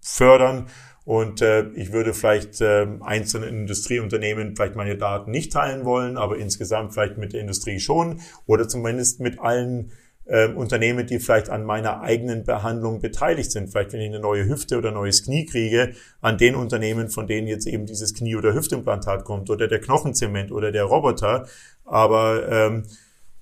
fördern. 0.00 0.66
Und 1.04 1.40
äh, 1.40 1.68
ich 1.70 1.92
würde 1.92 2.12
vielleicht 2.12 2.60
äh, 2.60 2.86
einzelne 3.00 3.46
Industrieunternehmen 3.46 4.54
vielleicht 4.54 4.76
meine 4.76 4.98
Daten 4.98 5.30
nicht 5.30 5.52
teilen 5.52 5.86
wollen, 5.86 6.18
aber 6.18 6.36
insgesamt 6.36 6.92
vielleicht 6.92 7.16
mit 7.16 7.32
der 7.32 7.40
Industrie 7.40 7.80
schon 7.80 8.20
oder 8.46 8.68
zumindest 8.68 9.18
mit 9.18 9.40
allen 9.40 9.90
äh, 10.28 10.48
Unternehmen, 10.48 11.06
die 11.06 11.18
vielleicht 11.18 11.50
an 11.50 11.64
meiner 11.64 12.00
eigenen 12.00 12.44
Behandlung 12.44 13.00
beteiligt 13.00 13.50
sind. 13.50 13.70
Vielleicht, 13.70 13.92
wenn 13.92 14.00
ich 14.00 14.08
eine 14.08 14.20
neue 14.20 14.46
Hüfte 14.46 14.78
oder 14.78 14.90
neues 14.90 15.24
Knie 15.24 15.46
kriege, 15.46 15.94
an 16.20 16.38
den 16.38 16.54
Unternehmen, 16.54 17.08
von 17.08 17.26
denen 17.26 17.46
jetzt 17.46 17.66
eben 17.66 17.86
dieses 17.86 18.14
Knie- 18.14 18.36
oder 18.36 18.54
Hüftimplantat 18.54 19.24
kommt 19.24 19.50
oder 19.50 19.68
der 19.68 19.80
Knochenzement 19.80 20.52
oder 20.52 20.70
der 20.70 20.84
Roboter. 20.84 21.46
Aber 21.84 22.48
ähm, 22.48 22.84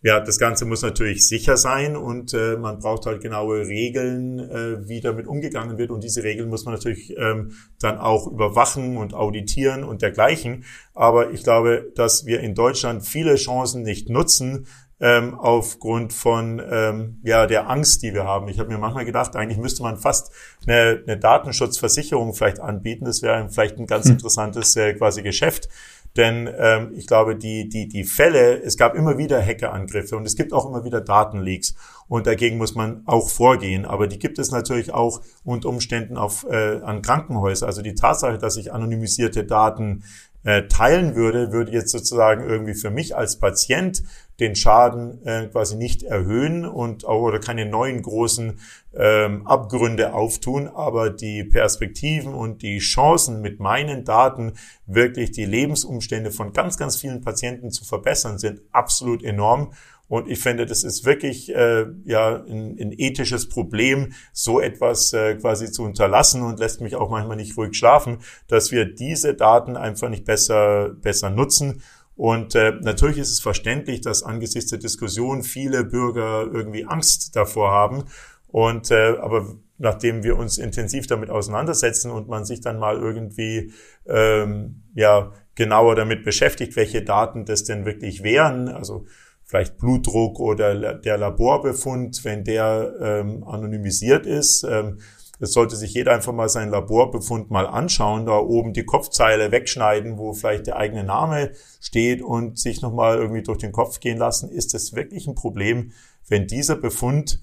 ja, 0.03 0.21
das 0.21 0.39
Ganze 0.39 0.67
muss 0.67 0.83
natürlich 0.83 1.27
sicher 1.27 1.57
sein 1.57 1.97
und 1.97 2.33
äh, 2.33 2.57
man 2.57 2.79
braucht 2.79 3.07
halt 3.07 3.23
genaue 3.23 3.67
Regeln, 3.67 4.39
äh, 4.39 4.89
wie 4.89 5.01
damit 5.01 5.27
umgegangen 5.27 5.79
wird. 5.79 5.91
Und 5.91 6.05
diese 6.05 6.23
Regeln 6.23 6.49
muss 6.49 6.65
man 6.65 6.75
natürlich 6.75 7.17
ähm, 7.17 7.53
dann 7.81 7.99
auch 7.99 8.31
überwachen 8.31 8.99
und 8.99 9.15
auditieren 9.15 9.83
und 9.83 10.03
dergleichen. 10.03 10.65
Aber 10.95 11.33
ich 11.33 11.43
glaube, 11.43 11.91
dass 11.97 12.25
wir 12.25 12.39
in 12.39 12.55
Deutschland 12.55 13.05
viele 13.05 13.35
Chancen 13.35 13.83
nicht 13.83 14.09
nutzen, 14.09 14.69
ähm, 14.99 15.35
aufgrund 15.35 16.13
von 16.13 16.63
ähm, 16.71 17.21
ja 17.23 17.47
der 17.47 17.69
Angst, 17.69 18.03
die 18.03 18.15
wir 18.15 18.25
haben. 18.25 18.49
Ich 18.49 18.59
habe 18.59 18.71
mir 18.71 18.79
manchmal 18.79 19.05
gedacht, 19.05 19.37
eigentlich 19.37 19.59
müsste 19.59 19.83
man 19.83 19.99
fast 19.99 20.33
eine, 20.67 21.03
eine 21.07 21.19
Datenschutzversicherung 21.19 22.33
vielleicht 22.35 22.61
anbieten. 22.61 23.05
Das 23.05 23.23
wäre 23.23 23.49
vielleicht 23.51 23.79
ein 23.79 23.87
ganz 23.87 24.07
hm. 24.07 24.13
interessantes 24.13 24.75
äh, 24.77 24.95
quasi 24.95 25.23
Geschäft. 25.23 25.69
Denn 26.17 26.49
ähm, 26.59 26.93
ich 26.95 27.07
glaube, 27.07 27.37
die, 27.37 27.69
die, 27.69 27.89
die 27.89 28.05
Fälle, 28.05 28.63
es 28.63 28.77
gab 28.79 28.95
immer 28.95 29.19
wieder 29.19 29.45
Hackerangriffe 29.45 30.17
und 30.17 30.25
es 30.25 30.35
gibt 30.35 30.53
auch 30.53 30.67
immer 30.67 30.83
wieder 30.85 31.01
Datenleaks. 31.01 31.75
Und 32.09 32.27
dagegen 32.27 32.57
muss 32.57 32.75
man 32.75 33.03
auch 33.05 33.29
vorgehen. 33.29 33.85
Aber 33.85 34.07
die 34.07 34.19
gibt 34.19 34.39
es 34.39 34.51
natürlich 34.51 34.95
auch 34.95 35.21
unter 35.45 35.69
Umständen 35.69 36.17
auf, 36.17 36.47
äh, 36.49 36.81
an 36.81 37.03
Krankenhäusern. 37.03 37.67
Also 37.67 37.83
die 37.83 37.95
Tatsache, 37.95 38.39
dass 38.39 38.57
ich 38.57 38.73
anonymisierte 38.73 39.45
Daten 39.45 40.05
äh, 40.47 40.69
teilen 40.69 41.17
würde, 41.17 41.53
würde 41.53 41.73
jetzt 41.73 41.91
sozusagen 41.91 42.49
irgendwie 42.49 42.75
für 42.75 42.91
mich 42.91 43.17
als 43.17 43.41
Patient 43.41 44.05
den 44.39 44.55
Schaden 44.55 45.27
äh, 45.27 45.49
quasi 45.49 45.77
nicht 45.77 46.05
erhöhen 46.05 46.65
und 46.65 47.05
oder 47.05 47.41
keine 47.41 47.67
neuen 47.67 48.01
großen 48.01 48.61
ähm, 48.95 49.45
Abgründe 49.45 50.15
auftun, 50.15 50.69
aber 50.69 51.11
die 51.11 51.43
Perspektiven 51.43 52.33
und 52.33 52.63
die 52.63 52.79
Chancen 52.79 53.41
mit 53.41 53.59
meinen 53.59 54.05
Daten 54.05 54.53
wirklich 54.87 55.33
die 55.33 55.47
Lebensumstände 55.47 56.31
von 56.31 56.53
ganz, 56.53 56.79
ganz 56.79 56.97
vielen 56.97 57.23
Patienten 57.23 57.73
zu 57.73 57.85
verbessern 57.85 58.39
sind 58.39 58.61
absolut 58.71 59.25
enorm 59.25 59.73
und 60.09 60.29
ich 60.29 60.39
finde, 60.39 60.67
das 60.67 60.85
ist 60.85 61.05
wirklich 61.05 61.55
äh, 61.55 61.87
ja 62.05 62.37
ein, 62.37 62.77
ein 62.81 62.93
ethisches 62.97 63.49
Problem, 63.49 64.13
so 64.33 64.61
etwas 64.61 65.13
äh, 65.13 65.35
quasi 65.35 65.71
zu 65.71 65.83
unterlassen 65.83 66.43
und 66.43 66.61
lässt 66.61 66.81
mich 66.81 66.95
auch 66.95 67.11
manchmal 67.11 67.37
nicht 67.37 67.57
ruhig 67.57 67.77
schlafen, 67.77 68.19
dass 68.47 68.71
wir 68.71 68.85
diese 68.85 69.35
Daten 69.35 69.77
einfach 69.77 70.09
nicht 70.09 70.25
besser 70.25 70.91
besser 70.91 71.31
nutzen. 71.31 71.83
Und 72.15 72.55
äh, 72.55 72.73
natürlich 72.81 73.19
ist 73.19 73.33
es 73.33 73.41
verständlich, 73.41 74.01
dass 74.01 74.23
angesichts 74.23 74.71
der 74.71 74.79
Diskussion 74.79 75.43
viele 75.43 75.85
Bürger 75.85 76.49
irgendwie 76.51 76.87
Angst 76.87 77.37
davor 77.37 77.73
haben. 77.73 78.05
Und 78.47 78.91
äh, 78.91 79.17
aber 79.21 79.57
nachdem 79.79 80.23
wir 80.23 80.39
uns 80.39 80.57
intensiv 80.57 81.07
damit 81.09 81.31
auseinandersetzen 81.31 82.11
und 82.11 82.29
man 82.29 82.45
sich 82.45 82.61
dann 82.61 82.79
mal 82.79 82.97
irgendwie 82.97 83.73
ähm, 84.07 84.83
ja 84.95 85.33
genauer 85.57 85.97
damit 85.97 86.25
beschäftigt, 86.25 86.77
welche 86.77 87.03
Daten 87.03 87.45
das 87.45 87.65
denn 87.65 87.85
wirklich 87.85 88.23
wären, 88.23 88.69
also 88.69 89.07
vielleicht 89.47 89.79
Blutdruck 89.79 90.41
oder 90.41 90.95
der 90.95 91.17
Laborbefund, 91.17 92.25
wenn 92.25 92.45
der 92.45 92.93
ähm, 93.01 93.45
anonymisiert 93.45 94.27
ist. 94.27 94.65
Ähm, 94.69 94.99
es 95.39 95.53
sollte 95.53 95.77
sich 95.77 95.93
jeder 95.95 96.13
einfach 96.13 96.33
mal 96.33 96.49
seinen 96.49 96.71
Laborbefund 96.71 97.51
mal 97.51 97.67
anschauen, 97.67 98.27
da 98.27 98.39
oben 98.39 98.73
die 98.73 98.85
Kopfzeile 98.85 99.53
wegschneiden, 99.53 100.19
wo 100.19 100.33
vielleicht 100.33 100.67
der 100.67 100.77
eigene 100.77 101.05
Name 101.05 101.53
steht 101.81 102.23
und 102.23 102.59
sich 102.59 102.81
nochmal 102.81 103.19
irgendwie 103.19 103.43
durch 103.43 103.59
den 103.59 103.73
Kopf 103.73 104.01
gehen 104.01 104.19
lassen. 104.19 104.51
Ist 104.51 104.75
es 104.75 104.95
wirklich 104.95 105.27
ein 105.27 105.35
Problem, 105.35 105.93
wenn 106.29 106.47
dieser 106.47 106.77
Befund 106.77 107.41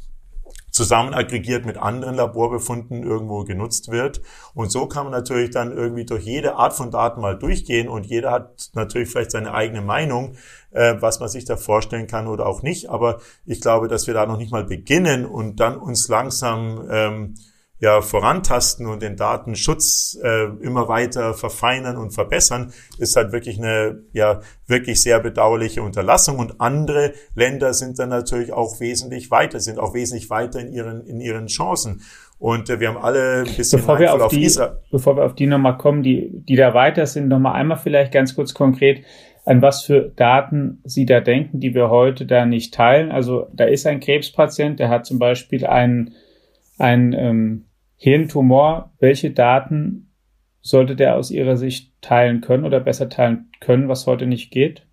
zusammen 0.73 1.13
aggregiert 1.13 1.65
mit 1.65 1.77
anderen 1.77 2.15
Laborbefunden 2.15 3.03
irgendwo 3.03 3.43
genutzt 3.43 3.91
wird. 3.91 4.21
Und 4.55 4.71
so 4.71 4.88
kann 4.88 5.05
man 5.05 5.13
natürlich 5.13 5.51
dann 5.51 5.71
irgendwie 5.71 6.03
durch 6.03 6.23
jede 6.23 6.55
Art 6.55 6.73
von 6.73 6.89
Daten 6.89 7.21
mal 7.21 7.38
durchgehen 7.38 7.88
und 7.88 8.07
jeder 8.07 8.31
hat 8.31 8.71
natürlich 8.73 9.09
vielleicht 9.09 9.31
seine 9.31 9.53
eigene 9.53 9.81
Meinung, 9.81 10.36
äh, 10.71 10.95
was 10.99 11.19
man 11.19 11.29
sich 11.29 11.45
da 11.45 11.57
vorstellen 11.57 12.07
kann 12.07 12.27
oder 12.27 12.47
auch 12.47 12.63
nicht. 12.63 12.89
Aber 12.89 13.19
ich 13.45 13.62
glaube, 13.62 13.88
dass 13.88 14.07
wir 14.07 14.15
da 14.15 14.25
noch 14.25 14.38
nicht 14.38 14.51
mal 14.51 14.65
beginnen 14.65 15.25
und 15.25 15.59
dann 15.59 15.77
uns 15.77 16.07
langsam 16.07 16.88
ähm, 16.89 17.36
ja, 17.83 17.99
vorantasten 17.99 18.87
und 18.87 19.01
den 19.01 19.17
Datenschutz 19.17 20.17
äh, 20.23 20.45
immer 20.61 20.87
weiter 20.87 21.33
verfeinern 21.33 21.97
und 21.97 22.11
verbessern, 22.11 22.71
ist 22.97 23.17
halt 23.17 23.33
wirklich 23.33 23.57
eine 23.57 24.03
ja 24.13 24.39
wirklich 24.67 25.03
sehr 25.03 25.19
bedauerliche 25.19 25.83
Unterlassung. 25.83 26.39
Und 26.39 26.61
andere 26.61 27.11
Länder 27.35 27.73
sind 27.73 27.99
dann 27.99 28.07
natürlich 28.07 28.53
auch 28.53 28.79
wesentlich 28.79 29.31
weiter, 29.31 29.59
sind 29.59 29.79
auch 29.79 29.93
wesentlich 29.93 30.29
weiter 30.29 30.61
in 30.61 30.71
ihren 30.71 31.05
in 31.05 31.19
ihren 31.19 31.47
Chancen. 31.47 32.03
Und 32.39 32.69
äh, 32.69 32.79
wir 32.79 32.87
haben 32.87 32.97
alle 32.97 33.39
ein 33.39 33.53
bisschen 33.53 33.81
bevor 33.81 33.99
wir 33.99 34.13
auf, 34.13 34.21
auf 34.21 34.31
die, 34.31 34.45
Israel. 34.45 34.77
Bevor 34.89 35.17
wir 35.17 35.25
auf 35.25 35.35
die 35.35 35.47
nochmal 35.47 35.77
kommen, 35.77 36.03
die, 36.03 36.29
die 36.31 36.55
da 36.55 36.73
weiter 36.73 37.05
sind, 37.05 37.27
nochmal 37.27 37.55
einmal 37.55 37.79
vielleicht 37.79 38.13
ganz 38.13 38.33
kurz 38.33 38.53
konkret, 38.53 39.03
an 39.43 39.61
was 39.61 39.83
für 39.83 40.13
Daten 40.15 40.79
Sie 40.85 41.05
da 41.05 41.19
denken, 41.19 41.59
die 41.59 41.75
wir 41.75 41.89
heute 41.89 42.25
da 42.25 42.45
nicht 42.45 42.73
teilen. 42.73 43.11
Also 43.11 43.47
da 43.51 43.65
ist 43.65 43.85
ein 43.85 43.99
Krebspatient, 43.99 44.79
der 44.79 44.87
hat 44.87 45.05
zum 45.05 45.19
Beispiel 45.19 45.65
einen, 45.65 46.13
einen 46.77 47.11
ähm, 47.11 47.65
Hirntumor, 48.03 48.91
welche 48.99 49.31
Daten 49.31 50.11
sollte 50.59 50.97
der 50.97 51.15
aus 51.15 51.31
Ihrer 51.31 51.55
Sicht 51.55 51.93
teilen 52.01 52.41
können 52.41 52.65
oder 52.65 52.81
besser 52.81 53.07
teilen 53.07 53.49
können, 53.61 53.87
was 53.87 54.07
heute 54.07 54.27
nicht 54.27 54.51
geht? 54.51 54.85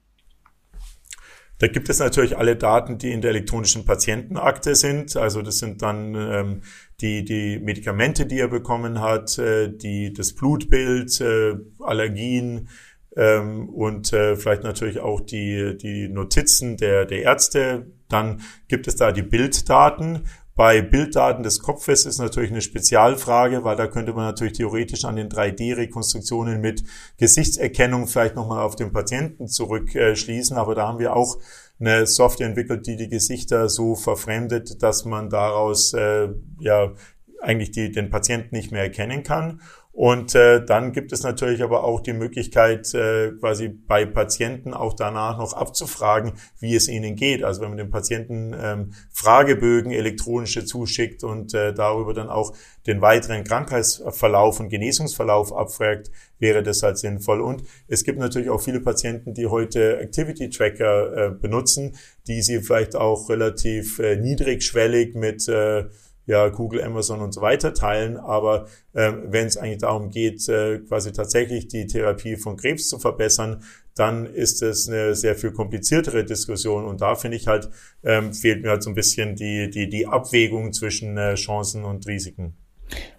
Da 1.59 1.67
gibt 1.67 1.89
es 1.89 1.99
natürlich 1.99 2.39
alle 2.39 2.55
Daten, 2.55 2.99
die 2.99 3.11
in 3.11 3.21
der 3.21 3.33
elektronischen 3.33 3.85
Patientenakte 3.85 4.77
sind. 4.77 5.17
Also 5.17 5.43
das 5.43 5.59
sind 5.59 5.83
dann 5.83 6.15
ähm, 6.15 6.61
die, 7.01 7.25
die 7.25 7.59
Medikamente, 7.59 8.27
die 8.27 8.39
er 8.39 8.47
bekommen 8.47 9.01
hat, 9.01 9.37
äh, 9.39 9.69
die, 9.77 10.13
das 10.13 10.33
Blutbild, 10.33 11.21
äh, 11.21 11.57
Allergien 11.81 12.69
ähm, 13.17 13.69
und 13.71 14.13
äh, 14.13 14.37
vielleicht 14.37 14.63
natürlich 14.63 15.01
auch 15.01 15.21
die, 15.21 15.77
die 15.77 16.09
Notizen 16.09 16.77
der, 16.77 17.07
der 17.07 17.23
Ärzte. 17.23 17.87
Dann 18.09 18.41
gibt 18.69 18.87
es 18.87 18.95
da 18.95 19.11
die 19.11 19.23
Bilddaten. 19.23 20.29
Bei 20.57 20.83
Bilddaten 20.83 21.43
des 21.43 21.61
Kopfes 21.61 22.05
ist 22.05 22.19
natürlich 22.19 22.51
eine 22.51 22.61
Spezialfrage, 22.61 23.65
weil 23.65 23.77
da 23.77 23.87
könnte 23.87 24.13
man 24.13 24.27
natürlich 24.27 24.55
theoretisch 24.55 25.05
an 25.05 25.17
den 25.17 25.29
3D-Rekonstruktionen 25.29 26.61
mit 26.61 26.85
Gesichtserkennung 27.17 28.07
vielleicht 28.07 28.35
nochmal 28.35 28.63
auf 28.63 28.77
den 28.77 28.93
Patienten 28.93 29.49
zurückschließen. 29.49 30.57
Aber 30.57 30.75
da 30.75 30.89
haben 30.89 30.99
wir 30.99 31.17
auch 31.17 31.39
eine 31.79 32.07
Software 32.07 32.47
entwickelt, 32.47 32.87
die 32.87 32.97
die 32.97 33.09
Gesichter 33.09 33.69
so 33.69 33.95
verfremdet, 33.95 34.83
dass 34.83 35.05
man 35.05 35.31
daraus 35.31 35.95
äh, 35.95 36.29
ja 36.59 36.93
eigentlich 37.41 37.71
die, 37.71 37.91
den 37.91 38.11
Patienten 38.11 38.55
nicht 38.55 38.71
mehr 38.71 38.83
erkennen 38.83 39.23
kann. 39.23 39.61
Und 39.93 40.37
äh, 40.37 40.65
dann 40.65 40.93
gibt 40.93 41.13
es 41.13 41.25
natürlich 41.25 41.63
aber 41.63 41.83
auch 41.83 42.01
die 42.01 42.13
Möglichkeit, 42.13 42.95
äh, 42.95 43.33
quasi 43.33 43.69
bei 43.69 44.07
Patienten 44.07 44.73
auch 44.73 44.95
danach 44.95 45.37
noch 45.37 45.53
abzufragen, 45.53 46.33
wie 46.61 46.77
es 46.77 46.89
ihnen 46.89 47.17
geht. 47.17 47.43
Also 47.43 47.61
wenn 47.61 47.71
man 47.71 47.79
den 47.79 47.91
Patienten 47.91 48.55
ähm, 48.59 48.93
Fragebögen 49.13 49.91
elektronische 49.91 50.65
zuschickt 50.65 51.25
und 51.25 51.55
äh, 51.55 51.75
darüber 51.75 52.15
dann 52.15 52.29
auch 52.29 52.55
den 52.87 53.03
weiteren 53.03 53.43
Krankheitsverlauf 53.43 54.61
und 54.61 54.69
Genesungsverlauf 54.69 55.53
abfragt, 55.53 56.11
wäre 56.39 56.63
das 56.63 56.83
halt 56.85 56.97
sinnvoll. 56.97 57.41
Und 57.41 57.65
es 57.89 58.05
gibt 58.05 58.19
natürlich 58.19 58.49
auch 58.49 58.61
viele 58.61 58.81
Patienten, 58.81 59.35
die 59.35 59.49
heute 59.49 59.99
Activity 59.99 60.51
Tracker 60.51 61.17
äh, 61.17 61.31
benutzen, 61.31 61.97
die 62.29 62.43
sie 62.43 62.61
vielleicht 62.61 62.95
auch 62.95 63.29
relativ 63.29 63.99
äh, 63.99 64.17
niedrigschwellig 64.17 65.17
mit 65.17 65.49
äh, 65.49 65.87
ja, 66.31 66.49
Google, 66.49 66.83
Amazon 66.83 67.21
und 67.21 67.33
so 67.33 67.41
weiter 67.41 67.75
teilen. 67.75 68.17
Aber 68.17 68.67
ähm, 68.95 69.25
wenn 69.27 69.47
es 69.47 69.57
eigentlich 69.57 69.79
darum 69.79 70.11
geht, 70.11 70.49
äh, 70.49 70.79
quasi 70.79 71.13
tatsächlich 71.13 71.67
die 71.67 71.87
Therapie 71.87 72.37
von 72.37 72.57
Krebs 72.57 72.89
zu 72.89 73.01
verbessern, 73.01 73.65
dann 73.97 74.27
ist 74.27 74.63
es 74.63 74.89
eine 74.89 75.17
sehr 75.17 75.35
viel 75.35 75.51
kompliziertere 75.51 76.25
Diskussion. 76.25 76.85
Und 76.85 77.01
da 77.01 77.17
finde 77.17 77.37
ich 77.37 77.49
halt, 77.49 77.69
ähm, 78.05 78.33
fehlt 78.33 78.63
mir 78.63 78.71
halt 78.71 78.85
so 78.85 78.91
ein 78.91 78.95
bisschen 78.95 79.35
die, 79.35 79.71
die, 79.71 79.89
die 79.89 80.07
Abwägung 80.07 80.73
zwischen 80.73 81.19
äh, 81.19 81.35
Chancen 81.35 81.85
und 81.85 82.07
Risiken. 82.07 82.55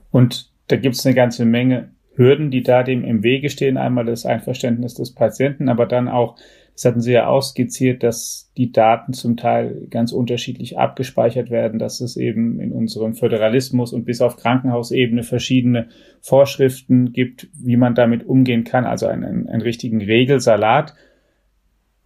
Und 0.10 0.50
da 0.68 0.78
gibt 0.78 0.96
es 0.96 1.06
eine 1.06 1.14
ganze 1.14 1.44
Menge 1.44 1.92
Hürden, 2.16 2.50
die 2.50 2.64
da 2.64 2.84
dem 2.84 3.04
im 3.04 3.24
Wege 3.24 3.50
stehen. 3.50 3.78
Einmal 3.78 4.06
das 4.06 4.26
Einverständnis 4.26 4.94
des 4.94 5.14
Patienten, 5.14 5.68
aber 5.68 5.86
dann 5.86 6.08
auch 6.08 6.38
das 6.82 6.90
hatten 6.90 7.02
Sie 7.02 7.12
ja 7.12 7.28
auch 7.28 7.44
skizziert, 7.44 8.02
dass 8.02 8.52
die 8.58 8.72
Daten 8.72 9.14
zum 9.14 9.38
Teil 9.38 9.86
ganz 9.92 10.12
unterschiedlich 10.12 10.80
abgespeichert 10.80 11.52
werden, 11.52 11.78
dass 11.78 12.02
es 12.02 12.18
eben 12.18 12.60
in 12.60 12.72
unserem 12.72 13.14
Föderalismus 13.14 13.94
und 13.94 14.04
bis 14.04 14.20
auf 14.20 14.36
Krankenhausebene 14.36 15.22
verschiedene 15.22 15.90
Vorschriften 16.22 17.14
gibt, 17.14 17.50
wie 17.54 17.78
man 17.78 17.94
damit 17.94 18.26
umgehen 18.26 18.64
kann, 18.64 18.86
also 18.86 19.06
einen, 19.06 19.48
einen 19.48 19.62
richtigen 19.62 20.02
Regelsalat. 20.02 20.96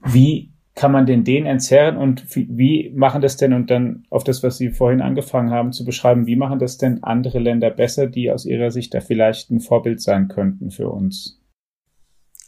Wie 0.03 0.51
kann 0.73 0.91
man 0.91 1.05
denn 1.05 1.23
den 1.23 1.45
entzerren 1.45 1.95
und 1.95 2.25
wie 2.35 2.91
machen 2.93 3.21
das 3.21 3.37
denn 3.37 3.53
und 3.53 3.71
dann 3.71 4.03
auf 4.09 4.25
das, 4.25 4.43
was 4.43 4.57
Sie 4.57 4.71
vorhin 4.71 4.99
angefangen 4.99 5.51
haben 5.51 5.71
zu 5.71 5.85
beschreiben, 5.85 6.27
wie 6.27 6.35
machen 6.35 6.59
das 6.59 6.77
denn 6.77 7.01
andere 7.01 7.39
Länder 7.39 7.69
besser, 7.69 8.07
die 8.07 8.29
aus 8.29 8.45
Ihrer 8.45 8.71
Sicht 8.71 8.93
da 8.93 8.99
vielleicht 8.99 9.51
ein 9.51 9.61
Vorbild 9.61 10.01
sein 10.01 10.27
könnten 10.27 10.69
für 10.69 10.89
uns? 10.89 11.41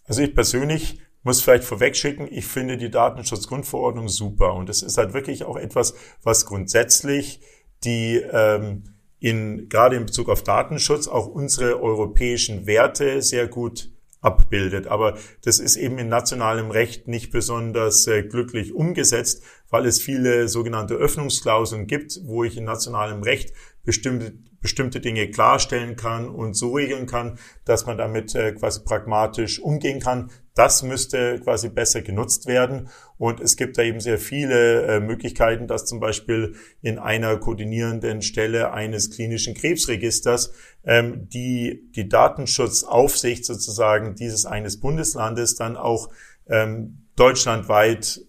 Also 0.04 0.24
ich 0.24 0.36
persönlich 0.36 1.00
muss 1.28 1.42
vielleicht 1.42 1.66
vorwegschicken, 1.66 2.26
ich 2.32 2.46
finde 2.48 2.78
die 2.78 2.90
Datenschutzgrundverordnung 2.90 4.08
super 4.08 4.54
und 4.54 4.70
es 4.70 4.82
ist 4.82 4.98
halt 4.98 5.14
wirklich 5.14 5.44
auch 5.44 5.58
etwas, 5.58 5.94
was 6.24 6.46
grundsätzlich 6.46 7.42
die 7.84 8.16
ähm, 8.16 8.84
in 9.20 9.68
gerade 9.68 9.98
in 9.98 10.06
Bezug 10.06 10.30
auf 10.30 10.44
Datenschutz 10.44 11.10
auch 11.10 11.28
unsere 11.28 11.82
europäischen 11.82 12.66
Werte 12.66 13.22
sehr 13.22 13.48
gut 13.48 13.92
abbildet. 14.22 14.88
Aber 14.88 15.18
das 15.44 15.60
ist 15.60 15.76
eben 15.76 15.98
in 15.98 16.08
nationalem 16.08 16.72
Recht 16.72 17.10
nicht 17.10 17.32
besonders 17.32 18.08
äh, 18.08 18.24
glücklich 18.24 18.74
umgesetzt, 18.74 19.44
weil 19.70 19.86
es 19.86 20.02
viele 20.02 20.48
sogenannte 20.48 20.94
Öffnungsklauseln 20.96 21.88
gibt, 21.88 22.22
wo 22.24 22.46
ich 22.46 22.56
in 22.56 22.64
nationalem 22.64 23.22
Recht 23.22 23.52
bestimmte, 23.84 24.34
bestimmte 24.62 25.02
Dinge 25.02 25.30
klarstellen 25.30 25.98
kann 25.98 26.30
und 26.30 26.54
so 26.54 26.74
regeln 26.74 27.06
kann, 27.06 27.38
dass 27.66 27.86
man 27.86 27.98
damit 27.98 28.34
äh, 28.34 28.54
quasi 28.54 28.82
pragmatisch 28.86 29.60
umgehen 29.60 30.00
kann. 30.00 30.32
Das 30.58 30.82
müsste 30.82 31.40
quasi 31.40 31.70
besser 31.70 32.02
genutzt 32.02 32.48
werden. 32.48 32.90
Und 33.20 33.40
es 33.40 33.58
gibt 33.58 33.78
da 33.78 33.84
eben 33.84 34.00
sehr 34.00 34.18
viele 34.18 34.84
äh, 34.88 35.00
Möglichkeiten, 35.00 35.68
dass 35.68 35.86
zum 35.86 36.00
Beispiel 36.00 36.56
in 36.82 36.98
einer 36.98 37.38
koordinierenden 37.38 38.24
Stelle 38.24 38.72
eines 38.72 39.12
klinischen 39.12 39.54
Krebsregisters 39.54 40.52
ähm, 40.84 41.30
die, 41.30 41.92
die 41.96 42.10
Datenschutzaufsicht 42.10 43.46
sozusagen 43.46 44.16
dieses 44.16 44.48
eines 44.48 44.80
Bundeslandes 44.80 45.56
dann 45.56 45.78
auch 45.78 46.10
ähm, 46.48 47.06
deutschlandweit 47.16 48.22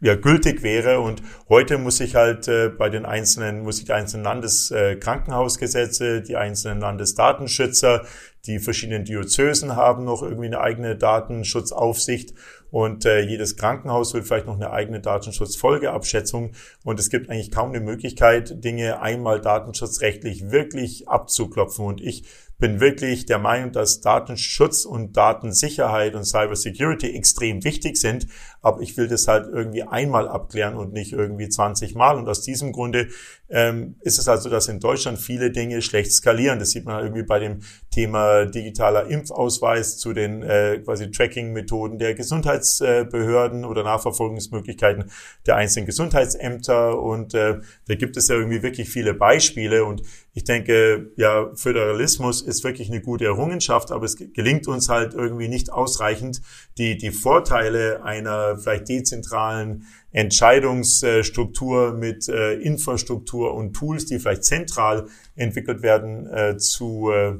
ja, 0.00 0.14
gültig 0.14 0.62
wäre. 0.62 1.00
Und 1.00 1.22
heute 1.48 1.78
muss 1.78 2.00
ich 2.00 2.14
halt 2.14 2.48
äh, 2.48 2.68
bei 2.68 2.88
den 2.88 3.04
einzelnen, 3.04 3.62
muss 3.62 3.78
ich 3.78 3.84
die 3.84 3.92
einzelnen 3.92 4.24
Landeskrankenhausgesetze, 4.24 6.18
äh, 6.18 6.22
die 6.22 6.36
einzelnen 6.36 6.80
Landesdatenschützer, 6.80 8.06
die 8.46 8.58
verschiedenen 8.58 9.04
Diözesen 9.04 9.76
haben 9.76 10.04
noch 10.04 10.22
irgendwie 10.22 10.46
eine 10.46 10.60
eigene 10.60 10.96
Datenschutzaufsicht 10.96 12.34
und 12.70 13.04
äh, 13.04 13.20
jedes 13.20 13.56
Krankenhaus 13.56 14.14
will 14.14 14.22
vielleicht 14.22 14.46
noch 14.46 14.56
eine 14.56 14.70
eigene 14.70 15.00
Datenschutzfolgeabschätzung 15.00 16.52
und 16.84 17.00
es 17.00 17.10
gibt 17.10 17.30
eigentlich 17.30 17.50
kaum 17.50 17.70
eine 17.70 17.80
Möglichkeit, 17.80 18.64
Dinge 18.64 19.00
einmal 19.00 19.40
datenschutzrechtlich 19.40 20.50
wirklich 20.50 21.08
abzuklopfen. 21.08 21.84
Und 21.84 22.00
ich 22.00 22.24
bin 22.60 22.78
wirklich 22.78 23.26
der 23.26 23.38
Meinung, 23.38 23.72
dass 23.72 24.00
Datenschutz 24.02 24.84
und 24.84 25.16
Datensicherheit 25.16 26.14
und 26.14 26.24
Cybersecurity 26.24 27.16
extrem 27.16 27.64
wichtig 27.64 27.96
sind. 27.96 28.26
Aber 28.60 28.82
ich 28.82 28.96
will 28.98 29.08
das 29.08 29.26
halt 29.26 29.48
irgendwie 29.50 29.82
einmal 29.82 30.28
abklären 30.28 30.76
und 30.76 30.92
nicht 30.92 31.12
irgendwie 31.12 31.48
20 31.48 31.94
Mal. 31.94 32.16
Und 32.16 32.28
aus 32.28 32.42
diesem 32.42 32.72
Grunde 32.72 33.08
ähm, 33.48 33.96
ist 34.02 34.18
es 34.18 34.28
also, 34.28 34.50
dass 34.50 34.68
in 34.68 34.78
Deutschland 34.78 35.18
viele 35.18 35.50
Dinge 35.50 35.80
schlecht 35.80 36.12
skalieren. 36.12 36.58
Das 36.58 36.70
sieht 36.70 36.84
man 36.84 37.02
irgendwie 37.02 37.22
bei 37.22 37.38
dem 37.38 37.60
Thema 37.90 38.44
digitaler 38.44 39.06
Impfausweis 39.06 39.96
zu 39.96 40.12
den 40.12 40.42
äh, 40.42 40.80
quasi 40.84 41.10
Tracking-Methoden 41.10 41.98
der 41.98 42.14
Gesundheitsbehörden 42.60 43.64
oder 43.64 43.82
Nachverfolgungsmöglichkeiten 43.82 45.10
der 45.46 45.56
einzelnen 45.56 45.86
Gesundheitsämter. 45.86 47.00
Und 47.00 47.34
äh, 47.34 47.60
da 47.86 47.94
gibt 47.94 48.16
es 48.16 48.28
ja 48.28 48.36
irgendwie 48.36 48.62
wirklich 48.62 48.90
viele 48.90 49.14
Beispiele. 49.14 49.84
Und 49.84 50.02
ich 50.32 50.44
denke, 50.44 51.10
ja, 51.16 51.50
Föderalismus 51.54 52.42
ist 52.42 52.62
wirklich 52.64 52.88
eine 52.90 53.00
gute 53.00 53.24
Errungenschaft, 53.24 53.90
aber 53.90 54.04
es 54.04 54.16
gelingt 54.16 54.68
uns 54.68 54.88
halt 54.88 55.14
irgendwie 55.14 55.48
nicht 55.48 55.72
ausreichend, 55.72 56.40
die, 56.78 56.96
die 56.96 57.10
Vorteile 57.10 58.04
einer 58.04 58.56
vielleicht 58.58 58.88
dezentralen 58.88 59.86
Entscheidungsstruktur 60.12 61.92
mit 61.92 62.28
äh, 62.28 62.54
Infrastruktur 62.54 63.54
und 63.54 63.74
Tools, 63.74 64.06
die 64.06 64.18
vielleicht 64.18 64.44
zentral 64.44 65.06
entwickelt 65.36 65.82
werden, 65.82 66.26
äh, 66.26 66.56
zu, 66.56 67.10
äh, 67.12 67.38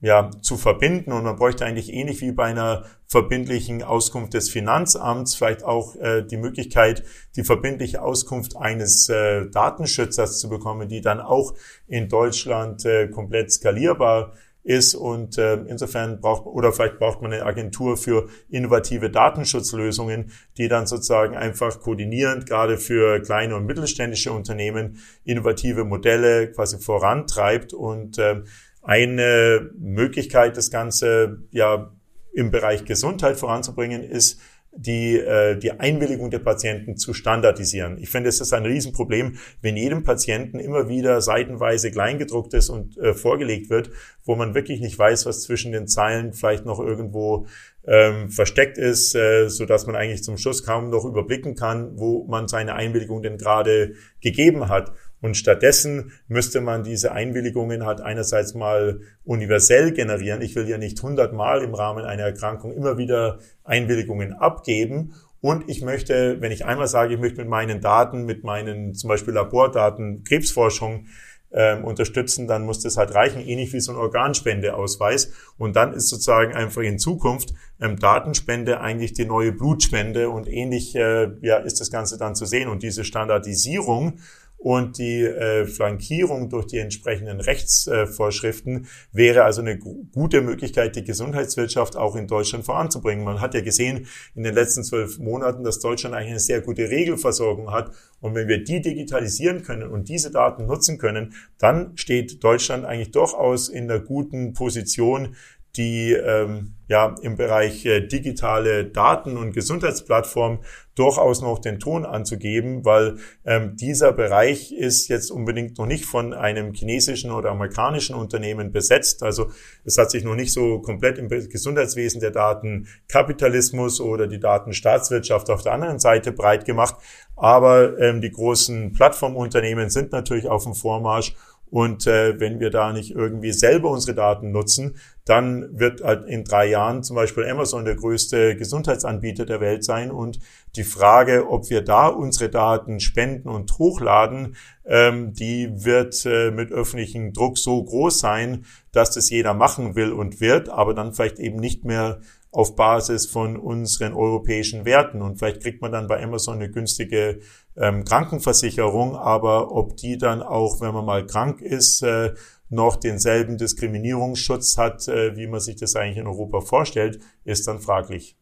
ja, 0.00 0.30
zu 0.42 0.56
verbinden. 0.56 1.12
Und 1.12 1.24
man 1.24 1.36
bräuchte 1.36 1.64
eigentlich 1.64 1.92
ähnlich 1.92 2.20
wie 2.20 2.32
bei 2.32 2.44
einer 2.44 2.84
verbindlichen 3.06 3.82
Auskunft 3.82 4.34
des 4.34 4.50
Finanzamts 4.50 5.34
vielleicht 5.34 5.64
auch 5.64 5.96
äh, 5.96 6.22
die 6.22 6.36
Möglichkeit, 6.36 7.04
die 7.36 7.44
verbindliche 7.44 8.02
Auskunft 8.02 8.56
eines 8.56 9.08
äh, 9.08 9.46
Datenschützers 9.50 10.38
zu 10.38 10.48
bekommen, 10.48 10.88
die 10.88 11.00
dann 11.00 11.20
auch 11.20 11.54
in 11.86 12.08
Deutschland 12.08 12.84
äh, 12.84 13.08
komplett 13.08 13.52
skalierbar 13.52 14.32
ist 14.64 14.94
und 14.94 15.36
äh, 15.36 15.56
insofern 15.66 16.20
braucht 16.20 16.46
oder 16.46 16.72
vielleicht 16.72 16.98
braucht 16.98 17.20
man 17.20 17.32
eine 17.32 17.44
Agentur 17.44 17.98
für 17.98 18.28
innovative 18.48 19.10
Datenschutzlösungen, 19.10 20.32
die 20.56 20.68
dann 20.68 20.86
sozusagen 20.86 21.36
einfach 21.36 21.80
koordinierend 21.80 22.46
gerade 22.46 22.78
für 22.78 23.20
kleine 23.20 23.56
und 23.56 23.66
mittelständische 23.66 24.32
Unternehmen 24.32 24.98
innovative 25.22 25.84
Modelle 25.84 26.50
quasi 26.50 26.78
vorantreibt 26.78 27.74
und 27.74 28.16
äh, 28.16 28.42
eine 28.84 29.70
Möglichkeit, 29.78 30.56
das 30.56 30.70
Ganze 30.70 31.38
ja 31.50 31.92
im 32.32 32.50
Bereich 32.50 32.84
Gesundheit 32.84 33.36
voranzubringen, 33.36 34.02
ist 34.02 34.40
die, 34.76 35.18
äh, 35.18 35.56
die 35.56 35.72
Einwilligung 35.72 36.30
der 36.30 36.40
Patienten 36.40 36.96
zu 36.96 37.14
standardisieren. 37.14 37.96
Ich 37.98 38.10
finde, 38.10 38.28
es 38.28 38.40
ist 38.40 38.52
ein 38.52 38.66
Riesenproblem, 38.66 39.36
wenn 39.62 39.76
jedem 39.76 40.02
Patienten 40.02 40.58
immer 40.58 40.88
wieder 40.88 41.20
seitenweise 41.20 41.90
Kleingedrucktes 41.90 42.70
und 42.70 42.98
äh, 42.98 43.14
vorgelegt 43.14 43.70
wird, 43.70 43.90
wo 44.24 44.34
man 44.34 44.54
wirklich 44.54 44.80
nicht 44.80 44.98
weiß, 44.98 45.26
was 45.26 45.42
zwischen 45.42 45.72
den 45.72 45.86
Zeilen 45.86 46.32
vielleicht 46.32 46.66
noch 46.66 46.80
irgendwo 46.80 47.46
ähm, 47.86 48.30
versteckt 48.30 48.78
ist, 48.78 49.14
äh, 49.14 49.48
so 49.48 49.64
dass 49.64 49.86
man 49.86 49.94
eigentlich 49.94 50.24
zum 50.24 50.38
Schluss 50.38 50.64
kaum 50.64 50.90
noch 50.90 51.04
überblicken 51.04 51.54
kann, 51.54 51.92
wo 51.96 52.24
man 52.26 52.48
seine 52.48 52.74
Einwilligung 52.74 53.22
denn 53.22 53.38
gerade 53.38 53.94
gegeben 54.20 54.68
hat. 54.68 54.92
Und 55.24 55.38
stattdessen 55.38 56.12
müsste 56.28 56.60
man 56.60 56.84
diese 56.84 57.12
Einwilligungen 57.12 57.86
halt 57.86 58.02
einerseits 58.02 58.52
mal 58.52 59.00
universell 59.24 59.92
generieren. 59.92 60.42
Ich 60.42 60.54
will 60.54 60.68
ja 60.68 60.76
nicht 60.76 61.02
hundertmal 61.02 61.62
im 61.62 61.72
Rahmen 61.72 62.04
einer 62.04 62.24
Erkrankung 62.24 62.74
immer 62.74 62.98
wieder 62.98 63.38
Einwilligungen 63.64 64.34
abgeben. 64.34 65.14
Und 65.40 65.66
ich 65.70 65.80
möchte, 65.80 66.42
wenn 66.42 66.52
ich 66.52 66.66
einmal 66.66 66.88
sage, 66.88 67.14
ich 67.14 67.20
möchte 67.20 67.38
mit 67.38 67.48
meinen 67.48 67.80
Daten, 67.80 68.26
mit 68.26 68.44
meinen 68.44 68.94
zum 68.94 69.08
Beispiel 69.08 69.32
Labordaten 69.32 70.24
Krebsforschung 70.24 71.06
ähm, 71.52 71.84
unterstützen, 71.84 72.46
dann 72.46 72.66
muss 72.66 72.80
das 72.80 72.98
halt 72.98 73.14
reichen, 73.14 73.40
ähnlich 73.40 73.72
wie 73.72 73.80
so 73.80 73.92
ein 73.92 73.98
Organspendeausweis. 73.98 75.32
Und 75.56 75.74
dann 75.74 75.94
ist 75.94 76.08
sozusagen 76.08 76.52
einfach 76.52 76.82
in 76.82 76.98
Zukunft 76.98 77.54
ähm, 77.80 77.98
Datenspende 77.98 78.82
eigentlich 78.82 79.14
die 79.14 79.24
neue 79.24 79.52
Blutspende 79.52 80.28
und 80.28 80.48
ähnlich 80.48 80.94
äh, 80.96 81.30
ja, 81.40 81.56
ist 81.56 81.80
das 81.80 81.90
Ganze 81.90 82.18
dann 82.18 82.34
zu 82.34 82.44
sehen. 82.44 82.68
Und 82.68 82.82
diese 82.82 83.04
Standardisierung 83.04 84.18
und 84.64 84.96
die 84.96 85.20
äh, 85.20 85.66
Flankierung 85.66 86.48
durch 86.48 86.66
die 86.66 86.78
entsprechenden 86.78 87.42
Rechtsvorschriften 87.42 88.86
wäre 89.12 89.44
also 89.44 89.60
eine 89.60 89.78
gute 89.78 90.40
Möglichkeit, 90.40 90.96
die 90.96 91.04
Gesundheitswirtschaft 91.04 91.98
auch 91.98 92.16
in 92.16 92.26
Deutschland 92.26 92.64
voranzubringen. 92.64 93.26
Man 93.26 93.42
hat 93.42 93.52
ja 93.52 93.60
gesehen 93.60 94.06
in 94.34 94.42
den 94.42 94.54
letzten 94.54 94.82
zwölf 94.82 95.18
Monaten, 95.18 95.64
dass 95.64 95.80
Deutschland 95.80 96.14
eigentlich 96.14 96.30
eine 96.30 96.40
sehr 96.40 96.62
gute 96.62 96.88
Regelversorgung 96.88 97.72
hat. 97.72 97.92
Und 98.22 98.34
wenn 98.34 98.48
wir 98.48 98.64
die 98.64 98.80
digitalisieren 98.80 99.62
können 99.62 99.90
und 99.90 100.08
diese 100.08 100.30
Daten 100.30 100.64
nutzen 100.64 100.96
können, 100.96 101.34
dann 101.58 101.94
steht 101.98 102.42
Deutschland 102.42 102.86
eigentlich 102.86 103.10
durchaus 103.10 103.68
in 103.68 103.86
der 103.86 104.00
guten 104.00 104.54
Position, 104.54 105.36
die 105.76 106.12
ähm, 106.12 106.74
ja 106.88 107.14
im 107.22 107.36
Bereich 107.36 107.84
äh, 107.86 108.06
digitale 108.06 108.84
Daten 108.84 109.36
und 109.36 109.52
Gesundheitsplattform 109.52 110.60
durchaus 110.94 111.40
noch 111.42 111.58
den 111.58 111.80
Ton 111.80 112.04
anzugeben, 112.04 112.84
weil 112.84 113.16
ähm, 113.44 113.74
dieser 113.76 114.12
Bereich 114.12 114.70
ist 114.70 115.08
jetzt 115.08 115.30
unbedingt 115.30 115.78
noch 115.78 115.86
nicht 115.86 116.04
von 116.04 116.32
einem 116.32 116.72
chinesischen 116.72 117.32
oder 117.32 117.50
amerikanischen 117.50 118.14
Unternehmen 118.14 118.70
besetzt. 118.70 119.22
Also 119.22 119.50
es 119.84 119.98
hat 119.98 120.10
sich 120.10 120.24
noch 120.24 120.36
nicht 120.36 120.52
so 120.52 120.80
komplett 120.80 121.18
im 121.18 121.28
Gesundheitswesen 121.28 122.20
der 122.20 122.30
Datenkapitalismus 122.30 124.00
oder 124.00 124.26
die 124.26 124.38
Datenstaatswirtschaft 124.38 125.50
auf 125.50 125.62
der 125.62 125.72
anderen 125.72 125.98
Seite 125.98 126.32
breit 126.32 126.64
gemacht. 126.64 126.96
Aber 127.34 127.98
ähm, 127.98 128.20
die 128.20 128.30
großen 128.30 128.92
Plattformunternehmen 128.92 129.90
sind 129.90 130.12
natürlich 130.12 130.48
auf 130.48 130.64
dem 130.64 130.74
Vormarsch 130.74 131.34
und 131.74 132.06
äh, 132.06 132.38
wenn 132.38 132.60
wir 132.60 132.70
da 132.70 132.92
nicht 132.92 133.16
irgendwie 133.16 133.50
selber 133.50 133.90
unsere 133.90 134.14
Daten 134.14 134.52
nutzen, 134.52 134.94
dann 135.24 135.76
wird 135.76 136.04
halt 136.04 136.24
in 136.24 136.44
drei 136.44 136.66
Jahren 136.66 137.02
zum 137.02 137.16
Beispiel 137.16 137.50
Amazon 137.50 137.84
der 137.84 137.96
größte 137.96 138.54
Gesundheitsanbieter 138.54 139.44
der 139.44 139.60
Welt 139.60 139.82
sein. 139.82 140.12
Und 140.12 140.38
die 140.76 140.84
Frage, 140.84 141.50
ob 141.50 141.70
wir 141.70 141.82
da 141.82 142.06
unsere 142.06 142.48
Daten 142.48 143.00
spenden 143.00 143.48
und 143.48 143.76
hochladen, 143.76 144.54
ähm, 144.86 145.32
die 145.34 145.84
wird 145.84 146.24
äh, 146.26 146.52
mit 146.52 146.70
öffentlichem 146.70 147.32
Druck 147.32 147.58
so 147.58 147.82
groß 147.82 148.20
sein, 148.20 148.66
dass 148.92 149.10
das 149.10 149.28
jeder 149.28 149.52
machen 149.52 149.96
will 149.96 150.12
und 150.12 150.40
wird, 150.40 150.68
aber 150.68 150.94
dann 150.94 151.12
vielleicht 151.12 151.40
eben 151.40 151.56
nicht 151.56 151.84
mehr 151.84 152.20
auf 152.54 152.76
Basis 152.76 153.26
von 153.26 153.56
unseren 153.56 154.14
europäischen 154.14 154.84
Werten. 154.84 155.22
Und 155.22 155.38
vielleicht 155.38 155.60
kriegt 155.60 155.82
man 155.82 155.90
dann 155.90 156.06
bei 156.06 156.22
Amazon 156.22 156.54
eine 156.54 156.70
günstige 156.70 157.40
ähm, 157.76 158.04
Krankenversicherung, 158.04 159.16
aber 159.16 159.72
ob 159.72 159.96
die 159.96 160.18
dann 160.18 160.40
auch, 160.40 160.80
wenn 160.80 160.94
man 160.94 161.04
mal 161.04 161.26
krank 161.26 161.60
ist, 161.60 162.02
äh, 162.02 162.32
noch 162.70 162.96
denselben 162.96 163.58
Diskriminierungsschutz 163.58 164.78
hat, 164.78 165.08
äh, 165.08 165.36
wie 165.36 165.48
man 165.48 165.58
sich 165.58 165.76
das 165.76 165.96
eigentlich 165.96 166.18
in 166.18 166.28
Europa 166.28 166.60
vorstellt, 166.60 167.18
ist 167.44 167.66
dann 167.66 167.80
fraglich. 167.80 168.36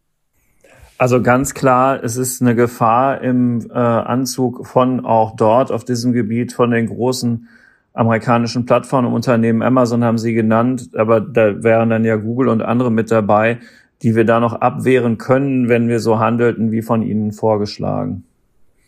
Also 0.98 1.22
ganz 1.22 1.54
klar, 1.54 2.04
es 2.04 2.16
ist 2.16 2.42
eine 2.42 2.54
Gefahr 2.54 3.22
im 3.22 3.70
äh, 3.70 3.78
Anzug 3.78 4.66
von 4.66 5.06
auch 5.06 5.36
dort 5.36 5.72
auf 5.72 5.84
diesem 5.84 6.12
Gebiet 6.12 6.52
von 6.52 6.70
den 6.70 6.86
großen 6.86 7.48
amerikanischen 7.94 8.66
Plattformunternehmen. 8.66 9.62
Amazon 9.62 10.04
haben 10.04 10.18
Sie 10.18 10.34
genannt, 10.34 10.90
aber 10.94 11.20
da 11.20 11.62
wären 11.62 11.90
dann 11.90 12.04
ja 12.04 12.16
Google 12.16 12.48
und 12.48 12.60
andere 12.60 12.90
mit 12.90 13.10
dabei, 13.10 13.58
die 14.02 14.16
wir 14.16 14.24
da 14.24 14.40
noch 14.40 14.54
abwehren 14.54 15.18
können, 15.18 15.68
wenn 15.68 15.88
wir 15.88 16.00
so 16.00 16.18
handelten 16.18 16.72
wie 16.72 16.82
von 16.82 17.02
Ihnen 17.02 17.32
vorgeschlagen. 17.32 18.24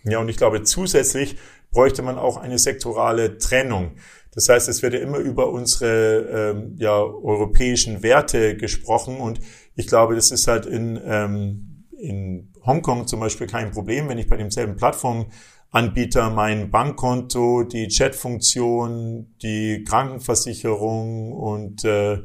Ja, 0.04 0.18
und 0.18 0.28
ich 0.28 0.36
glaube, 0.36 0.62
zusätzlich 0.62 1.36
bräuchte 1.70 2.02
man 2.02 2.18
auch 2.18 2.36
eine 2.36 2.58
sektorale 2.58 3.38
Trennung. 3.38 3.92
Das 4.34 4.48
heißt, 4.48 4.68
es 4.68 4.82
wird 4.82 4.94
ja 4.94 5.00
immer 5.00 5.18
über 5.18 5.50
unsere 5.50 6.52
ähm, 6.52 6.74
ja, 6.76 6.98
europäischen 6.98 8.02
Werte 8.02 8.56
gesprochen 8.56 9.18
und 9.18 9.40
ich 9.76 9.86
glaube, 9.86 10.14
das 10.14 10.30
ist 10.30 10.48
halt 10.48 10.66
in, 10.66 11.00
ähm, 11.04 11.84
in 11.98 12.52
Hongkong 12.64 13.06
zum 13.06 13.20
Beispiel 13.20 13.46
kein 13.46 13.70
Problem, 13.70 14.08
wenn 14.08 14.18
ich 14.18 14.28
bei 14.28 14.36
demselben 14.36 14.76
Plattformanbieter 14.76 16.30
mein 16.30 16.70
Bankkonto, 16.70 17.62
die 17.62 17.88
Chatfunktion, 17.88 19.34
die 19.42 19.84
Krankenversicherung 19.84 21.32
und 21.32 21.84
äh, 21.84 22.18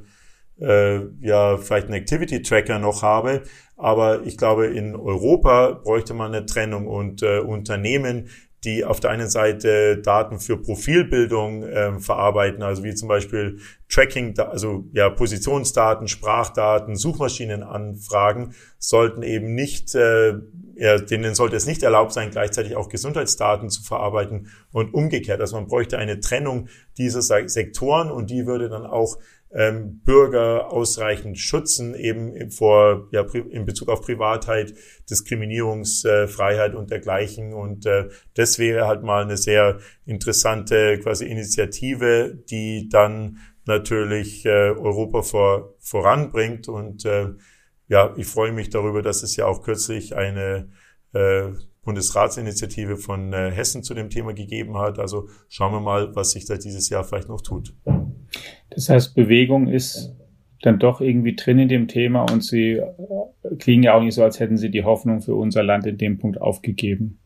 äh, 0.61 1.01
ja 1.21 1.57
vielleicht 1.57 1.87
einen 1.87 1.95
Activity 1.95 2.41
Tracker 2.41 2.79
noch 2.79 3.01
habe. 3.01 3.43
Aber 3.77 4.25
ich 4.25 4.37
glaube, 4.37 4.67
in 4.67 4.95
Europa 4.95 5.79
bräuchte 5.83 6.13
man 6.13 6.33
eine 6.33 6.45
Trennung 6.45 6.87
und 6.87 7.23
äh, 7.23 7.39
Unternehmen, 7.39 8.29
die 8.65 8.83
auf 8.83 8.99
der 8.99 9.11
einen 9.11 9.29
Seite 9.29 9.99
Daten 9.99 10.39
für 10.39 10.57
Profilbildung 10.57 11.63
äh, 11.63 11.99
verarbeiten, 11.99 12.61
also 12.61 12.83
wie 12.83 12.93
zum 12.93 13.07
Beispiel 13.07 13.59
Tracking, 13.87 14.37
also 14.37 14.83
ja 14.91 15.09
Positionsdaten, 15.09 16.09
Sprachdaten, 16.09 16.95
Suchmaschinenanfragen, 16.95 18.53
sollten 18.77 19.23
eben 19.23 19.55
nicht, 19.55 19.95
äh, 19.95 20.33
ja, 20.75 20.97
denen 20.97 21.35
sollte 21.35 21.55
es 21.55 21.67
nicht 21.67 21.83
erlaubt 21.83 22.11
sein, 22.11 22.31
gleichzeitig 22.31 22.75
auch 22.75 22.89
Gesundheitsdaten 22.89 23.69
zu 23.69 23.81
verarbeiten 23.81 24.47
und 24.73 24.93
umgekehrt. 24.93 25.39
Also 25.39 25.55
man 25.55 25.67
bräuchte 25.67 25.97
eine 25.97 26.19
Trennung 26.19 26.67
dieser 26.97 27.21
Sektoren 27.21 28.11
und 28.11 28.29
die 28.29 28.45
würde 28.45 28.67
dann 28.67 28.85
auch 28.85 29.17
ähm, 29.51 30.01
Bürger 30.03 30.71
ausreichend 30.71 31.39
schützen, 31.39 31.95
eben 31.95 32.51
vor, 32.51 33.07
ja, 33.11 33.25
in 33.49 33.65
Bezug 33.65 33.89
auf 33.89 34.01
Privatheit, 34.01 34.73
Diskriminierungsfreiheit 35.09 36.75
und 36.75 36.91
dergleichen. 36.91 37.53
Und 37.53 37.85
äh, 37.85 38.09
das 38.35 38.59
wäre 38.59 38.87
halt 38.87 39.03
mal 39.03 39.23
eine 39.23 39.37
sehr 39.37 39.79
interessante 40.05 40.99
quasi 40.99 41.25
Initiative, 41.25 42.37
die 42.49 42.89
dann 42.89 43.37
natürlich 43.65 44.45
äh, 44.45 44.71
Europa 44.71 45.23
vor, 45.23 45.75
voranbringt. 45.79 46.67
Und 46.67 47.05
äh, 47.05 47.29
ja, 47.87 48.13
ich 48.17 48.27
freue 48.27 48.51
mich 48.51 48.69
darüber, 48.69 49.01
dass 49.01 49.23
es 49.23 49.35
ja 49.35 49.47
auch 49.47 49.63
kürzlich 49.63 50.15
eine 50.15 50.69
äh, 51.13 51.49
Bundesratsinitiative 51.83 52.97
von 52.97 53.33
äh, 53.33 53.49
Hessen 53.49 53.83
zu 53.83 53.95
dem 53.95 54.11
Thema 54.11 54.33
gegeben 54.33 54.77
hat. 54.77 54.99
Also 54.99 55.27
schauen 55.47 55.73
wir 55.73 55.79
mal, 55.79 56.15
was 56.15 56.31
sich 56.31 56.45
da 56.45 56.55
dieses 56.57 56.89
Jahr 56.89 57.03
vielleicht 57.03 57.29
noch 57.29 57.41
tut. 57.41 57.73
Das 58.69 58.89
heißt, 58.89 59.15
Bewegung 59.15 59.67
ist 59.67 60.15
dann 60.61 60.79
doch 60.79 61.01
irgendwie 61.01 61.35
drin 61.35 61.59
in 61.59 61.69
dem 61.69 61.87
Thema 61.87 62.23
und 62.31 62.43
sie 62.43 62.73
äh, 62.73 63.55
klingen 63.57 63.83
ja 63.83 63.93
auch 63.93 64.01
nicht 64.01 64.15
so, 64.15 64.23
als 64.23 64.39
hätten 64.39 64.57
sie 64.57 64.69
die 64.69 64.83
Hoffnung 64.83 65.21
für 65.21 65.35
unser 65.35 65.63
Land 65.63 65.85
in 65.85 65.97
dem 65.97 66.17
Punkt 66.17 66.41
aufgegeben. 66.41 67.19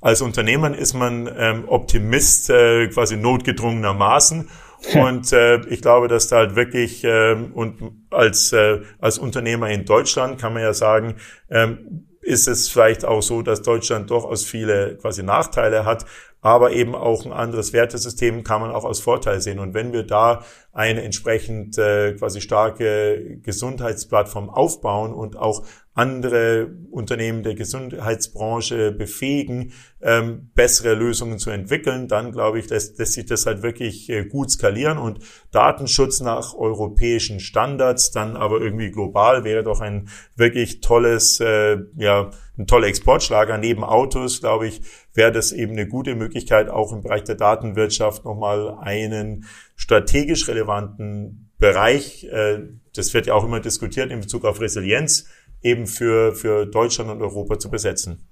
Als 0.00 0.22
Unternehmer 0.22 0.76
ist 0.76 0.94
man 0.94 1.28
ähm, 1.36 1.64
Optimist, 1.66 2.48
äh, 2.50 2.86
quasi 2.88 3.16
notgedrungenermaßen. 3.16 4.48
Und 4.94 5.32
äh, 5.32 5.60
ich 5.66 5.82
glaube, 5.82 6.06
dass 6.06 6.28
da 6.28 6.36
halt 6.36 6.54
wirklich 6.54 7.02
äh, 7.02 7.32
und 7.32 7.82
als 8.10 8.52
äh, 8.52 8.82
als 9.00 9.18
Unternehmer 9.18 9.68
in 9.70 9.84
Deutschland 9.84 10.40
kann 10.40 10.52
man 10.52 10.62
ja 10.62 10.72
sagen, 10.72 11.16
ähm, 11.50 12.06
ist 12.20 12.46
es 12.46 12.68
vielleicht 12.68 13.04
auch 13.04 13.22
so, 13.22 13.42
dass 13.42 13.62
Deutschland 13.62 14.10
durchaus 14.10 14.44
viele 14.44 14.96
quasi 14.98 15.24
Nachteile 15.24 15.84
hat, 15.84 16.04
aber 16.40 16.72
eben 16.72 16.94
auch 16.94 17.24
ein 17.26 17.32
anderes 17.32 17.72
Wertesystem 17.72 18.44
kann 18.44 18.60
man 18.60 18.70
auch 18.70 18.84
als 18.84 19.00
Vorteil 19.00 19.40
sehen. 19.40 19.58
Und 19.58 19.74
wenn 19.74 19.92
wir 19.92 20.04
da 20.04 20.44
eine 20.72 21.02
entsprechend 21.02 21.76
äh, 21.78 22.14
quasi 22.14 22.40
starke 22.40 23.38
Gesundheitsplattform 23.42 24.48
aufbauen 24.48 25.12
und 25.12 25.36
auch 25.36 25.66
andere 25.94 26.70
Unternehmen 26.92 27.42
der 27.42 27.56
Gesundheitsbranche 27.56 28.92
befähigen, 28.92 29.72
ähm, 30.00 30.52
bessere 30.54 30.94
Lösungen 30.94 31.40
zu 31.40 31.50
entwickeln, 31.50 32.06
dann 32.06 32.30
glaube 32.30 32.60
ich, 32.60 32.70
lässt, 32.70 33.00
lässt 33.00 33.14
sich 33.14 33.26
das 33.26 33.46
halt 33.46 33.62
wirklich 33.64 34.08
äh, 34.08 34.24
gut 34.24 34.52
skalieren 34.52 34.98
und 34.98 35.18
Datenschutz 35.50 36.20
nach 36.20 36.54
europäischen 36.54 37.40
Standards, 37.40 38.12
dann 38.12 38.36
aber 38.36 38.60
irgendwie 38.60 38.92
global 38.92 39.42
wäre 39.42 39.64
doch 39.64 39.80
ein 39.80 40.08
wirklich 40.36 40.80
tolles, 40.80 41.40
äh, 41.40 41.78
ja, 41.96 42.30
ein 42.58 42.66
toller 42.66 42.88
Exportschlager. 42.88 43.56
Neben 43.56 43.84
Autos, 43.84 44.40
glaube 44.40 44.66
ich, 44.66 44.82
wäre 45.14 45.32
das 45.32 45.52
eben 45.52 45.72
eine 45.72 45.86
gute 45.86 46.14
Möglichkeit, 46.14 46.68
auch 46.68 46.92
im 46.92 47.02
Bereich 47.02 47.24
der 47.24 47.36
Datenwirtschaft 47.36 48.24
nochmal 48.24 48.76
einen 48.80 49.44
strategisch 49.76 50.48
relevanten 50.48 51.50
Bereich, 51.58 52.24
äh, 52.24 52.60
das 52.94 53.14
wird 53.14 53.26
ja 53.26 53.34
auch 53.34 53.44
immer 53.44 53.60
diskutiert 53.60 54.10
in 54.10 54.20
Bezug 54.20 54.44
auf 54.44 54.60
Resilienz, 54.60 55.28
eben 55.62 55.86
für, 55.86 56.34
für 56.34 56.66
Deutschland 56.66 57.10
und 57.10 57.20
Europa 57.20 57.58
zu 57.58 57.70
besetzen. 57.70 58.28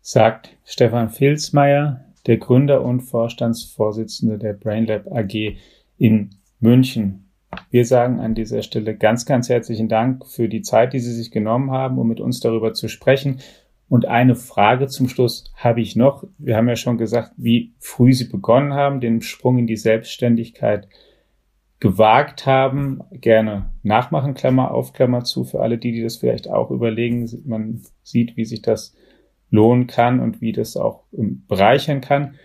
Sagt 0.00 0.56
Stefan 0.64 1.10
Filzmeier, 1.10 2.04
der 2.26 2.38
Gründer 2.38 2.82
und 2.82 3.02
Vorstandsvorsitzende 3.02 4.38
der 4.38 4.54
BrainLab 4.54 5.06
AG 5.12 5.56
in 5.98 6.30
München. 6.60 7.23
Wir 7.70 7.84
sagen 7.84 8.20
an 8.20 8.34
dieser 8.34 8.62
Stelle 8.62 8.96
ganz, 8.96 9.26
ganz 9.26 9.48
herzlichen 9.48 9.88
Dank 9.88 10.26
für 10.26 10.48
die 10.48 10.62
Zeit, 10.62 10.92
die 10.92 11.00
Sie 11.00 11.12
sich 11.12 11.30
genommen 11.30 11.70
haben, 11.70 11.98
um 11.98 12.08
mit 12.08 12.20
uns 12.20 12.40
darüber 12.40 12.74
zu 12.74 12.88
sprechen. 12.88 13.40
Und 13.88 14.06
eine 14.06 14.34
Frage 14.34 14.88
zum 14.88 15.08
Schluss 15.08 15.52
habe 15.54 15.80
ich 15.80 15.94
noch. 15.94 16.24
Wir 16.38 16.56
haben 16.56 16.68
ja 16.68 16.76
schon 16.76 16.98
gesagt, 16.98 17.32
wie 17.36 17.74
früh 17.78 18.12
Sie 18.12 18.28
begonnen 18.28 18.74
haben, 18.74 19.00
den 19.00 19.20
Sprung 19.20 19.58
in 19.58 19.66
die 19.66 19.76
Selbstständigkeit 19.76 20.88
gewagt 21.80 22.46
haben, 22.46 23.02
gerne 23.10 23.70
nachmachen, 23.82 24.32
Klammer 24.32 24.70
auf, 24.70 24.94
Klammer 24.94 25.24
zu, 25.24 25.44
für 25.44 25.60
alle 25.60 25.76
die, 25.76 25.92
die 25.92 26.02
das 26.02 26.16
vielleicht 26.16 26.48
auch 26.48 26.70
überlegen. 26.70 27.28
Man 27.44 27.82
sieht, 28.02 28.36
wie 28.38 28.46
sich 28.46 28.62
das 28.62 28.96
lohnen 29.50 29.86
kann 29.86 30.20
und 30.20 30.40
wie 30.40 30.52
das 30.52 30.76
auch 30.76 31.04
bereichern 31.12 32.00
kann. 32.00 32.36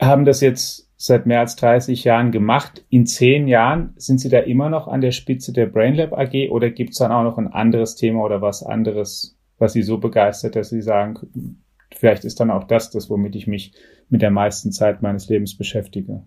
Haben 0.00 0.24
das 0.24 0.40
jetzt 0.40 0.89
seit 1.02 1.24
mehr 1.24 1.40
als 1.40 1.56
30 1.56 2.04
Jahren 2.04 2.30
gemacht. 2.30 2.84
In 2.90 3.06
zehn 3.06 3.48
Jahren 3.48 3.94
sind 3.96 4.18
Sie 4.18 4.28
da 4.28 4.40
immer 4.40 4.68
noch 4.68 4.86
an 4.86 5.00
der 5.00 5.12
Spitze 5.12 5.50
der 5.50 5.64
BrainLab 5.64 6.12
AG 6.12 6.50
oder 6.50 6.68
gibt 6.68 6.90
es 6.90 6.98
dann 6.98 7.10
auch 7.10 7.22
noch 7.22 7.38
ein 7.38 7.48
anderes 7.48 7.96
Thema 7.96 8.22
oder 8.22 8.42
was 8.42 8.62
anderes, 8.62 9.38
was 9.56 9.72
Sie 9.72 9.82
so 9.82 9.96
begeistert, 9.96 10.56
dass 10.56 10.68
Sie 10.68 10.82
sagen, 10.82 11.62
vielleicht 11.96 12.26
ist 12.26 12.38
dann 12.38 12.50
auch 12.50 12.64
das 12.64 12.90
das, 12.90 13.08
womit 13.08 13.34
ich 13.34 13.46
mich 13.46 13.72
mit 14.10 14.20
der 14.20 14.30
meisten 14.30 14.72
Zeit 14.72 15.00
meines 15.00 15.26
Lebens 15.30 15.56
beschäftige. 15.56 16.26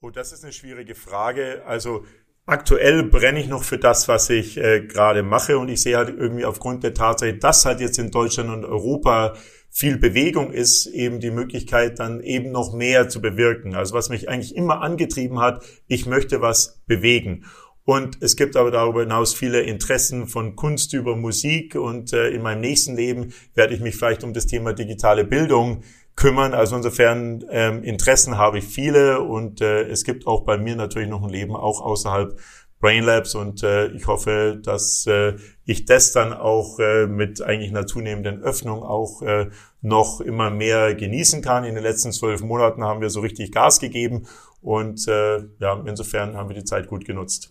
Oh, 0.00 0.08
das 0.08 0.32
ist 0.32 0.42
eine 0.42 0.54
schwierige 0.54 0.94
Frage. 0.94 1.62
Also 1.66 2.04
aktuell 2.46 3.02
brenne 3.02 3.38
ich 3.38 3.48
noch 3.48 3.64
für 3.64 3.76
das, 3.76 4.08
was 4.08 4.30
ich 4.30 4.56
äh, 4.56 4.80
gerade 4.86 5.22
mache 5.22 5.58
und 5.58 5.68
ich 5.68 5.82
sehe 5.82 5.98
halt 5.98 6.08
irgendwie 6.08 6.46
aufgrund 6.46 6.84
der 6.84 6.94
Tatsache, 6.94 7.34
dass 7.34 7.66
halt 7.66 7.80
jetzt 7.80 7.98
in 7.98 8.10
Deutschland 8.10 8.48
und 8.48 8.64
Europa 8.64 9.34
viel 9.76 9.98
Bewegung 9.98 10.52
ist, 10.52 10.86
eben 10.86 11.20
die 11.20 11.30
Möglichkeit, 11.30 11.98
dann 11.98 12.22
eben 12.22 12.50
noch 12.50 12.72
mehr 12.72 13.10
zu 13.10 13.20
bewirken. 13.20 13.74
Also 13.74 13.92
was 13.92 14.08
mich 14.08 14.26
eigentlich 14.26 14.56
immer 14.56 14.80
angetrieben 14.80 15.38
hat, 15.38 15.62
ich 15.86 16.06
möchte 16.06 16.40
was 16.40 16.80
bewegen. 16.86 17.44
Und 17.84 18.16
es 18.22 18.36
gibt 18.36 18.56
aber 18.56 18.70
darüber 18.70 19.00
hinaus 19.00 19.34
viele 19.34 19.60
Interessen 19.60 20.28
von 20.28 20.56
Kunst 20.56 20.94
über 20.94 21.14
Musik. 21.14 21.74
Und 21.74 22.14
äh, 22.14 22.30
in 22.30 22.40
meinem 22.40 22.62
nächsten 22.62 22.96
Leben 22.96 23.34
werde 23.54 23.74
ich 23.74 23.80
mich 23.82 23.96
vielleicht 23.96 24.24
um 24.24 24.32
das 24.32 24.46
Thema 24.46 24.72
digitale 24.72 25.26
Bildung 25.26 25.82
kümmern. 26.14 26.54
Also 26.54 26.76
insofern 26.76 27.44
ähm, 27.50 27.84
Interessen 27.84 28.38
habe 28.38 28.60
ich 28.60 28.64
viele 28.64 29.20
und 29.20 29.60
äh, 29.60 29.82
es 29.82 30.04
gibt 30.04 30.26
auch 30.26 30.46
bei 30.46 30.56
mir 30.56 30.74
natürlich 30.74 31.10
noch 31.10 31.22
ein 31.22 31.28
Leben 31.28 31.54
auch 31.54 31.82
außerhalb 31.82 32.40
Brain 32.80 33.04
Labs 33.04 33.34
und 33.34 33.62
äh, 33.62 33.88
ich 33.88 34.06
hoffe, 34.06 34.60
dass 34.62 35.06
äh, 35.06 35.34
ich 35.64 35.86
das 35.86 36.12
dann 36.12 36.32
auch 36.32 36.78
äh, 36.78 37.06
mit 37.06 37.42
eigentlich 37.42 37.70
einer 37.70 37.86
zunehmenden 37.86 38.42
Öffnung 38.42 38.82
auch 38.82 39.22
äh, 39.22 39.46
noch 39.80 40.20
immer 40.20 40.50
mehr 40.50 40.94
genießen 40.94 41.42
kann. 41.42 41.64
In 41.64 41.74
den 41.74 41.82
letzten 41.82 42.12
zwölf 42.12 42.42
Monaten 42.42 42.84
haben 42.84 43.00
wir 43.00 43.10
so 43.10 43.20
richtig 43.20 43.52
Gas 43.52 43.80
gegeben 43.80 44.26
und 44.60 45.08
äh, 45.08 45.38
ja, 45.58 45.82
insofern 45.86 46.36
haben 46.36 46.48
wir 46.50 46.56
die 46.56 46.64
Zeit 46.64 46.88
gut 46.88 47.04
genutzt. 47.04 47.50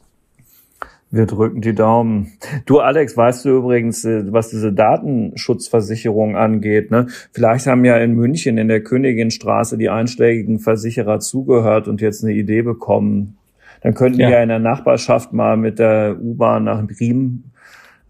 Wir 1.11 1.27
drücken 1.27 1.61
die 1.61 1.73
Daumen. 1.73 2.33
Du, 2.65 2.79
Alex, 2.79 3.15
weißt 3.15 3.45
du 3.45 3.57
übrigens, 3.57 4.03
äh, 4.05 4.31
was 4.33 4.49
diese 4.49 4.73
Datenschutzversicherung 4.73 6.35
angeht? 6.35 6.91
Ne? 6.91 7.07
Vielleicht 7.31 7.67
haben 7.67 7.85
ja 7.85 7.97
in 7.97 8.15
München 8.15 8.57
in 8.57 8.67
der 8.67 8.83
Königinstraße 8.83 9.77
die 9.77 9.89
einschlägigen 9.89 10.59
Versicherer 10.59 11.19
zugehört 11.19 11.87
und 11.87 12.01
jetzt 12.01 12.23
eine 12.23 12.33
Idee 12.33 12.63
bekommen. 12.63 13.37
Dann 13.85 13.93
könnten 13.93 14.19
ja. 14.19 14.25
die 14.25 14.33
ja 14.33 14.41
in 14.41 14.49
der 14.49 14.57
Nachbarschaft 14.57 15.31
mal 15.31 15.57
mit 15.57 15.77
der 15.77 16.17
U-Bahn 16.19 16.63
nach 16.63 16.83
Riem 16.99 17.51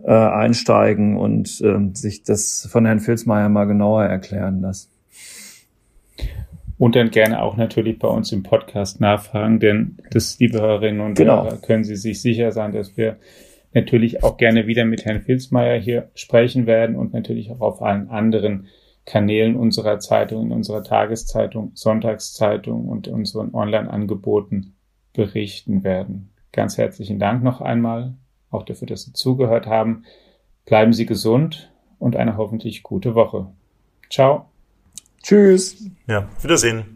äh, 0.01 0.09
einsteigen 0.09 1.17
und 1.17 1.59
äh, 1.59 1.93
sich 1.93 2.23
das 2.23 2.65
von 2.71 2.85
Herrn 2.85 3.01
Filzmeier 3.01 3.49
mal 3.49 3.65
genauer 3.65 4.05
erklären 4.05 4.61
lassen. 4.61 4.89
Und 6.77 6.95
dann 6.95 7.11
gerne 7.11 7.41
auch 7.41 7.57
natürlich 7.57 7.99
bei 7.99 8.07
uns 8.07 8.31
im 8.31 8.41
Podcast 8.41 9.01
nachfragen, 9.01 9.59
denn 9.59 9.97
das, 10.11 10.39
liebe 10.39 10.61
Hörerinnen 10.61 11.01
und 11.01 11.15
genau. 11.15 11.43
Hörer, 11.43 11.57
können 11.57 11.83
Sie 11.83 11.97
sich 11.97 12.21
sicher 12.21 12.53
sein, 12.53 12.71
dass 12.71 12.95
wir 12.95 13.17
natürlich 13.73 14.23
auch 14.23 14.37
gerne 14.37 14.67
wieder 14.67 14.85
mit 14.85 15.03
Herrn 15.03 15.23
Filzmeier 15.23 15.77
hier 15.77 16.09
sprechen 16.15 16.67
werden 16.67 16.95
und 16.95 17.13
natürlich 17.13 17.51
auch 17.51 17.59
auf 17.59 17.81
allen 17.81 18.07
anderen 18.07 18.67
Kanälen 19.05 19.57
unserer 19.57 19.99
Zeitung, 19.99 20.45
in 20.45 20.51
unserer 20.53 20.85
Tageszeitung, 20.85 21.71
Sonntagszeitung 21.73 22.87
und 22.87 23.09
unseren 23.09 23.53
Online-Angeboten 23.53 24.74
berichten 25.15 25.83
werden. 25.83 26.29
Ganz 26.51 26.77
herzlichen 26.77 27.19
Dank 27.19 27.43
noch 27.43 27.61
einmal, 27.61 28.13
auch 28.49 28.63
dafür, 28.63 28.87
dass 28.87 29.03
Sie 29.03 29.13
zugehört 29.13 29.67
haben. 29.67 30.03
Bleiben 30.65 30.93
Sie 30.93 31.05
gesund 31.05 31.71
und 31.99 32.15
eine 32.15 32.37
hoffentlich 32.37 32.83
gute 32.83 33.15
Woche. 33.15 33.47
Ciao. 34.09 34.45
Tschüss. 35.21 35.89
Ja, 36.07 36.29
Wiedersehen. 36.41 36.94